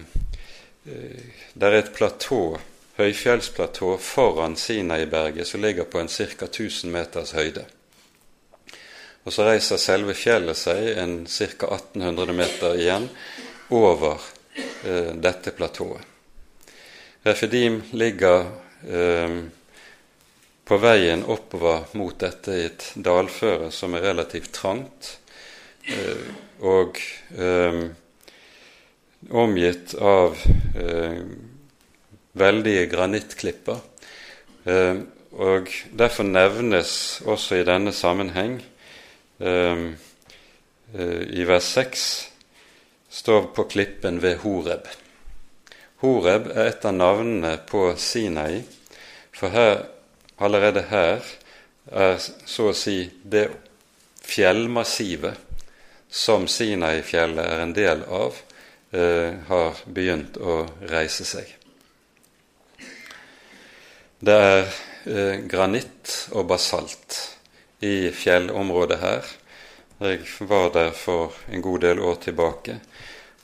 Det 1.55 1.66
er 1.66 1.76
et 1.76 1.92
platå, 1.92 2.59
høyfjellsplatå 2.96 3.96
foran 4.01 4.57
Sinai-berget 4.57 5.48
som 5.48 5.62
ligger 5.62 5.84
på 5.84 6.01
en 6.01 6.09
ca. 6.09 6.46
1000 6.46 6.92
meters 6.92 7.32
høyde. 7.36 7.64
Og 9.24 9.32
så 9.32 9.44
reiser 9.44 9.80
selve 9.80 10.14
fjellet 10.14 10.57
seg 10.57 10.98
en 10.98 11.26
ca. 11.26 11.74
1800 11.74 12.36
meter 12.36 12.76
igjen 12.80 13.09
over 13.70 14.20
eh, 14.57 15.14
dette 15.14 15.51
platået. 15.51 16.11
Refidim 17.22 17.82
ligger 17.92 18.46
eh, 18.88 19.40
på 20.64 20.78
veien 20.78 21.24
oppover 21.26 21.90
mot 21.98 22.14
dette 22.22 22.55
i 22.55 22.66
et 22.68 22.86
dalføre 22.94 23.70
som 23.74 23.96
er 23.98 24.07
relativt 24.07 24.53
trangt, 24.57 25.16
eh, 25.90 26.30
og 26.64 27.01
eh, 27.36 27.82
omgitt 29.30 29.94
av 30.01 30.38
eh, 30.78 31.22
veldige 32.40 32.86
granittklipper. 32.92 33.82
Eh, 34.64 35.03
og 35.30 35.68
Derfor 35.92 36.26
nevnes 36.26 36.92
også 37.26 37.61
i 37.61 37.68
denne 37.68 37.92
sammenheng 37.94 38.59
i 39.40 41.44
vers 41.48 41.68
6 41.72 42.03
står 43.11 43.43
på 43.43 43.65
klippen 43.65 44.21
ved 44.23 44.39
Horeb. 44.45 44.87
Horeb 46.01 46.47
er 46.55 46.71
et 46.71 46.85
av 46.87 46.95
navnene 46.95 47.57
på 47.69 47.91
Sinai, 47.99 48.63
for 49.35 49.53
her, 49.53 49.83
allerede 50.39 50.87
her 50.89 51.25
er 51.91 52.19
så 52.21 52.71
å 52.71 52.77
si 52.77 53.03
det 53.23 53.49
fjellmassivet 54.25 55.51
som 56.11 56.47
Sinai-fjellet 56.49 57.47
er 57.47 57.65
en 57.65 57.75
del 57.75 58.05
av, 58.05 58.39
eh, 58.93 59.35
har 59.47 59.83
begynt 59.87 60.37
å 60.37 60.63
reise 60.91 61.25
seg. 61.25 61.57
Det 64.21 64.37
er 64.37 64.65
eh, 65.07 65.37
granitt 65.49 66.29
og 66.33 66.47
basalt 66.51 67.19
i 67.81 68.11
fjellområdet 68.13 68.99
her. 69.01 69.31
Jeg 70.01 70.25
var 70.49 70.71
der 70.75 70.91
for 70.97 71.37
en 71.49 71.63
god 71.63 71.81
del 71.81 72.01
år 72.01 72.19
tilbake. 72.25 72.81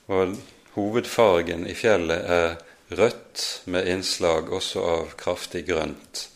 Og 0.06 0.36
hovedfargen 0.76 1.66
i 1.66 1.74
fjellet 1.74 2.30
er 2.30 2.56
rødt 2.88 3.62
med 3.64 3.88
innslag 3.90 4.52
også 4.52 4.82
av 4.86 5.14
kraftig 5.18 5.64
grønt 5.66 6.28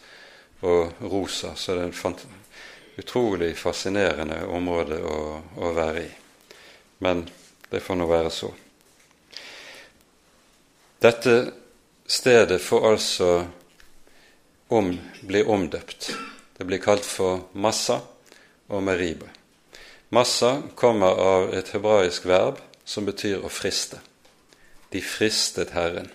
og 0.66 0.96
rosa. 1.00 1.54
Så 1.54 1.76
det 1.76 1.86
er 1.86 2.08
et 2.10 2.24
utrolig 3.00 3.52
fascinerende 3.56 4.42
område 4.50 4.98
å, 5.04 5.20
å 5.56 5.72
være 5.76 6.02
i. 6.02 6.10
Men 6.98 7.24
det 7.70 7.80
får 7.84 8.00
nå 8.00 8.08
være 8.10 8.32
så. 8.34 8.50
Dette 11.00 11.34
stedet 12.10 12.58
får 12.60 12.88
altså 12.90 13.28
om, 14.68 14.90
bli 15.22 15.44
omdøpt. 15.46 16.10
Det 16.58 16.66
blir 16.68 16.82
kalt 16.82 17.06
for 17.06 17.46
Massa 17.52 18.00
og 18.68 18.82
Meribe. 18.84 19.30
Massa 20.10 20.58
kommer 20.74 21.22
av 21.22 21.54
et 21.54 21.70
hebraisk 21.72 22.26
verb 22.28 22.58
som 22.90 23.06
betyr 23.06 23.44
å 23.44 23.50
friste. 23.52 24.00
De 24.90 25.02
fristet 25.04 25.70
Herren. 25.76 26.10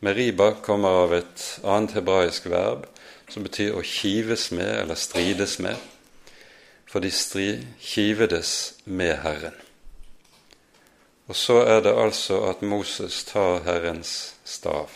Meriba 0.00 0.54
kommer 0.64 1.02
av 1.04 1.12
et 1.16 1.44
annet 1.64 1.98
hebraisk 1.98 2.48
verb 2.48 2.86
som 3.28 3.44
betyr 3.44 3.76
å 3.76 3.84
kives 3.84 4.48
med 4.56 4.70
eller 4.82 4.96
strides 4.96 5.58
med, 5.60 5.76
for 6.86 7.04
de 7.04 7.10
stri, 7.12 7.48
kivedes 7.82 8.76
med 8.84 9.18
Herren. 9.24 9.56
Og 11.26 11.36
så 11.36 11.58
er 11.66 11.82
det 11.82 11.96
altså 11.98 12.38
at 12.46 12.62
Moses 12.62 13.24
tar 13.26 13.64
Herrens 13.66 14.36
stav, 14.46 14.92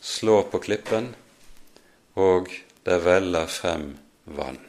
slår 0.00 0.50
på 0.52 0.60
klippen, 0.68 1.14
og 2.14 2.52
det 2.86 3.00
veller 3.06 3.48
frem 3.50 3.94
vann. 4.28 4.60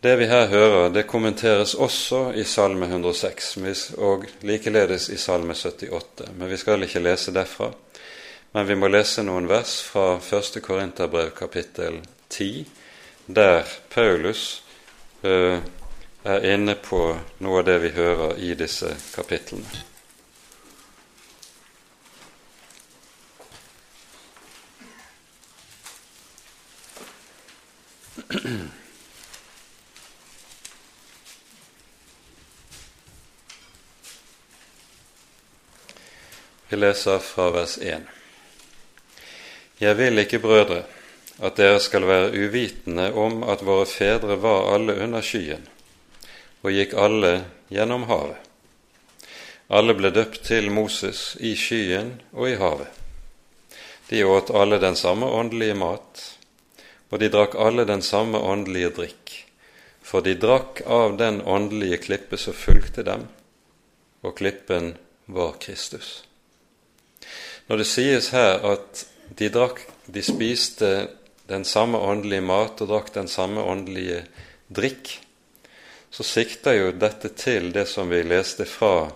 Det 0.00 0.16
vi 0.16 0.26
her 0.30 0.46
hører, 0.46 0.92
det 0.94 1.08
kommenteres 1.10 1.72
også 1.74 2.28
i 2.38 2.44
Salme 2.46 2.86
106 2.86 3.56
og 3.98 4.28
likeledes 4.46 5.08
i 5.10 5.16
Salme 5.18 5.56
78. 5.58 6.28
Men 6.38 6.50
vi 6.50 6.56
skal 6.56 6.86
ikke 6.86 7.02
lese 7.02 7.34
derfra. 7.34 7.72
Men 8.54 8.68
vi 8.68 8.76
må 8.78 8.86
lese 8.86 9.24
noen 9.26 9.48
vers 9.50 9.80
fra 9.82 10.20
1. 10.22 10.60
Korinterbrev 10.62 11.32
kapittel 11.34 11.98
10, 12.30 12.62
der 13.26 13.66
Paulus 13.90 14.62
ø, 15.24 15.58
er 16.24 16.46
inne 16.46 16.78
på 16.78 17.02
noe 17.42 17.58
av 17.58 17.66
det 17.66 17.80
vi 17.82 17.94
hører 17.98 18.38
i 18.38 18.54
disse 18.54 18.94
kapitlene. 19.16 19.82
Vi 36.68 36.76
leser 36.76 37.18
fra 37.18 37.50
vers 37.50 37.78
1. 37.78 38.02
Jeg 39.78 39.96
vil 39.96 40.20
ikke, 40.20 40.40
brødre, 40.42 40.82
at 41.40 41.56
dere 41.56 41.78
skal 41.80 42.04
være 42.04 42.34
uvitende 42.36 43.06
om 43.16 43.40
at 43.48 43.64
våre 43.64 43.86
fedre 43.88 44.36
var 44.42 44.74
alle 44.74 44.98
under 45.00 45.24
skyen, 45.24 45.64
og 46.60 46.76
gikk 46.76 46.92
alle 46.92 47.32
gjennom 47.72 48.04
havet. 48.10 48.36
Alle 49.72 49.96
ble 49.96 50.12
døpt 50.12 50.42
til 50.44 50.68
Moses 50.72 51.38
i 51.40 51.54
skyen 51.56 52.18
og 52.36 52.50
i 52.50 52.58
havet. 52.60 52.92
De 54.12 54.20
åt 54.28 54.52
alle 54.52 54.76
den 54.80 54.96
samme 54.96 55.24
åndelige 55.24 55.76
mat, 55.76 56.24
og 57.08 57.20
de 57.24 57.32
drakk 57.32 57.56
alle 57.56 57.88
den 57.88 58.04
samme 58.04 58.44
åndelige 58.44 58.92
drikk, 59.00 59.36
for 60.04 60.20
de 60.20 60.36
drakk 60.36 60.84
av 60.84 61.16
den 61.16 61.40
åndelige 61.40 62.04
klippe 62.04 62.36
som 62.36 62.56
fulgte 62.56 63.08
dem, 63.08 63.28
og 64.20 64.36
klippen 64.36 64.98
var 65.24 65.56
Kristus. 65.60 66.27
Når 67.68 67.82
det 67.82 67.88
sies 67.88 68.30
her 68.32 68.62
at 68.64 69.04
de, 69.36 69.50
drakk, 69.52 69.82
de 70.08 70.22
spiste 70.24 70.92
den 71.48 71.64
samme 71.68 72.00
åndelige 72.00 72.44
mat 72.44 72.80
og 72.80 72.88
drakk 72.88 73.12
den 73.14 73.28
samme 73.28 73.60
åndelige 73.60 74.22
drikk, 74.72 75.18
så 76.10 76.24
sikter 76.24 76.78
jo 76.78 76.92
dette 76.96 77.28
til 77.36 77.68
det 77.74 77.84
som 77.90 78.08
vi 78.08 78.22
leste 78.24 78.64
fra 78.64 79.10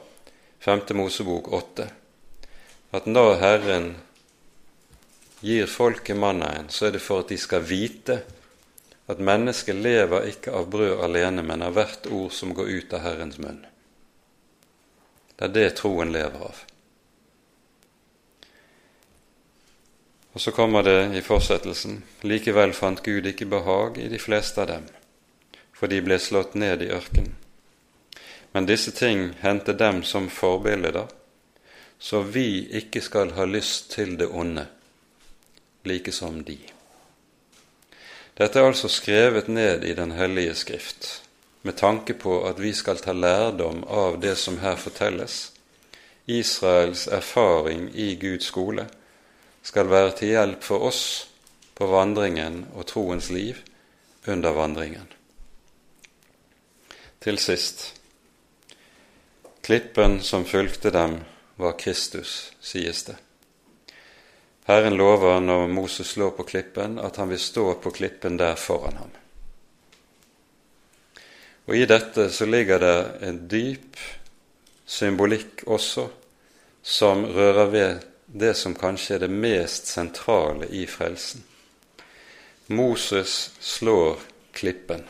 5. 0.64 0.82
Mosebok 1.00 1.48
8, 1.48 1.88
at 2.92 3.08
når 3.08 3.38
Herren 3.40 3.88
gir 5.40 5.66
folket 5.66 6.20
mannaen, 6.20 6.68
så 6.68 6.86
er 6.86 6.98
det 6.98 7.02
for 7.02 7.24
at 7.24 7.32
de 7.32 7.38
skal 7.40 7.64
vite 7.64 8.20
at 9.10 9.20
mennesket 9.20 9.80
lever 9.80 10.28
ikke 10.28 10.52
av 10.54 10.68
brød 10.70 11.00
alene, 11.08 11.42
men 11.42 11.64
av 11.64 11.74
hvert 11.76 12.06
ord 12.12 12.30
som 12.36 12.52
går 12.54 12.68
ut 12.68 12.92
av 12.94 13.02
Herrens 13.08 13.40
munn. 13.42 13.64
Det 15.36 15.48
er 15.48 15.56
det 15.56 15.66
troen 15.80 16.12
lever 16.14 16.46
av. 16.52 16.60
Og 20.32 20.40
så 20.40 20.50
kommer 20.50 20.82
det 20.82 21.14
i 21.16 21.20
fortsettelsen 21.20 22.02
likevel 22.22 22.72
fant 22.72 23.02
Gud 23.04 23.26
ikke 23.28 23.46
behag 23.46 23.98
i 24.00 24.08
de 24.08 24.18
fleste 24.18 24.62
av 24.64 24.70
dem 24.70 24.90
for 25.82 25.90
de 25.90 25.98
ble 25.98 26.14
slått 26.22 26.52
ned 26.54 26.82
i 26.84 26.92
ørkenen. 26.94 27.32
Men 28.54 28.68
disse 28.68 28.92
ting 28.94 29.32
hendte 29.40 29.72
dem 29.74 30.04
som 30.06 30.28
forbilder, 30.30 31.08
så 31.98 32.20
vi 32.22 32.68
ikke 32.78 33.02
skal 33.02 33.32
ha 33.34 33.46
lyst 33.50 33.90
til 33.90 34.12
det 34.20 34.28
onde, 34.30 34.68
like 35.82 36.14
som 36.14 36.38
de. 36.46 36.60
Dette 38.38 38.62
er 38.62 38.68
altså 38.68 38.86
skrevet 38.88 39.50
ned 39.50 39.82
i 39.82 39.96
Den 39.98 40.14
hellige 40.14 40.54
skrift, 40.54 41.22
med 41.62 41.76
tanke 41.82 42.14
på 42.14 42.44
at 42.46 42.62
vi 42.62 42.70
skal 42.72 43.02
ta 43.02 43.12
lærdom 43.12 43.82
av 43.88 44.20
det 44.20 44.36
som 44.38 44.62
her 44.62 44.76
fortelles. 44.76 45.50
Israels 46.26 47.08
erfaring 47.08 47.90
i 47.94 48.14
Guds 48.14 48.46
skole 48.54 48.86
skal 49.62 49.90
være 49.90 50.12
til 50.18 50.34
hjelp 50.34 50.64
for 50.66 50.88
oss 50.90 51.02
på 51.78 51.86
vandringen 51.90 52.66
og 52.74 52.86
troens 52.90 53.30
liv 53.30 53.58
under 54.26 54.54
vandringen. 54.54 55.08
Til 57.22 57.38
sist 57.38 57.92
klippen 59.62 60.20
som 60.26 60.44
fulgte 60.44 60.90
dem, 60.90 61.20
var 61.56 61.76
Kristus, 61.78 62.52
sies 62.60 63.04
det. 63.06 63.16
Herren 64.66 64.96
lover 64.98 65.40
når 65.40 65.66
Moses 65.70 66.14
slår 66.14 66.30
på 66.34 66.46
klippen, 66.48 66.98
at 66.98 67.16
han 67.16 67.30
vil 67.30 67.38
stå 67.38 67.74
på 67.82 67.90
klippen 67.94 68.38
der 68.40 68.54
foran 68.58 68.98
ham. 68.98 69.10
Og 71.70 71.76
I 71.78 71.86
dette 71.86 72.26
så 72.34 72.46
ligger 72.46 72.82
det 72.82 72.96
en 73.28 73.38
dyp 73.50 74.00
symbolikk 74.86 75.62
også, 75.66 76.08
som 76.82 77.22
rører 77.26 77.70
ved 77.70 78.08
det 78.32 78.54
som 78.54 78.74
kanskje 78.74 79.16
er 79.16 79.24
det 79.26 79.30
mest 79.30 79.86
sentrale 79.86 80.66
i 80.72 80.86
frelsen. 80.86 81.44
Moses 82.66 83.52
slår 83.60 84.20
klippen. 84.52 85.04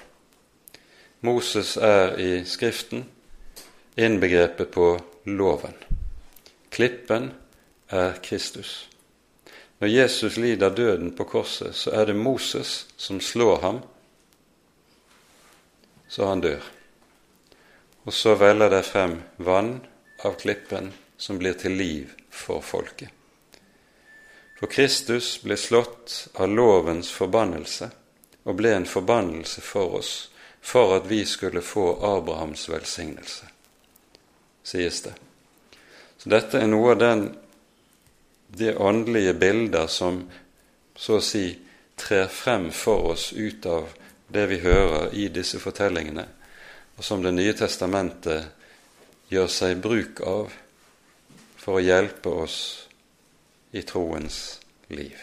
Moses 1.20 1.76
er 1.76 2.18
i 2.18 2.30
Skriften 2.44 3.04
innbegrepet 3.96 4.70
på 4.74 4.96
loven. 5.24 5.76
Klippen 6.70 7.30
er 7.88 8.16
Kristus. 8.22 8.88
Når 9.78 9.88
Jesus 9.88 10.36
lider 10.36 10.74
døden 10.74 11.12
på 11.14 11.24
korset, 11.24 11.74
så 11.74 11.90
er 11.90 12.06
det 12.06 12.16
Moses 12.16 12.86
som 12.96 13.20
slår 13.20 13.60
ham, 13.62 13.78
så 16.08 16.26
han 16.26 16.40
dør. 16.40 16.62
Og 18.04 18.12
så 18.12 18.34
veller 18.34 18.70
det 18.70 18.82
frem 18.86 19.20
vann 19.38 19.76
av 20.24 20.34
klippen 20.42 20.90
som 21.16 21.38
blir 21.38 21.54
til 21.58 21.78
liv 21.78 22.21
for 22.32 22.64
folket. 22.64 23.10
For 24.58 24.70
Kristus 24.70 25.36
ble 25.42 25.56
slått 25.56 26.28
av 26.34 26.48
lovens 26.48 27.10
forbannelse 27.10 27.90
og 28.42 28.58
ble 28.58 28.76
en 28.76 28.86
forbannelse 28.86 29.62
for 29.62 29.98
oss 29.98 30.12
for 30.62 30.96
at 30.96 31.08
vi 31.10 31.24
skulle 31.26 31.62
få 31.66 31.98
Abrahams 32.06 32.68
velsignelse, 32.70 33.48
sies 34.62 35.02
det. 35.02 35.14
Så 36.18 36.30
dette 36.30 36.60
er 36.62 36.70
noe 36.70 36.94
av 36.94 37.00
den, 37.02 37.24
de 38.46 38.70
åndelige 38.78 39.34
bilder 39.34 39.90
som 39.90 40.22
så 40.94 41.18
å 41.18 41.24
si 41.24 41.48
trer 41.98 42.30
frem 42.30 42.70
for 42.70 43.10
oss 43.16 43.32
ut 43.32 43.66
av 43.66 43.90
det 44.30 44.46
vi 44.46 44.62
hører 44.62 45.10
i 45.18 45.26
disse 45.34 45.58
fortellingene, 45.58 46.28
og 46.96 47.04
som 47.04 47.22
Det 47.22 47.34
nye 47.34 47.52
testamentet 47.58 48.44
gjør 49.32 49.48
seg 49.50 49.82
bruk 49.82 50.20
av 50.22 50.52
for 51.62 51.78
å 51.78 51.84
hjelpe 51.84 52.30
oss 52.42 52.58
i 53.70 53.84
troens 53.86 54.38
liv. 54.90 55.18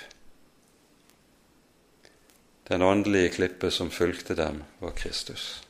Den 2.70 2.82
åndelige 2.82 3.34
klippe 3.36 3.72
som 3.72 3.90
fulgte 3.90 4.38
dem, 4.40 4.64
var 4.80 4.96
Kristus. 4.96 5.64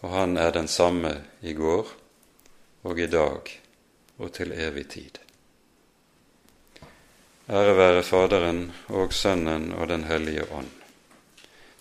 Og 0.00 0.10
han 0.10 0.36
er 0.36 0.50
den 0.56 0.68
samme 0.68 1.14
i 1.40 1.52
går 1.54 1.94
og 2.82 3.00
i 3.00 3.06
dag 3.06 3.52
og 4.18 4.32
til 4.34 4.52
evig 4.52 4.88
tid. 4.90 5.18
Ære 7.48 7.74
være 7.78 8.02
Faderen 8.02 8.64
og 8.92 9.14
Sønnen 9.14 9.70
og 9.72 9.88
Den 9.88 10.04
hellige 10.04 10.44
ånd, 10.52 10.70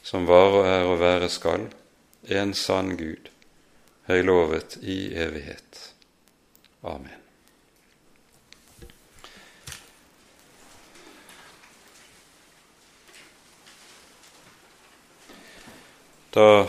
som 0.03 0.30
var 0.30 0.53
og 0.59 0.68
er 0.68 0.86
og 0.88 0.99
være 1.01 1.30
skal, 1.34 1.65
en 2.30 2.53
sann 2.53 2.93
Gud, 2.99 3.32
høylovet 4.07 4.78
i 4.84 4.99
evighet. 5.15 5.66
Amen. 6.84 7.28
Da 16.32 16.67